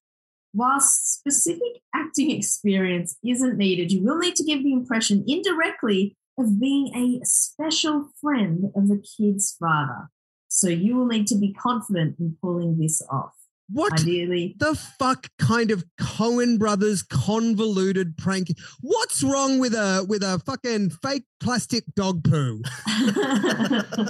While 0.53 0.81
specific 0.81 1.81
acting 1.95 2.31
experience 2.31 3.17
isn't 3.25 3.57
needed, 3.57 3.91
you 3.91 4.03
will 4.03 4.19
need 4.19 4.37
to 4.37 4.45
give 4.45 4.63
the 4.63 4.73
impression 4.73 5.25
indirectly 5.27 6.15
of 6.39 6.61
being 6.61 6.95
a 6.95 7.25
special 7.25 8.11
friend 8.21 8.65
of 8.77 8.89
the 8.89 9.03
kid's 9.17 9.57
father. 9.59 10.09
So 10.49 10.69
you 10.69 10.97
will 10.97 11.07
need 11.07 11.27
to 11.29 11.39
be 11.39 11.55
confident 11.55 12.17
in 12.19 12.37
pulling 12.43 12.79
this 12.79 13.01
off. 13.11 13.33
What 13.69 13.95
Ideally, 14.01 14.55
the 14.59 14.75
fuck 14.99 15.29
kind 15.39 15.71
of 15.71 15.85
Coen 15.99 16.59
brothers 16.59 17.03
convoluted 17.03 18.17
prank? 18.19 18.49
What's 18.81 19.23
wrong 19.23 19.59
with 19.59 19.73
a 19.73 20.05
with 20.07 20.23
a 20.23 20.41
fucking 20.45 20.91
fake 20.91 21.25
plastic 21.41 21.85
dog 21.95 22.23
poo? 22.25 22.63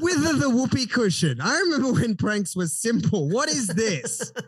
with 0.03 0.41
the, 0.41 0.51
whoopee 0.53 0.87
cushion. 0.87 1.41
I 1.41 1.59
remember 1.61 1.93
when 1.93 2.17
pranks 2.17 2.57
were 2.57 2.67
simple. 2.67 3.29
What 3.29 3.49
is 3.49 3.69
this? 3.69 4.33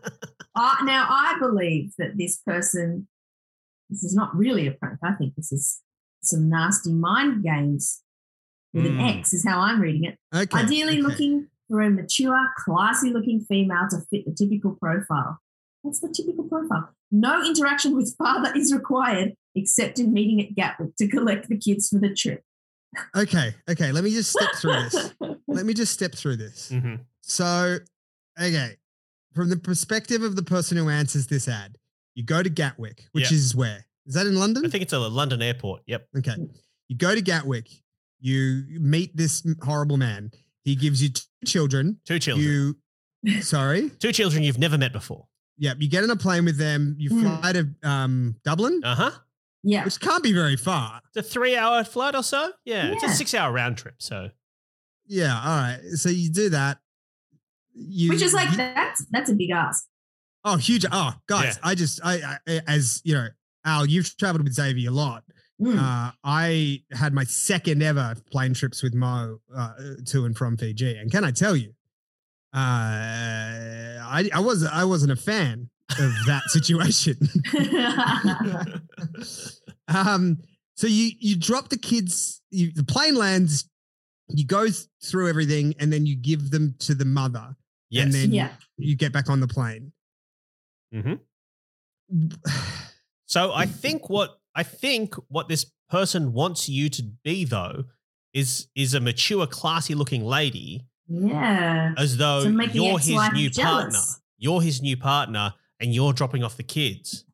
Uh, 0.56 0.76
now, 0.84 1.04
I 1.10 1.36
believe 1.40 1.90
that 1.98 2.16
this 2.16 2.36
person, 2.46 3.08
this 3.90 4.04
is 4.04 4.14
not 4.14 4.36
really 4.36 4.68
a 4.68 4.70
prank. 4.70 5.00
I 5.02 5.14
think 5.14 5.34
this 5.34 5.50
is 5.50 5.80
some 6.22 6.48
nasty 6.48 6.92
mind 6.92 7.42
games 7.42 8.02
with 8.72 8.86
an 8.86 8.98
Mm. 8.98 9.18
X, 9.18 9.32
is 9.32 9.44
how 9.44 9.58
I'm 9.58 9.80
reading 9.80 10.04
it. 10.04 10.18
Okay. 10.32 10.58
Ideally, 10.60 10.92
okay. 10.98 11.02
looking 11.02 11.48
for 11.68 11.80
a 11.80 11.90
mature, 11.90 12.48
classy 12.64 13.10
looking 13.10 13.40
female 13.40 13.86
to 13.90 13.98
fit 14.10 14.24
the 14.26 14.32
typical 14.34 14.72
profile. 14.80 15.38
What's 15.82 16.00
the 16.00 16.08
typical 16.14 16.44
profile? 16.44 16.90
No 17.10 17.44
interaction 17.44 17.94
with 17.96 18.14
father 18.16 18.52
is 18.56 18.72
required 18.72 19.32
except 19.54 19.98
in 19.98 20.12
meeting 20.12 20.40
at 20.40 20.54
Gatwick 20.54 20.96
to 20.96 21.08
collect 21.08 21.48
the 21.48 21.56
kids 21.58 21.88
for 21.88 21.98
the 21.98 22.12
trip. 22.14 22.42
Okay, 23.16 23.54
okay. 23.68 23.92
Let 23.92 24.04
me 24.04 24.10
just 24.10 24.30
step 24.30 24.50
through 24.56 24.74
this. 24.82 25.12
Let 25.48 25.66
me 25.66 25.74
just 25.74 25.92
step 25.92 26.14
through 26.14 26.36
this. 26.36 26.70
hmm 26.70 26.94
So, 27.22 27.78
okay, 28.40 28.76
from 29.34 29.48
the 29.50 29.56
perspective 29.56 30.22
of 30.22 30.36
the 30.36 30.42
person 30.42 30.76
who 30.76 30.88
answers 30.88 31.26
this 31.26 31.48
ad, 31.48 31.76
you 32.14 32.24
go 32.24 32.42
to 32.42 32.48
Gatwick, 32.48 33.04
which 33.12 33.30
Yeah. 33.30 33.36
is 33.36 33.54
where? 33.54 33.84
Is 34.06 34.14
that 34.14 34.26
in 34.26 34.38
London? 34.38 34.64
I 34.64 34.68
think 34.68 34.82
it's 34.82 34.92
a 34.92 34.98
London 34.98 35.42
airport. 35.42 35.82
Yep. 35.86 36.08
Okay. 36.18 36.36
You 36.88 36.96
go 36.96 37.14
to 37.14 37.20
Gatwick, 37.22 37.68
you 38.20 38.64
meet 38.80 39.16
this 39.16 39.44
horrible 39.62 39.96
man. 39.96 40.30
He 40.62 40.76
gives 40.76 41.02
you 41.02 41.08
two 41.10 41.22
children. 41.44 41.98
Two 42.04 42.18
children. 42.18 42.76
You, 43.22 43.40
sorry. 43.42 43.90
Two 43.98 44.12
children 44.12 44.42
you've 44.42 44.58
never 44.58 44.76
met 44.78 44.92
before. 44.92 45.26
Yep. 45.58 45.76
You 45.80 45.88
get 45.88 46.02
on 46.04 46.10
a 46.10 46.16
plane 46.16 46.44
with 46.44 46.58
them. 46.58 46.96
You 46.98 47.10
Hmm. 47.10 47.36
fly 47.40 47.52
to 47.52 47.68
um, 47.82 48.36
Dublin, 48.44 48.80
Uh 48.84 48.94
huh. 48.94 49.10
yeah. 49.62 49.84
which 49.84 50.00
can't 50.00 50.22
be 50.22 50.32
very 50.32 50.56
far. 50.56 51.00
It's 51.14 51.26
a 51.26 51.30
three 51.30 51.56
hour 51.56 51.84
flight 51.84 52.14
or 52.14 52.22
so. 52.22 52.50
Yeah. 52.64 52.92
It's 52.92 53.04
a 53.04 53.08
six 53.10 53.32
hour 53.34 53.52
round 53.52 53.76
trip. 53.78 53.94
So 53.98 54.30
Yeah. 55.06 55.34
All 55.38 55.56
right. 55.56 55.80
So 55.94 56.08
you 56.08 56.30
do 56.30 56.48
that. 56.50 56.78
You, 57.74 58.10
Which 58.10 58.22
is 58.22 58.32
like, 58.34 58.50
you- 58.50 58.56
that's 58.56 59.04
that's 59.10 59.30
a 59.30 59.34
big 59.34 59.50
ask. 59.50 59.86
oh, 60.44 60.56
huge. 60.56 60.84
Oh, 60.92 61.12
guys, 61.26 61.56
Yeah. 61.62 61.68
I 61.70 61.74
just, 61.74 62.00
I, 62.04 62.38
I, 62.46 62.60
as 62.68 63.00
you 63.04 63.14
know, 63.14 63.28
Al, 63.64 63.86
you've 63.86 64.16
traveled 64.16 64.44
with 64.44 64.52
Xavier 64.54 64.90
a 64.90 64.92
lot. 64.92 65.23
Mm. 65.60 65.78
Uh, 65.78 66.10
I 66.24 66.82
had 66.92 67.12
my 67.14 67.24
second 67.24 67.82
ever 67.82 68.16
plane 68.30 68.54
trips 68.54 68.82
with 68.82 68.94
Mo 68.94 69.38
uh, 69.56 69.72
to 70.06 70.24
and 70.24 70.36
from 70.36 70.56
Fiji, 70.56 70.96
and 70.96 71.12
can 71.12 71.24
I 71.24 71.30
tell 71.30 71.54
you, 71.54 71.70
uh, 72.52 72.58
I 72.58 74.28
I 74.32 74.40
was 74.40 74.64
I 74.64 74.84
wasn't 74.84 75.12
a 75.12 75.16
fan 75.16 75.70
of 75.90 76.12
that 76.26 76.42
situation. 76.46 77.16
um, 79.88 80.38
so 80.74 80.88
you 80.88 81.12
you 81.20 81.36
drop 81.36 81.68
the 81.68 81.78
kids, 81.78 82.42
you, 82.50 82.72
the 82.72 82.84
plane 82.84 83.14
lands, 83.14 83.70
you 84.28 84.44
go 84.44 84.64
th- 84.64 84.86
through 85.04 85.28
everything, 85.28 85.74
and 85.78 85.92
then 85.92 86.04
you 86.04 86.16
give 86.16 86.50
them 86.50 86.74
to 86.80 86.96
the 86.96 87.04
mother, 87.04 87.54
yes. 87.90 88.04
and 88.04 88.12
then 88.12 88.32
yeah. 88.32 88.50
you 88.76 88.96
get 88.96 89.12
back 89.12 89.30
on 89.30 89.38
the 89.38 89.48
plane. 89.48 89.92
hmm 90.92 91.14
So 93.26 93.52
I 93.52 93.66
think 93.66 94.10
what 94.10 94.38
I 94.54 94.62
think 94.62 95.14
what 95.28 95.48
this 95.48 95.66
person 95.90 96.32
wants 96.32 96.68
you 96.68 96.88
to 96.90 97.02
be 97.24 97.44
though 97.44 97.84
is 98.32 98.68
is 98.74 98.94
a 98.94 99.00
mature, 99.00 99.46
classy 99.46 99.94
looking 99.94 100.24
lady, 100.24 100.86
Yeah. 101.08 101.94
as 101.96 102.16
though 102.16 102.44
To 102.44 102.50
you're 102.72 102.98
his 102.98 103.10
ex-wife 103.10 103.32
new 103.32 103.50
partner. 103.50 103.98
You're 104.38 104.60
his 104.62 104.82
new 104.82 104.96
partner, 104.96 105.54
and 105.80 105.94
you're 105.94 106.12
dropping 106.12 106.42
off 106.42 106.56
the 106.56 106.62
kids. 106.64 107.24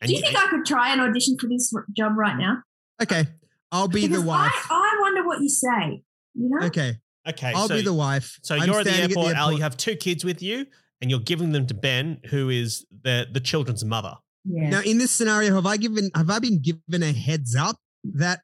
And 0.00 0.08
Do 0.08 0.14
you 0.14 0.20
think 0.20 0.36
I 0.36 0.48
could 0.48 0.64
try 0.66 0.92
an 0.92 1.00
audition 1.00 1.36
for 1.38 1.48
this 1.48 1.72
job 1.96 2.12
right 2.16 2.36
now? 2.36 2.62
Okay, 3.02 3.26
I'll 3.72 3.88
be 3.88 4.02
Because 4.06 4.20
the 4.22 4.26
wife. 4.28 4.52
I, 4.70 4.74
I 4.74 5.00
wonder 5.00 5.26
what 5.26 5.40
you 5.40 5.48
say. 5.48 6.02
You 6.34 6.50
know? 6.50 6.66
okay, 6.66 6.98
okay, 7.26 7.52
I'll 7.54 7.68
so, 7.68 7.76
be 7.76 7.82
the 7.82 7.94
wife. 7.94 8.38
so 8.42 8.54
I'm 8.56 8.66
you're 8.66 8.80
at 8.80 8.84
the 8.84 8.92
standing 8.92 9.16
airport, 9.18 9.36
Al. 9.36 9.52
You 9.52 9.62
have 9.62 9.76
two 9.76 9.96
kids 9.96 10.22
with 10.24 10.42
you, 10.42 10.66
and 11.00 11.10
you're 11.10 11.20
giving 11.20 11.52
them 11.52 11.66
to 11.68 11.74
Ben, 11.74 12.20
who 12.30 12.50
is 12.50 12.84
the 13.02 13.26
the 13.32 13.40
children's 13.40 13.84
mother. 13.84 14.16
Yeah. 14.48 14.70
Now, 14.70 14.80
in 14.82 14.98
this 14.98 15.10
scenario, 15.10 15.54
have 15.54 15.66
I 15.66 15.76
given 15.76 16.10
have 16.14 16.30
I 16.30 16.38
been 16.38 16.60
given 16.60 17.02
a 17.02 17.12
heads 17.12 17.56
up 17.56 17.76
that 18.14 18.40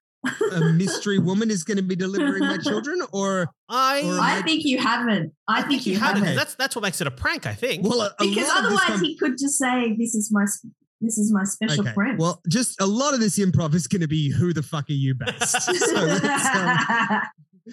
a 0.52 0.60
mystery 0.72 1.18
woman 1.18 1.50
is 1.50 1.64
going 1.64 1.76
to 1.78 1.82
be 1.82 1.96
delivering 1.96 2.40
my 2.40 2.58
children, 2.58 3.02
or 3.12 3.48
I 3.68 4.02
Or 4.04 4.18
I 4.20 4.42
think 4.42 4.64
you 4.64 4.78
haven't. 4.78 5.32
I, 5.48 5.62
think, 5.62 5.86
you 5.86 5.98
haven't. 5.98 6.22
haven't. 6.22 6.36
That's 6.36 6.54
that's 6.54 6.74
what 6.76 6.82
makes 6.82 7.00
it 7.00 7.06
a 7.06 7.10
prank. 7.10 7.46
I 7.46 7.54
think. 7.54 7.84
well, 7.84 8.00
a, 8.02 8.06
a 8.06 8.14
because 8.20 8.48
lot 8.48 8.64
of 8.64 8.70
this 8.70 8.80
otherwise 8.80 8.86
com- 8.98 9.04
he 9.04 9.16
could 9.16 9.38
just 9.38 9.58
say, 9.58 9.94
"This 9.98 10.14
is 10.14 10.30
my 10.32 10.42
s- 10.42 10.64
this 11.00 11.18
is 11.18 11.32
my 11.32 11.44
special 11.44 11.80
okay. 11.84 11.92
friend." 11.92 12.18
Well, 12.18 12.40
just 12.48 12.80
a 12.80 12.86
lot 12.86 13.14
of 13.14 13.20
this 13.20 13.38
improv 13.38 13.74
is 13.74 13.86
going 13.86 14.02
to 14.02 14.08
be 14.08 14.30
who 14.30 14.52
the 14.52 14.62
fuck 14.62 14.88
are 14.90 14.92
you 14.92 15.14
best? 15.16 15.62
so 15.62 15.72
let's, 16.04 16.46
um, 16.56 17.20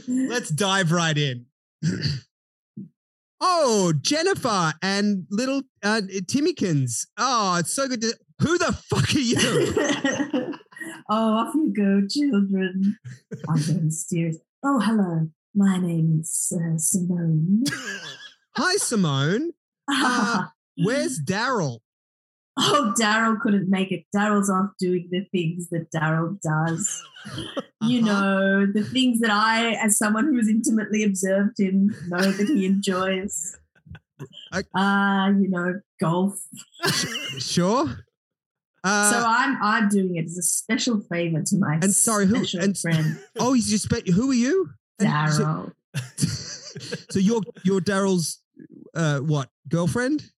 let's 0.07 0.49
dive 0.49 0.91
right 0.91 1.17
in. 1.17 1.45
oh, 3.41 3.93
Jennifer 4.01 4.73
and 4.81 5.25
little 5.29 5.61
uh, 5.83 6.01
Timmykins. 6.25 7.07
Oh, 7.17 7.57
it's 7.57 7.73
so 7.73 7.87
good 7.87 8.01
to. 8.01 8.13
Who 8.41 8.57
the 8.57 8.71
fuck 8.71 9.13
are 9.15 9.19
you? 9.19 9.37
oh, 11.09 11.33
off 11.33 11.53
you 11.55 11.73
go, 11.75 12.07
children. 12.07 12.97
I'm 13.49 13.57
very 13.57 13.81
mysterious. 13.81 14.37
Oh, 14.63 14.79
hello. 14.79 15.29
My 15.53 15.77
name 15.77 16.19
is 16.21 16.53
uh, 16.55 16.77
Simone. 16.77 17.63
Hi, 18.55 18.75
Simone. 18.77 19.51
Uh, 19.91 20.43
Where's 20.77 21.19
Daryl? 21.19 21.79
Oh, 22.61 22.93
Daryl 22.99 23.39
couldn't 23.39 23.69
make 23.69 23.91
it. 23.91 24.03
Daryl's 24.15 24.49
off 24.49 24.71
doing 24.79 25.07
the 25.11 25.23
things 25.31 25.69
that 25.69 25.91
Daryl 25.91 26.39
does. 26.41 27.01
You 27.81 28.01
Uh-huh. 28.05 28.11
know, 28.11 28.65
the 28.73 28.83
things 28.83 29.21
that 29.21 29.31
I, 29.31 29.71
as 29.75 29.97
someone 29.97 30.25
who's 30.25 30.49
intimately 30.49 31.03
observed 31.03 31.57
him, 31.59 31.95
know 32.09 32.19
that 32.31 32.47
he 32.47 32.65
enjoys. 32.65 33.55
I- 34.51 34.63
Uh, 34.77 35.29
you 35.39 35.49
know, 35.49 35.79
golf. 36.01 36.37
Sure. 37.37 38.05
Uh, 38.83 39.11
so 39.11 39.23
I'm 39.25 39.57
I'm 39.61 39.89
doing 39.89 40.15
it 40.17 40.25
as 40.25 40.37
a 40.37 40.41
special 40.41 40.99
favor 41.09 41.41
to 41.41 41.55
my 41.57 41.75
And 41.81 41.93
sorry, 41.93 42.25
who- 42.25 42.43
and- 42.59 42.77
friend 42.77 43.17
oh, 43.39 43.53
he's 43.53 43.69
just. 43.69 43.85
Spe- 43.85 44.07
who 44.09 44.31
are 44.31 44.33
you? 44.33 44.69
And 44.99 45.33
so- 45.33 45.71
Daryl. 45.95 47.09
so 47.11 47.19
you're 47.19 47.41
you're 47.63 47.81
Daryl's 47.81 48.39
uh 48.93 49.19
what 49.19 49.49
girlfriend? 49.69 50.31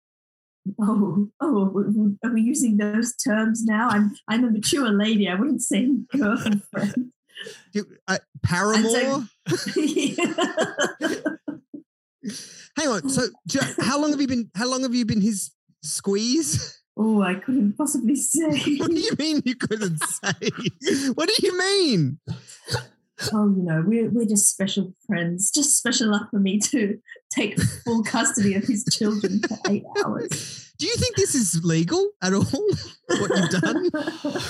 Oh, 0.80 1.28
oh, 1.40 2.14
are 2.24 2.32
we 2.32 2.42
using 2.42 2.76
those 2.76 3.14
terms 3.16 3.64
now? 3.64 3.88
I'm 3.90 4.12
I'm 4.28 4.44
a 4.44 4.50
mature 4.50 4.90
lady. 4.90 5.28
I 5.28 5.34
wouldn't 5.34 5.62
say 5.62 5.88
girlfriend. 6.16 6.62
Uh, 8.06 8.18
Paramour. 8.42 9.26
Hang 12.76 12.88
on. 12.88 13.08
So, 13.08 13.28
how 13.80 13.98
long 13.98 14.10
have 14.10 14.20
you 14.20 14.28
been? 14.28 14.50
How 14.54 14.68
long 14.68 14.82
have 14.82 14.94
you 14.94 15.06
been 15.06 15.22
his 15.22 15.50
squeeze? 15.82 16.80
oh, 17.00 17.22
I 17.22 17.34
couldn't 17.34 17.76
possibly 17.76 18.16
say. 18.16 18.76
What 18.78 18.90
do 18.90 19.00
you 19.00 19.12
mean 19.18 19.42
you 19.44 19.56
couldn't 19.56 19.98
say? 19.98 20.50
What 21.14 21.28
do 21.28 21.34
you 21.46 21.58
mean? 21.58 22.18
Oh, 23.32 23.48
you 23.56 23.62
know, 23.62 23.82
we're 23.86 24.10
we're 24.10 24.24
just 24.26 24.50
special 24.50 24.92
friends. 25.06 25.50
Just 25.50 25.76
special 25.78 26.08
enough 26.08 26.28
for 26.30 26.38
me 26.40 26.58
to 26.60 26.98
take 27.32 27.60
full 27.84 28.02
custody 28.04 28.54
of 28.54 28.64
his 28.64 28.84
children 28.92 29.40
for 29.40 29.56
eight 29.70 29.84
hours. 30.04 30.72
Do 30.78 30.86
you 30.86 30.94
think 30.96 31.16
this 31.16 31.34
is 31.34 31.64
legal 31.64 32.10
at 32.22 32.32
all? 32.32 32.44
What 33.08 33.30
you've 33.36 33.50
done? 33.60 33.90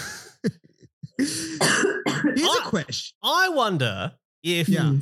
Here's 1.18 1.58
a 1.58 1.64
I- 1.64 2.64
question. 2.66 3.16
I 3.22 3.48
wonder 3.50 4.12
if 4.42 4.68
Yeah. 4.68 4.94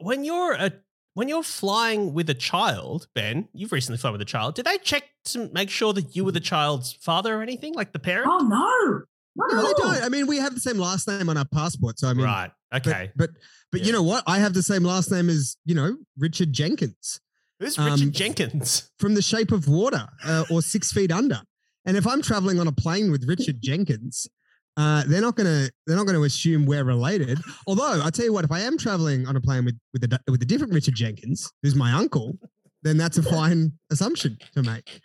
when 0.00 0.24
you're 0.24 0.52
a 0.54 0.72
when 1.14 1.28
you're 1.28 1.42
flying 1.42 2.14
with 2.14 2.30
a 2.30 2.34
child, 2.34 3.08
Ben, 3.14 3.48
you've 3.52 3.72
recently 3.72 3.98
flown 3.98 4.12
with 4.12 4.22
a 4.22 4.24
child. 4.26 4.54
Did 4.54 4.66
they 4.66 4.78
check 4.78 5.02
to 5.26 5.50
make 5.52 5.68
sure 5.68 5.92
that 5.92 6.14
you 6.14 6.24
were 6.24 6.30
the 6.32 6.38
child's 6.40 6.92
father 6.92 7.36
or 7.38 7.42
anything, 7.42 7.74
like 7.74 7.92
the 7.92 7.98
parent? 7.98 8.28
Oh 8.30 8.38
no, 8.38 8.48
not 8.48 9.02
No, 9.38 9.56
they 9.62 9.62
all. 9.68 9.74
don't. 9.94 10.02
I 10.02 10.08
mean, 10.08 10.26
we 10.26 10.38
have 10.38 10.54
the 10.54 10.60
same 10.60 10.78
last 10.78 11.06
name 11.08 11.28
on 11.28 11.36
our 11.36 11.44
passport, 11.46 11.98
so 11.98 12.08
I 12.08 12.14
mean, 12.14 12.24
right. 12.26 12.50
but- 12.70 12.86
Okay. 12.86 13.10
But 13.16 13.30
but, 13.72 13.80
Yeah. 13.80 13.86
you 13.86 13.92
know 13.92 14.02
what? 14.02 14.24
I 14.26 14.38
have 14.38 14.52
the 14.52 14.62
same 14.62 14.82
last 14.82 15.10
name 15.10 15.28
as 15.30 15.56
you 15.64 15.74
know 15.74 15.96
Richard 16.18 16.52
Jenkins 16.52 17.20
Who's 17.60 17.78
Richard 17.78 18.02
um, 18.02 18.12
Jenkins? 18.12 18.90
from 18.98 19.14
The 19.14 19.22
Shape 19.22 19.52
of 19.52 19.66
Water 19.68 20.06
uh, 20.24 20.44
or 20.50 20.60
Six 20.62 20.92
Feet 20.92 21.10
Under. 21.10 21.40
And 21.86 21.96
if 21.96 22.06
I'm 22.06 22.20
traveling 22.20 22.60
on 22.60 22.66
a 22.68 22.72
plane 22.72 23.10
with 23.10 23.24
Richard 23.26 23.62
Jenkins, 23.62 24.28
uh, 24.76 25.02
they're 25.06 25.22
not 25.22 25.34
gonna 25.36 25.70
they're 25.86 25.96
not 25.96 26.06
gonna 26.06 26.20
assume 26.22 26.66
we're 26.66 26.84
related. 26.84 27.38
Although 27.66 28.02
I 28.04 28.10
tell 28.10 28.26
you 28.26 28.32
what, 28.34 28.44
if 28.44 28.52
I 28.52 28.60
am 28.60 28.76
traveling 28.76 29.26
on 29.26 29.34
a 29.36 29.40
plane 29.40 29.64
with 29.64 29.78
with 29.94 30.04
a 30.04 30.20
with 30.30 30.42
a 30.42 30.46
different 30.46 30.74
Richard 30.74 30.94
Jenkins, 30.94 31.50
who's 31.62 31.74
my 31.74 31.92
uncle, 31.92 32.36
then 32.82 32.96
that's 32.98 33.16
a 33.18 33.22
fine 33.22 33.72
assumption 33.90 34.36
to 34.54 34.62
make. 34.62 35.00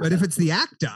But 0.00 0.12
if 0.12 0.22
it's 0.22 0.36
the 0.36 0.50
actor 0.50 0.92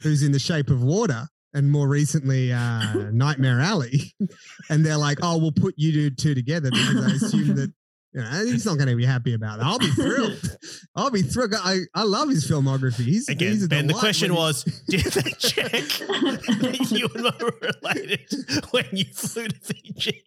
who's 0.00 0.22
in 0.22 0.32
The 0.32 0.38
Shape 0.38 0.70
of 0.70 0.82
Water 0.82 1.28
and 1.54 1.70
more 1.70 1.88
recently 1.88 2.52
uh, 2.52 3.10
Nightmare 3.12 3.60
Alley, 3.60 4.12
and 4.70 4.84
they're 4.84 4.96
like, 4.98 5.18
"Oh, 5.22 5.38
we'll 5.38 5.52
put 5.52 5.74
you 5.78 5.92
two- 5.92 6.10
two 6.10 6.34
together," 6.34 6.70
because 6.70 7.04
I 7.04 7.10
assume 7.26 7.56
that 7.56 7.72
you 8.12 8.20
know 8.20 8.44
he's 8.44 8.66
not 8.66 8.76
going 8.76 8.88
to 8.88 8.96
be 8.96 9.04
happy 9.06 9.34
about 9.34 9.58
that. 9.58 9.66
I'll 9.66 9.78
be 9.78 9.86
thrilled. 9.90 10.56
I'll 10.96 11.10
be 11.10 11.22
thrilled. 11.22 11.54
I, 11.56 11.80
I 11.94 12.02
love 12.04 12.28
his 12.28 12.48
filmography. 12.48 13.04
He's 13.04 13.28
Again, 13.28 13.52
he's 13.52 13.66
Ben, 13.68 13.86
the 13.86 13.94
question 13.94 14.30
he- 14.30 14.36
was, 14.36 14.64
did 14.88 15.00
they 15.04 15.30
check 15.32 15.70
that 15.70 16.88
you 16.90 17.08
and 17.14 17.26
I 17.26 17.42
were 17.42 17.72
related 17.82 18.30
when 18.70 18.86
you 18.92 19.04
flew 19.06 19.48
to 19.48 19.56
Fiji? 19.60 20.22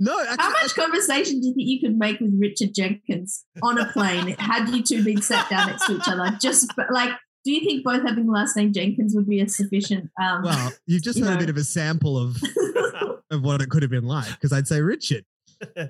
no. 0.00 0.20
Actually, 0.20 0.36
How 0.42 0.50
much 0.50 0.74
conversation 0.74 1.40
do 1.40 1.46
you 1.48 1.54
think 1.54 1.68
you 1.68 1.80
could 1.80 1.96
make 1.96 2.20
with 2.20 2.34
Richard 2.38 2.70
Jenkins 2.74 3.44
on 3.62 3.78
a 3.78 3.86
plane 3.92 4.34
had 4.38 4.68
you 4.68 4.82
two 4.82 5.02
been 5.04 5.22
sat 5.22 5.48
down 5.48 5.68
next 5.68 5.86
to 5.86 5.96
each 5.96 6.08
other? 6.08 6.36
Just 6.40 6.72
like, 6.90 7.10
do 7.46 7.52
you 7.52 7.60
think 7.60 7.84
both 7.84 8.02
having 8.02 8.26
the 8.26 8.32
last 8.32 8.56
name 8.56 8.72
Jenkins 8.72 9.14
would 9.14 9.28
be 9.28 9.40
a 9.40 9.48
sufficient? 9.48 10.10
Um, 10.20 10.42
well, 10.42 10.72
you've 10.84 11.02
just 11.02 11.16
you 11.16 11.24
heard 11.24 11.36
a 11.36 11.38
bit 11.38 11.48
of 11.48 11.56
a 11.56 11.62
sample 11.62 12.18
of 12.18 12.36
of 13.30 13.42
what 13.42 13.62
it 13.62 13.70
could 13.70 13.82
have 13.82 13.90
been 13.90 14.04
like 14.04 14.28
because 14.30 14.52
I'd 14.52 14.66
say 14.66 14.80
Richard. 14.80 15.24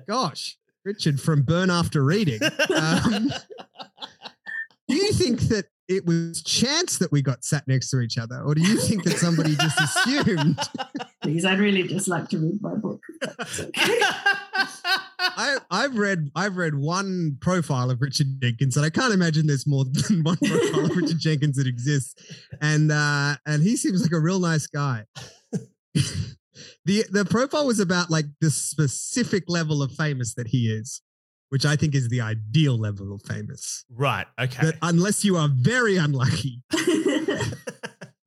Gosh, 0.07 0.55
Richard 0.85 1.19
from 1.19 1.41
Burn 1.41 1.71
After 1.71 2.03
Reading. 2.03 2.39
Um, 2.43 3.33
do 4.87 4.95
you 4.95 5.11
think 5.13 5.41
that 5.49 5.65
it 5.87 6.05
was 6.05 6.43
chance 6.43 6.99
that 6.99 7.11
we 7.11 7.23
got 7.23 7.43
sat 7.43 7.67
next 7.67 7.89
to 7.89 8.01
each 8.01 8.19
other, 8.19 8.39
or 8.45 8.53
do 8.53 8.61
you 8.61 8.79
think 8.79 9.03
that 9.05 9.17
somebody 9.17 9.55
just 9.55 9.79
assumed? 9.79 10.59
please, 11.23 11.43
I'd 11.43 11.59
really 11.59 11.87
just 11.87 12.07
like 12.07 12.29
to 12.29 12.37
read 12.37 12.61
my 12.61 12.75
book. 12.75 13.01
That's 15.35 15.57
okay. 15.57 15.65
I, 15.71 15.83
I've 15.83 15.97
read 15.97 16.29
I've 16.35 16.57
read 16.57 16.75
one 16.75 17.37
profile 17.41 17.89
of 17.91 18.01
Richard 18.01 18.27
Jenkins, 18.41 18.77
and 18.77 18.85
I 18.85 18.89
can't 18.89 19.13
imagine 19.13 19.47
there's 19.47 19.67
more 19.67 19.85
than 19.91 20.23
one 20.23 20.37
profile 20.37 20.85
of 20.85 20.95
Richard 20.95 21.19
Jenkins 21.19 21.57
that 21.57 21.67
exists. 21.67 22.15
And 22.61 22.91
uh, 22.91 23.35
and 23.45 23.63
he 23.63 23.75
seems 23.77 24.01
like 24.01 24.11
a 24.11 24.19
real 24.19 24.39
nice 24.39 24.67
guy. 24.67 25.05
the 26.85 27.05
The 27.09 27.25
profile 27.29 27.65
was 27.65 27.79
about 27.79 28.09
like 28.09 28.25
the 28.41 28.51
specific 28.51 29.43
level 29.47 29.81
of 29.81 29.91
famous 29.91 30.33
that 30.35 30.47
he 30.47 30.69
is, 30.71 31.01
which 31.49 31.65
I 31.65 31.75
think 31.75 31.95
is 31.95 32.09
the 32.09 32.21
ideal 32.21 32.77
level 32.77 33.13
of 33.13 33.21
famous. 33.23 33.85
right. 33.91 34.27
Okay. 34.39 34.67
That 34.67 34.75
unless 34.81 35.23
you 35.23 35.37
are 35.37 35.49
very 35.51 35.97
unlucky, 35.97 36.61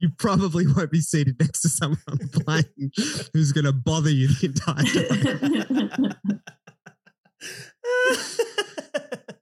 you 0.01 0.11
probably 0.18 0.66
won't 0.66 0.90
be 0.90 1.01
seated 1.01 1.36
next 1.38 1.61
to 1.62 1.68
someone 1.68 2.01
on 2.09 2.18
the 2.18 2.28
plane 2.28 2.90
who's 3.32 3.53
going 3.53 3.66
to 3.66 3.72
bother 3.72 4.11
you 4.11 4.28
the 4.28 4.46
entire 4.46 6.16
time. 6.16 6.51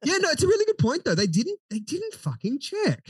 Yeah, 0.04 0.16
no, 0.18 0.30
it's 0.30 0.42
a 0.42 0.46
really 0.46 0.64
good 0.64 0.78
point 0.78 1.04
though. 1.04 1.14
They 1.14 1.26
didn't 1.26 1.58
they 1.70 1.80
didn't 1.80 2.14
fucking 2.14 2.60
check. 2.60 3.06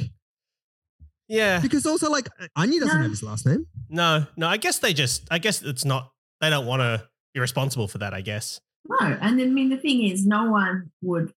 yeah. 1.29 1.61
Because 1.61 1.87
also 1.87 2.11
like 2.11 2.29
Anya 2.57 2.81
doesn't 2.81 2.97
No. 2.97 3.03
have 3.03 3.11
his 3.11 3.23
last 3.23 3.47
name. 3.47 3.67
No, 3.89 4.27
no. 4.37 4.49
I 4.49 4.57
guess 4.57 4.79
they 4.79 4.93
just. 4.95 5.29
I 5.31 5.39
guess 5.39 5.63
it's 5.63 5.85
not. 5.85 6.11
They 6.41 6.51
don't 6.51 6.67
want 6.67 6.81
to 6.81 7.07
be 7.35 7.41
responsible 7.41 7.87
for 7.89 7.99
that. 7.99 8.15
I 8.15 8.21
guess. 8.23 8.61
no, 8.89 8.97
and 9.21 9.39
then, 9.39 9.49
I 9.49 9.51
mean, 9.51 9.69
the 9.69 9.77
thing 9.77 10.03
is, 10.05 10.27
no 10.27 10.51
one 10.51 10.91
would 11.03 11.33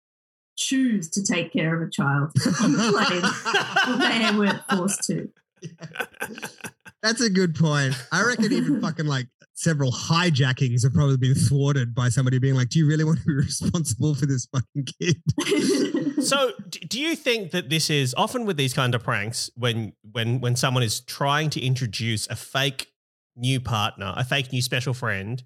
choose 0.57 1.09
to 1.11 1.23
take 1.23 1.53
care 1.53 1.75
of 1.81 1.89
a 1.89 1.91
child 1.91 2.31
on 2.63 2.73
the 2.73 2.79
plane 2.93 3.23
if 3.97 4.33
they 4.33 4.39
weren't 4.39 4.63
forced 4.71 5.03
to. 5.05 5.29
That's 7.03 7.21
a 7.21 7.31
good 7.31 7.55
point. 7.55 7.95
I 8.13 8.25
reckon 8.25 8.53
even 8.53 8.81
fucking 8.81 9.07
like 9.07 9.29
several 9.59 9.91
hijackings 9.91 10.83
have 10.85 10.93
probably 10.95 11.17
been 11.17 11.35
thwarted 11.35 11.95
by 11.95 12.09
somebody 12.09 12.39
being 12.39 12.55
like, 12.55 12.69
Do 12.69 12.79
you 12.79 12.87
really 12.87 13.05
want 13.05 13.19
to 13.21 13.25
be 13.27 13.35
responsible 13.49 14.15
for 14.15 14.27
this 14.27 14.47
fucking 14.47 14.87
kid? 15.01 15.23
So, 16.21 16.51
do 16.69 17.01
you 17.01 17.15
think 17.15 17.53
that 17.53 17.71
this 17.71 17.89
is 17.91 18.13
often 18.19 18.45
with 18.45 18.57
these 18.57 18.75
kind 18.75 18.93
of 18.95 19.05
pranks 19.05 19.49
when 19.55 19.93
when 20.11 20.41
when 20.41 20.57
someone 20.57 20.83
is 20.83 21.01
trying 21.01 21.49
to 21.51 21.61
introduce 21.61 22.27
a 22.29 22.35
fake 22.35 22.89
new 23.37 23.61
partner, 23.61 24.13
a 24.17 24.25
fake 24.25 24.53
new 24.53 24.61
special 24.61 24.95
friend 24.95 25.43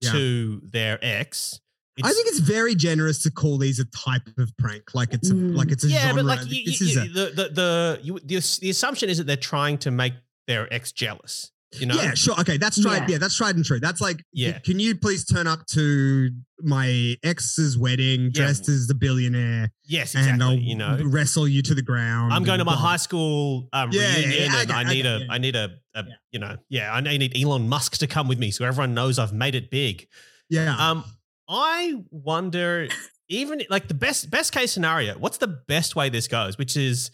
Yeah. 0.00 0.12
to 0.12 0.62
their 0.64 0.98
ex? 1.02 1.60
I 2.02 2.10
think 2.10 2.26
it's 2.28 2.38
very 2.40 2.74
generous 2.74 3.22
to 3.24 3.30
call 3.30 3.58
these 3.58 3.78
a 3.78 3.84
type 3.84 4.26
of 4.38 4.56
prank. 4.56 4.94
Like 4.94 5.12
it's 5.12 5.30
a 5.30 5.34
Mm. 5.34 5.54
like 5.56 5.70
it's 5.70 5.84
a 5.84 5.88
yeah, 5.88 6.08
genre. 6.08 6.24
but 6.24 6.24
like 6.24 6.46
you, 6.50 6.64
this 6.64 6.80
you- 6.80 6.86
is 6.88 6.94
you- 6.96 7.02
a, 7.02 7.04
the 7.08 7.48
the 7.52 8.20
the 8.24 8.38
the 8.60 8.70
assumption 8.70 9.10
is 9.10 9.18
that 9.18 9.26
they're 9.26 9.36
trying 9.36 9.76
to 9.78 9.90
make 9.90 10.14
their 10.48 10.72
ex 10.72 10.90
jealous. 10.90 11.52
You 11.80 11.86
know? 11.86 11.94
Yeah, 11.96 12.14
sure. 12.14 12.38
Okay, 12.40 12.56
that's 12.56 12.80
tried. 12.80 13.00
Yeah. 13.02 13.06
Yeah. 13.10 13.18
that's 13.18 13.36
tried 13.36 13.56
and 13.56 13.64
true. 13.64 13.80
That's 13.80 14.00
like, 14.00 14.22
Yeah. 14.32 14.58
Can 14.60 14.78
you 14.80 14.96
please 14.96 15.24
turn 15.24 15.46
up 15.46 15.66
to 15.68 16.30
my 16.60 17.16
ex's 17.22 17.76
wedding 17.76 18.30
dressed 18.30 18.68
as 18.68 18.86
the 18.86 18.94
billionaire, 18.94 19.70
Yes, 19.84 20.14
and 20.14 20.24
exactly. 20.24 20.46
I'll 20.46 20.54
you 20.54 20.76
know, 20.76 20.98
wrestle 21.04 21.46
you 21.48 21.62
to 21.62 21.74
the 21.74 21.82
ground? 21.82 22.32
I'm 22.32 22.44
going 22.44 22.58
to 22.60 22.64
my 22.64 22.74
blah. 22.74 22.80
high 22.82 22.96
school 22.96 23.68
um, 23.72 23.90
Yeah, 23.92 24.00
yeah, 24.02 24.16
reunion, 24.16 24.30
yeah, 24.32 24.56
I 24.56 24.60
and 24.60 24.68
get- 24.68 24.76
I 24.76 24.80
I 24.80 24.84
need 24.84 25.02
get- 25.02 25.06
a, 25.06 25.18
yeah. 25.18 25.26
I 25.30 25.38
need 25.38 25.56
a, 25.56 25.64
a 25.94 26.04
Yeah. 26.04 26.14
you 26.32 26.38
know, 26.38 26.56
yeah, 26.68 26.92
I 26.94 27.00
need 27.00 27.36
Elon 27.36 27.68
Musk 27.68 27.98
to 27.98 28.06
come 28.06 28.28
with 28.28 28.38
me 28.38 28.50
so 28.50 28.64
everyone 28.64 28.94
knows 28.94 29.18
I've 29.18 29.32
made 29.32 29.54
it 29.54 29.70
big. 29.70 30.06
Yeah. 30.48 30.76
Um, 30.76 31.04
I 31.48 31.94
wonder, 32.10 32.88
even 33.28 33.62
like 33.68 33.88
the 33.88 33.94
best 33.94 34.30
best 34.30 34.52
case 34.52 34.72
scenario, 34.72 35.14
what's 35.18 35.38
the 35.38 35.48
best 35.48 35.94
way 35.96 36.08
this 36.08 36.28
goes? 36.28 36.56
Which 36.56 36.76
is, 36.76 37.10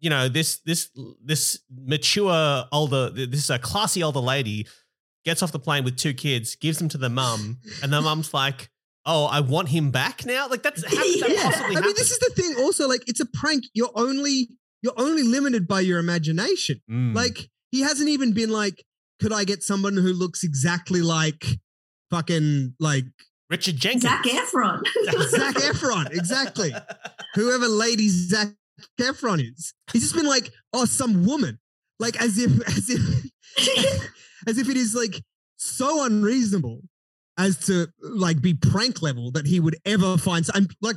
you 0.00 0.10
know, 0.10 0.28
this 0.28 0.58
this 0.60 0.90
this 1.24 1.60
mature 1.70 2.64
older, 2.72 3.10
this 3.10 3.40
is 3.44 3.50
a 3.50 3.58
classy 3.58 4.02
older 4.02 4.20
lady 4.20 4.66
gets 5.24 5.42
off 5.42 5.52
the 5.52 5.58
plane 5.58 5.84
with 5.84 5.96
two 5.96 6.14
kids, 6.14 6.54
gives 6.56 6.78
them 6.78 6.88
to 6.88 6.98
the 6.98 7.08
mum, 7.10 7.58
and 7.82 7.92
the 7.92 8.00
mum's 8.00 8.32
like, 8.32 8.70
"Oh, 9.04 9.24
I 9.26 9.40
want 9.40 9.68
him 9.68 9.90
back 9.90 10.24
now." 10.24 10.48
Like 10.48 10.62
that's 10.62 10.82
how 10.84 10.90
could 10.90 11.20
that 11.22 11.30
Yeah. 11.34 11.42
possibly 11.42 11.66
I 11.66 11.80
happen? 11.80 11.82
mean, 11.86 11.94
this 11.96 12.10
is 12.10 12.18
the 12.20 12.30
thing. 12.34 12.54
Also, 12.64 12.88
like, 12.88 13.02
it's 13.06 13.20
a 13.20 13.26
prank. 13.26 13.64
You're 13.74 13.90
only 13.94 14.48
you're 14.82 14.94
only 14.96 15.24
limited 15.24 15.66
by 15.66 15.80
your 15.80 15.98
imagination. 15.98 16.80
Mm. 16.90 17.14
Like, 17.14 17.50
he 17.72 17.80
hasn't 17.80 18.08
even 18.08 18.32
been 18.32 18.50
like, 18.50 18.84
could 19.20 19.32
I 19.32 19.42
get 19.44 19.62
someone 19.64 19.94
who 19.96 20.12
looks 20.12 20.44
exactly 20.44 21.02
like 21.02 21.44
fucking 22.10 22.74
like 22.78 23.04
Richard 23.50 23.76
Jenkins, 23.76 24.02
Zac 24.04 24.22
Efron. 24.24 24.80
Zac 25.30 25.54
Efron? 25.56 26.10
Exactly. 26.14 26.72
Whoever 27.34 27.66
Lady 27.66 28.08
Zac 28.08 28.48
Efron 29.00 29.40
is. 29.40 29.74
He's 29.92 30.02
just 30.02 30.14
been 30.14 30.26
like, 30.26 30.50
oh, 30.72 30.84
some 30.84 31.26
woman. 31.26 31.58
Like 31.98 32.20
as 32.20 32.38
if 32.38 32.50
as 32.68 32.90
if 32.90 34.10
as 34.46 34.58
if 34.58 34.68
it 34.68 34.76
is 34.76 34.94
like 34.94 35.22
so 35.56 36.04
unreasonable 36.04 36.80
as 37.36 37.58
to 37.66 37.86
like 38.00 38.40
be 38.40 38.54
prank 38.54 39.02
level 39.02 39.30
that 39.32 39.46
he 39.46 39.60
would 39.60 39.76
ever 39.84 40.16
find 40.16 40.44
and 40.54 40.70
like 40.80 40.96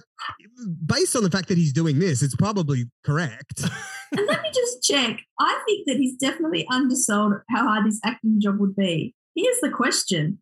based 0.85 1.15
on 1.15 1.23
the 1.23 1.29
fact 1.29 1.47
that 1.47 1.57
he's 1.57 1.73
doing 1.73 1.99
this 1.99 2.21
it's 2.21 2.35
probably 2.35 2.85
correct 3.03 3.63
And 4.11 4.27
let 4.27 4.41
me 4.41 4.49
just 4.53 4.83
check. 4.83 5.21
I 5.39 5.61
think 5.65 5.87
that 5.87 5.97
he's 5.97 6.17
definitely 6.17 6.67
undersold 6.69 7.33
how 7.49 7.63
hard 7.63 7.85
this 7.85 7.99
acting 8.03 8.41
job 8.41 8.59
would 8.59 8.75
be. 8.75 9.15
Here's 9.35 9.59
the 9.61 9.69
question. 9.69 10.39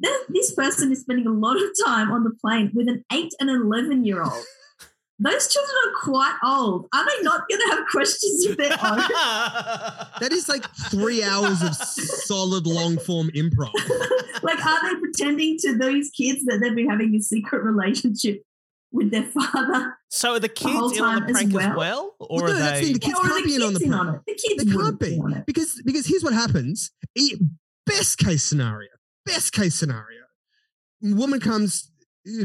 This- 0.00 0.54
person 0.54 0.90
is 0.90 1.00
spending 1.00 1.26
a 1.26 1.32
lot 1.32 1.56
of 1.56 1.68
time 1.86 2.10
on 2.10 2.24
the 2.24 2.32
plane 2.40 2.72
with 2.74 2.88
an 2.88 3.04
eight 3.12 3.32
and 3.38 3.48
11 3.48 4.04
year 4.04 4.22
old. 4.22 4.44
Those 5.22 5.48
children 5.48 5.76
are 5.86 6.00
quite 6.02 6.36
old. 6.44 6.86
Are 6.94 7.04
they 7.04 7.22
not 7.22 7.42
going 7.48 7.60
to 7.60 7.76
have 7.76 7.84
questions 7.90 8.46
of 8.46 8.56
their 8.56 8.72
own? 8.72 8.96
That 10.20 10.30
is 10.32 10.48
like 10.48 10.64
three 10.90 11.22
hours 11.22 11.62
of 11.62 11.74
solid 11.74 12.66
long 12.66 12.98
form 12.98 13.30
improv. 13.34 13.70
like, 14.42 14.64
are 14.64 14.88
they 14.94 14.98
pretending 14.98 15.58
to 15.58 15.76
those 15.76 16.08
kids 16.10 16.44
that 16.46 16.60
they've 16.62 16.74
been 16.74 16.88
having 16.88 17.14
a 17.14 17.20
secret 17.20 17.62
relationship 17.62 18.42
with 18.92 19.10
their 19.10 19.24
father? 19.24 19.94
so 20.08 20.32
are 20.32 20.40
the 20.40 20.50
whole 20.58 20.88
kids 20.88 20.98
in 20.98 21.04
on 21.04 21.14
the 21.16 21.20
time 21.20 21.24
as 21.28 21.32
prank 21.32 21.48
as 21.50 21.54
well, 21.54 21.76
well? 21.76 22.14
or 22.20 22.42
Well, 22.44 22.52
no, 22.54 22.58
that's 22.58 22.80
the 22.80 22.86
they? 22.86 22.92
the 22.94 22.98
kids 22.98 23.18
or 23.18 23.20
are 23.24 23.28
can't 23.28 23.44
the 23.44 23.48
be 23.48 23.54
in 23.56 23.62
on 23.62 23.74
the 23.74 23.80
prank. 23.80 23.94
on 23.94 24.08
it? 24.14 24.20
The 24.26 24.32
kids 24.34 24.64
They 24.64 24.70
can't 24.70 24.76
wouldn't 24.76 25.00
be 25.00 25.18
on 25.22 25.32
it. 25.34 25.46
because 25.46 25.82
because 25.84 26.06
here's 26.06 26.24
what 26.24 26.32
happens. 26.32 26.90
Best 27.86 28.18
case 28.18 28.42
scenario. 28.44 28.88
Best 29.26 29.52
case 29.52 29.74
scenario. 29.74 30.20
Woman 31.02 31.40
comes, 31.40 31.89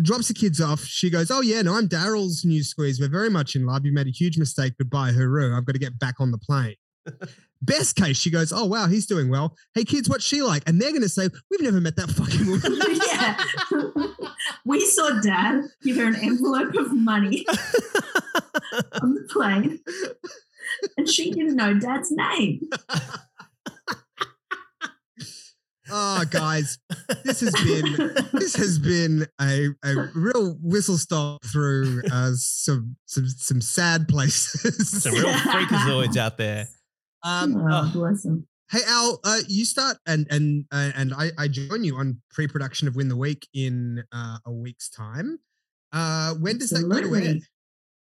drops 0.02 0.28
the 0.28 0.34
kids 0.34 0.62
off. 0.62 0.82
She 0.82 1.10
goes, 1.10 1.32
"Oh 1.32 1.42
yeah, 1.42 1.62
no, 1.62 1.76
I'm 1.76 1.88
Daryl's 1.88 2.46
new 2.46 2.64
squeeze. 2.64 3.00
We're 3.00 3.10
very 3.10 3.30
much 3.30 3.56
in 3.56 3.66
love. 3.66 3.86
You 3.86 3.94
made 3.94 4.08
a 4.08 4.12
huge 4.12 4.38
mistake. 4.38 4.74
Goodbye, 4.78 5.12
hooroo. 5.12 5.58
I've 5.58 5.66
got 5.66 5.74
to 5.74 5.80
get 5.80 6.00
back 6.00 6.16
on 6.20 6.32
the 6.32 6.38
plane." 6.38 6.76
Best 7.62 7.96
case, 7.96 8.18
she 8.18 8.30
goes, 8.30 8.54
"Oh 8.54 8.66
wow, 8.66 8.88
he's 8.88 9.06
doing 9.06 9.30
well. 9.30 9.56
Hey 9.74 9.86
kids, 9.86 10.10
what's 10.10 10.24
she 10.24 10.42
like?" 10.42 10.64
And 10.68 10.80
they're 10.80 10.92
going 10.92 11.02
to 11.02 11.10
say, 11.10 11.30
"We've 11.50 11.62
never 11.62 11.82
met 11.82 11.96
that 11.96 12.10
fucking 12.10 12.46
woman." 12.46 12.80
yeah. 14.06 14.18
we 14.66 14.86
saw 14.86 15.10
dad 15.22 15.64
give 15.82 15.98
her 15.98 16.06
an 16.06 16.16
envelope 16.16 16.76
of 16.76 16.94
money 16.94 17.46
on 19.02 19.16
the 19.16 19.28
plane, 19.32 19.80
and 20.98 21.10
she 21.10 21.32
didn't 21.32 21.56
know 21.56 21.74
dad's 21.74 22.12
name. 22.12 22.70
Oh, 25.90 26.24
guys, 26.30 26.78
this 27.24 27.42
has 27.42 27.54
been 27.54 28.14
this 28.34 28.56
has 28.56 28.80
been 28.80 29.28
a, 29.40 29.70
a 29.84 29.96
real 30.16 30.58
whistle 30.62 30.98
stop 30.98 31.44
through 31.46 32.02
uh, 32.12 32.32
some 32.36 32.96
some 33.06 33.28
some 33.28 33.62
sad 33.62 34.08
places. 34.08 35.04
Some 35.04 35.14
real 35.14 35.34
freakazoids 35.34 36.18
out 36.18 36.38
there. 36.38 36.68
um, 37.24 37.56
oh, 37.58 37.68
oh. 37.70 37.92
bless 37.94 38.26
him. 38.26 38.48
hey 38.72 38.82
Al, 38.88 39.20
uh, 39.24 39.40
you 39.48 39.66
start 39.66 39.98
and 40.06 40.28
and 40.30 40.66
uh, 40.72 40.92
and 40.96 41.14
I, 41.14 41.32
I 41.38 41.48
join 41.48 41.84
you 41.84 41.98
on 41.98 42.22
pre-production 42.32 42.88
of 42.88 42.96
Win 42.96 43.10
the 43.10 43.18
Week 43.18 43.48
in 43.54 44.04
uh, 44.12 44.38
a 44.46 44.52
week's 44.52 44.90
time. 44.90 45.40
Uh, 45.92 46.34
when 46.36 46.58
does 46.58 46.72
that 46.72 46.88
go 46.90 47.02
to 47.02 47.16
air? 47.16 47.36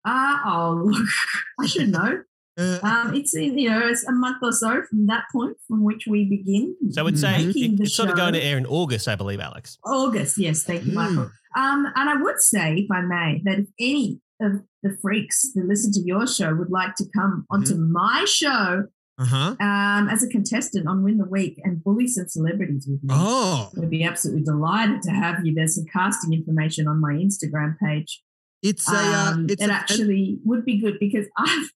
Uh, 0.05 0.37
oh, 0.47 0.83
look, 0.85 1.09
I 1.61 1.67
should 1.67 1.91
know. 1.91 2.23
Uh, 2.57 2.79
Um, 2.83 3.15
it's 3.15 3.35
in, 3.35 3.59
you 3.59 3.69
know 3.71 3.89
it's 3.89 4.05
a 4.07 4.13
month 4.13 4.39
or 4.43 4.53
so 4.53 4.83
from 4.89 5.07
that 5.07 5.25
point 5.33 5.57
from 5.67 5.83
which 5.83 6.07
we 6.07 6.25
begin. 6.25 6.77
So 6.93 7.01
I 7.01 7.05
would 7.05 7.19
say 7.19 7.43
it- 7.43 7.81
it's 7.81 7.95
sort 7.95 8.11
of 8.11 8.17
going 8.17 8.35
to 8.35 8.41
air 8.45 8.57
in 8.57 8.67
August, 8.67 9.09
I 9.09 9.17
believe, 9.17 9.41
Alex. 9.41 9.79
August, 9.85 10.39
yes, 10.39 10.63
thank 10.63 10.85
you, 10.87 10.93
Michael. 10.93 11.31
Um, 11.57 11.87
and 11.97 12.11
I 12.11 12.17
would 12.21 12.41
say, 12.41 12.75
if 12.77 12.91
I 12.91 13.01
may, 13.01 13.43
that 13.45 13.59
if 13.61 13.67
any 13.81 14.21
of 14.41 14.63
the 14.83 14.97
freaks 15.01 15.53
that 15.55 15.65
listen 15.67 15.93
to 15.93 16.01
your 16.05 16.27
show 16.27 16.55
would 16.55 16.71
like 16.71 16.95
to 16.97 17.05
come 17.17 17.45
onto 17.51 17.77
my 17.77 18.25
show 18.27 18.85
uh 19.17 19.25
huh. 19.25 19.57
um, 19.61 20.09
as 20.09 20.23
a 20.25 20.29
contestant 20.29 20.89
on 20.89 21.05
Win 21.05 21.19
the 21.19 21.25
Week 21.25 21.61
and 21.65 21.83
bully 21.85 22.09
some 22.09 22.27
celebrities 22.29 22.87
with 22.89 23.03
me, 23.05 23.11
Oh, 23.17 23.71
I'd 23.81 23.89
be 23.91 24.03
absolutely 24.05 24.43
delighted 24.43 25.03
to 25.03 25.11
have 25.13 25.45
you. 25.47 25.55
There's 25.55 25.77
some 25.77 25.85
casting 25.93 26.33
information 26.33 26.87
on 26.89 27.01
my 27.01 27.13
Instagram 27.15 27.77
page. 27.79 28.23
it's 28.63 28.91
a 28.91 28.97
uh, 28.97 29.33
Um, 29.33 29.47
it's 29.49 29.63
it 29.63 29.71
a, 29.71 29.73
actually 29.73 30.39
would 30.45 30.65
be 30.65 30.79
good 30.81 30.99
because 31.01 31.27
I've 31.39 31.71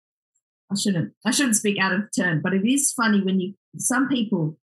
I 0.70 0.76
shouldn't 0.76 1.12
I 1.24 1.30
shouldn't 1.30 1.56
speak 1.56 1.78
out 1.80 1.92
of 1.92 2.02
turn, 2.16 2.40
but 2.42 2.52
it 2.54 2.66
is 2.66 2.92
funny 2.92 3.22
when 3.22 3.40
you 3.40 3.54
some 3.78 4.08
people 4.08 4.58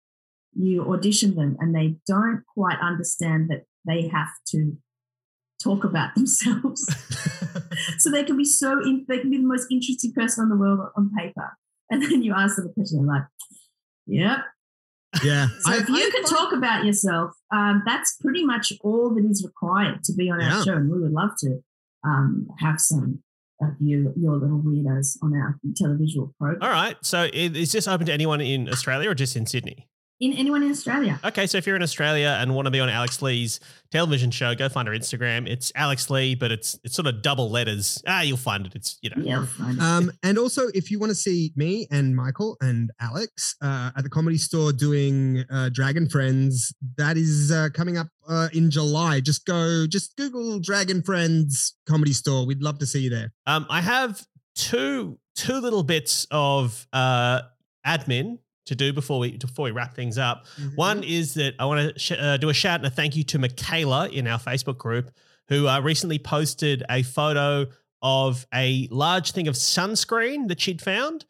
you 0.53 0.83
audition 0.93 1.35
them 1.35 1.55
and 1.59 1.73
they 1.75 1.95
don't 2.07 2.43
quite 2.53 2.77
understand 2.81 3.49
that 3.49 3.63
they 3.87 4.07
have 4.09 4.27
to 4.49 4.77
talk 5.63 5.83
about 5.83 6.13
themselves. 6.15 6.85
so 7.99 8.09
they 8.09 8.23
can 8.23 8.35
be 8.37 8.45
so 8.45 8.79
in, 8.81 9.05
they 9.07 9.19
can 9.19 9.29
be 9.29 9.37
the 9.37 9.43
most 9.43 9.67
interesting 9.71 10.11
person 10.13 10.43
in 10.43 10.49
the 10.49 10.55
world 10.57 10.79
on 10.95 11.11
paper, 11.17 11.57
and 11.89 12.01
then 12.01 12.23
you 12.23 12.33
ask 12.33 12.55
them 12.57 12.67
a 12.67 12.73
question, 12.73 13.05
they're 13.05 13.15
like, 13.15 13.23
"Yep." 14.07 14.37
yeah. 15.23 15.47
So 15.59 15.73
if 15.73 15.89
you 15.89 16.09
can 16.11 16.23
talk 16.23 16.53
about 16.53 16.85
yourself, 16.85 17.31
um, 17.53 17.83
that's 17.85 18.17
pretty 18.21 18.45
much 18.45 18.71
all 18.81 19.13
that 19.13 19.25
is 19.25 19.43
required 19.45 20.03
to 20.05 20.13
be 20.13 20.29
on 20.31 20.39
Yeah. 20.39 20.57
our 20.57 20.63
show, 20.63 20.73
and 20.77 20.89
we 20.91 20.99
would 20.99 21.11
love 21.11 21.31
to 21.39 21.59
um, 22.03 22.47
have 22.59 22.79
some 22.81 23.21
of 23.61 23.75
you, 23.79 24.13
your 24.17 24.37
little 24.37 24.61
weirdos, 24.61 25.17
on 25.21 25.35
our 25.35 25.57
televisual 25.79 26.33
program. 26.37 26.61
All 26.61 26.69
right. 26.69 26.95
So 27.01 27.29
is 27.33 27.71
this 27.71 27.87
open 27.87 28.05
to 28.07 28.13
anyone 28.13 28.41
in 28.41 28.69
Australia 28.69 29.09
or 29.09 29.15
just 29.15 29.35
in 29.35 29.45
Sydney? 29.45 29.87
In 30.21 30.33
anyone 30.33 30.61
in 30.61 30.69
Australia, 30.69 31.19
Okay, 31.25 31.47
so 31.47 31.57
if 31.57 31.65
you're 31.65 31.75
in 31.75 31.81
Australia 31.81 32.37
and 32.39 32.53
want 32.53 32.67
to 32.67 32.71
be 32.71 32.79
on 32.79 32.89
Alex 32.89 33.23
Lee's 33.23 33.59
television 33.89 34.29
show, 34.29 34.53
go 34.53 34.69
find 34.69 34.87
her 34.87 34.93
Instagram. 34.93 35.49
It's 35.49 35.71
Alex 35.73 36.11
Lee, 36.11 36.35
but 36.35 36.51
it's 36.51 36.79
it's 36.83 36.93
sort 36.95 37.07
of 37.07 37.23
double 37.23 37.49
letters. 37.49 38.03
Ah, 38.07 38.21
you'll 38.21 38.37
find 38.37 38.67
it. 38.67 38.75
It's 38.75 38.99
you 39.01 39.09
know. 39.09 39.23
yeah. 39.23 39.47
Um, 39.81 40.11
and 40.21 40.37
also, 40.37 40.67
if 40.75 40.91
you 40.91 40.99
want 40.99 41.09
to 41.09 41.15
see 41.15 41.51
me 41.55 41.87
and 41.89 42.15
Michael 42.15 42.55
and 42.61 42.91
Alex 42.99 43.55
uh, 43.63 43.89
at 43.97 44.03
the 44.03 44.09
comedy 44.09 44.37
store 44.37 44.71
doing 44.71 45.43
uh, 45.51 45.69
Dragon 45.73 46.07
Friends, 46.07 46.71
that 46.97 47.17
is 47.17 47.51
uh, 47.51 47.69
coming 47.73 47.97
up 47.97 48.07
uh, 48.29 48.49
in 48.53 48.69
July. 48.69 49.21
Just 49.21 49.47
go, 49.47 49.87
just 49.87 50.15
Google 50.17 50.59
Dragon 50.59 51.01
Friends 51.01 51.75
comedy 51.89 52.13
store. 52.13 52.45
We'd 52.45 52.61
love 52.61 52.77
to 52.77 52.85
see 52.85 52.99
you 52.99 53.09
there. 53.09 53.33
Um, 53.47 53.65
I 53.71 53.81
have 53.81 54.23
two 54.53 55.17
two 55.33 55.55
little 55.59 55.81
bits 55.81 56.27
of 56.29 56.85
uh 56.93 57.41
admin 57.87 58.37
to 58.71 58.75
do 58.75 58.93
before 58.93 59.19
we 59.19 59.37
before 59.37 59.65
we 59.65 59.71
wrap 59.71 59.93
things 59.93 60.17
up. 60.17 60.45
One 60.75 61.03
is 61.03 61.33
that 61.35 61.55
I 61.59 61.65
want 61.65 61.93
to 61.93 61.99
sh- 61.99 62.13
uh, 62.17 62.37
do 62.37 62.49
a 62.49 62.53
shout 62.53 62.79
and 62.79 62.87
a 62.87 62.89
thank 62.89 63.15
you 63.15 63.23
to 63.25 63.37
Michaela 63.37 64.07
in 64.09 64.27
our 64.27 64.39
Facebook 64.39 64.77
group 64.77 65.11
who 65.49 65.67
uh, 65.67 65.81
recently 65.81 66.17
posted 66.17 66.83
a 66.89 67.03
photo 67.03 67.67
of 68.01 68.47
a 68.53 68.87
large 68.89 69.33
thing 69.33 69.47
of 69.47 69.55
sunscreen 69.55 70.47
that 70.47 70.59
she'd 70.59 70.81
found. 70.81 71.25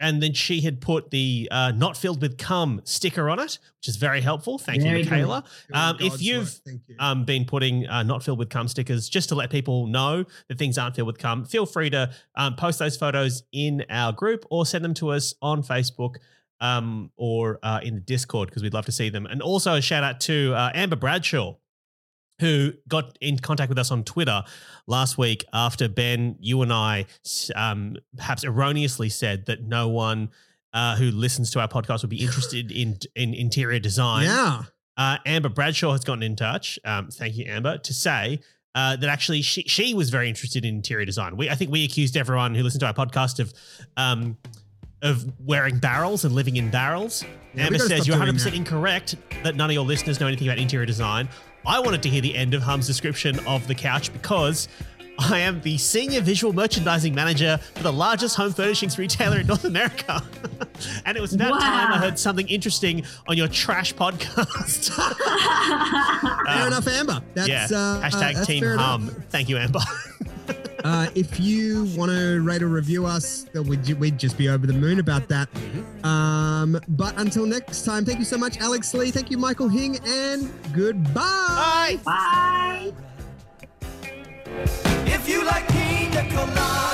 And 0.00 0.22
then 0.22 0.32
she 0.32 0.60
had 0.60 0.80
put 0.80 1.10
the 1.10 1.48
uh, 1.50 1.72
not 1.72 1.96
filled 1.96 2.20
with 2.20 2.36
cum 2.36 2.80
sticker 2.84 3.30
on 3.30 3.38
it, 3.38 3.58
which 3.78 3.88
is 3.88 3.96
very 3.96 4.20
helpful. 4.20 4.58
Thank 4.58 4.82
you. 4.82 4.90
Michaela. 4.92 5.44
Um, 5.72 5.96
if 6.00 6.20
you've 6.20 6.60
you. 6.66 6.96
um, 6.98 7.24
been 7.24 7.44
putting 7.44 7.86
uh, 7.86 8.02
not 8.02 8.22
filled 8.22 8.38
with 8.38 8.50
cum 8.50 8.68
stickers 8.68 9.08
just 9.08 9.28
to 9.30 9.34
let 9.34 9.50
people 9.50 9.86
know 9.86 10.24
that 10.48 10.58
things 10.58 10.78
aren't 10.78 10.96
filled 10.96 11.06
with 11.06 11.18
cum, 11.18 11.44
feel 11.44 11.64
free 11.64 11.90
to 11.90 12.10
um, 12.34 12.54
post 12.56 12.80
those 12.80 12.96
photos 12.96 13.44
in 13.52 13.84
our 13.88 14.12
group 14.12 14.44
or 14.50 14.66
send 14.66 14.84
them 14.84 14.94
to 14.94 15.10
us 15.10 15.34
on 15.40 15.62
Facebook 15.62 16.16
um, 16.64 17.10
or 17.16 17.58
uh, 17.62 17.80
in 17.82 17.94
the 17.94 18.00
Discord 18.00 18.48
because 18.48 18.62
we'd 18.62 18.72
love 18.72 18.86
to 18.86 18.92
see 18.92 19.10
them. 19.10 19.26
And 19.26 19.42
also 19.42 19.74
a 19.74 19.82
shout 19.82 20.02
out 20.02 20.20
to 20.20 20.54
uh, 20.54 20.70
Amber 20.74 20.96
Bradshaw. 20.96 21.56
Who 22.40 22.72
got 22.88 23.16
in 23.20 23.38
contact 23.38 23.68
with 23.68 23.78
us 23.78 23.92
on 23.92 24.02
Twitter 24.02 24.42
last 24.88 25.16
week 25.16 25.44
after 25.52 25.88
Ben, 25.88 26.34
you 26.40 26.62
and 26.62 26.72
I, 26.72 27.06
um, 27.54 27.94
perhaps 28.16 28.42
erroneously 28.42 29.08
said 29.08 29.46
that 29.46 29.62
no 29.62 29.86
one 29.86 30.30
uh, 30.72 30.96
who 30.96 31.12
listens 31.12 31.52
to 31.52 31.60
our 31.60 31.68
podcast 31.68 32.02
would 32.02 32.10
be 32.10 32.20
interested 32.20 32.72
in 32.72 32.98
in 33.14 33.34
interior 33.34 33.78
design. 33.78 34.24
yeah. 34.24 34.62
Uh, 34.96 35.18
Amber 35.24 35.48
Bradshaw 35.48 35.92
has 35.92 36.02
gotten 36.02 36.24
in 36.24 36.34
touch. 36.34 36.76
Um, 36.84 37.08
thank 37.08 37.36
you, 37.36 37.44
Amber, 37.46 37.78
to 37.78 37.94
say 37.94 38.40
uh, 38.74 38.96
that 38.96 39.08
actually 39.08 39.42
she 39.42 39.62
she 39.62 39.94
was 39.94 40.10
very 40.10 40.28
interested 40.28 40.64
in 40.64 40.74
interior 40.74 41.06
design. 41.06 41.36
We 41.36 41.48
I 41.48 41.54
think 41.54 41.70
we 41.70 41.84
accused 41.84 42.16
everyone 42.16 42.56
who 42.56 42.64
listened 42.64 42.80
to 42.80 42.86
our 42.86 42.94
podcast 42.94 43.38
of 43.38 43.54
um, 43.96 44.36
of 45.04 45.24
wearing 45.46 45.78
barrels 45.78 46.24
and 46.24 46.34
living 46.34 46.56
in 46.56 46.70
barrels. 46.70 47.24
Yeah, 47.54 47.66
Amber 47.66 47.78
says 47.78 48.06
you're 48.08 48.16
100 48.16 48.32
percent 48.32 48.52
that." 48.54 48.58
incorrect 48.58 49.14
that 49.44 49.54
none 49.54 49.70
of 49.70 49.74
your 49.74 49.84
listeners 49.84 50.18
know 50.18 50.26
anything 50.26 50.48
about 50.48 50.58
interior 50.58 50.86
design. 50.86 51.28
I 51.66 51.78
wanted 51.80 52.02
to 52.02 52.08
hear 52.10 52.20
the 52.20 52.34
end 52.34 52.52
of 52.54 52.62
Hum's 52.62 52.86
description 52.86 53.38
of 53.46 53.66
the 53.68 53.74
couch 53.74 54.12
because. 54.12 54.66
I 55.16 55.38
am 55.38 55.60
the 55.60 55.78
senior 55.78 56.20
visual 56.20 56.52
merchandising 56.52 57.14
manager 57.14 57.58
for 57.76 57.84
the 57.84 57.92
largest 57.92 58.34
home 58.34 58.52
furnishings 58.52 58.98
retailer 58.98 59.38
in 59.38 59.46
North 59.46 59.64
America. 59.64 60.20
and 61.06 61.16
it 61.16 61.20
was 61.20 61.32
about 61.32 61.60
time 61.60 61.92
I 61.92 61.98
heard 61.98 62.18
something 62.18 62.48
interesting 62.48 63.04
on 63.28 63.36
your 63.36 63.46
trash 63.46 63.94
podcast. 63.94 64.90
Fair 66.46 66.62
Um, 66.62 66.66
enough, 66.66 66.88
Amber. 66.88 67.20
That's 67.32 67.48
yeah. 67.48 67.66
uh, 67.70 68.02
Hashtag 68.02 68.34
that's 68.34 68.46
Team 68.48 68.60
fair 68.64 68.72
enough. 68.74 69.02
Hum. 69.02 69.08
Thank 69.30 69.48
you, 69.48 69.56
Amber. 69.56 69.78
Uh, 70.84 71.08
if 71.14 71.40
you 71.40 71.84
want 71.96 72.10
to 72.10 72.42
rate 72.42 72.62
or 72.62 72.68
review 72.68 73.06
us, 73.06 73.46
we'd, 73.54 73.88
we'd 73.94 74.18
just 74.18 74.36
be 74.36 74.50
over 74.50 74.66
the 74.66 74.72
moon 74.72 75.00
about 75.00 75.26
that. 75.28 75.48
Um, 76.04 76.78
but 76.88 77.18
until 77.18 77.46
next 77.46 77.84
time, 77.84 78.04
thank 78.04 78.18
you 78.18 78.24
so 78.24 78.36
much, 78.36 78.58
Alex 78.58 78.92
Lee. 78.92 79.10
Thank 79.10 79.30
you, 79.30 79.38
Michael 79.38 79.68
Hing, 79.68 79.98
and 80.06 80.52
goodbye. 80.74 81.98
Bye. 82.04 82.92
Bye. 82.92 82.92
If 85.06 85.28
you 85.28 85.44
like 85.44 85.66
pina 85.68 86.22
coladas 86.30 86.93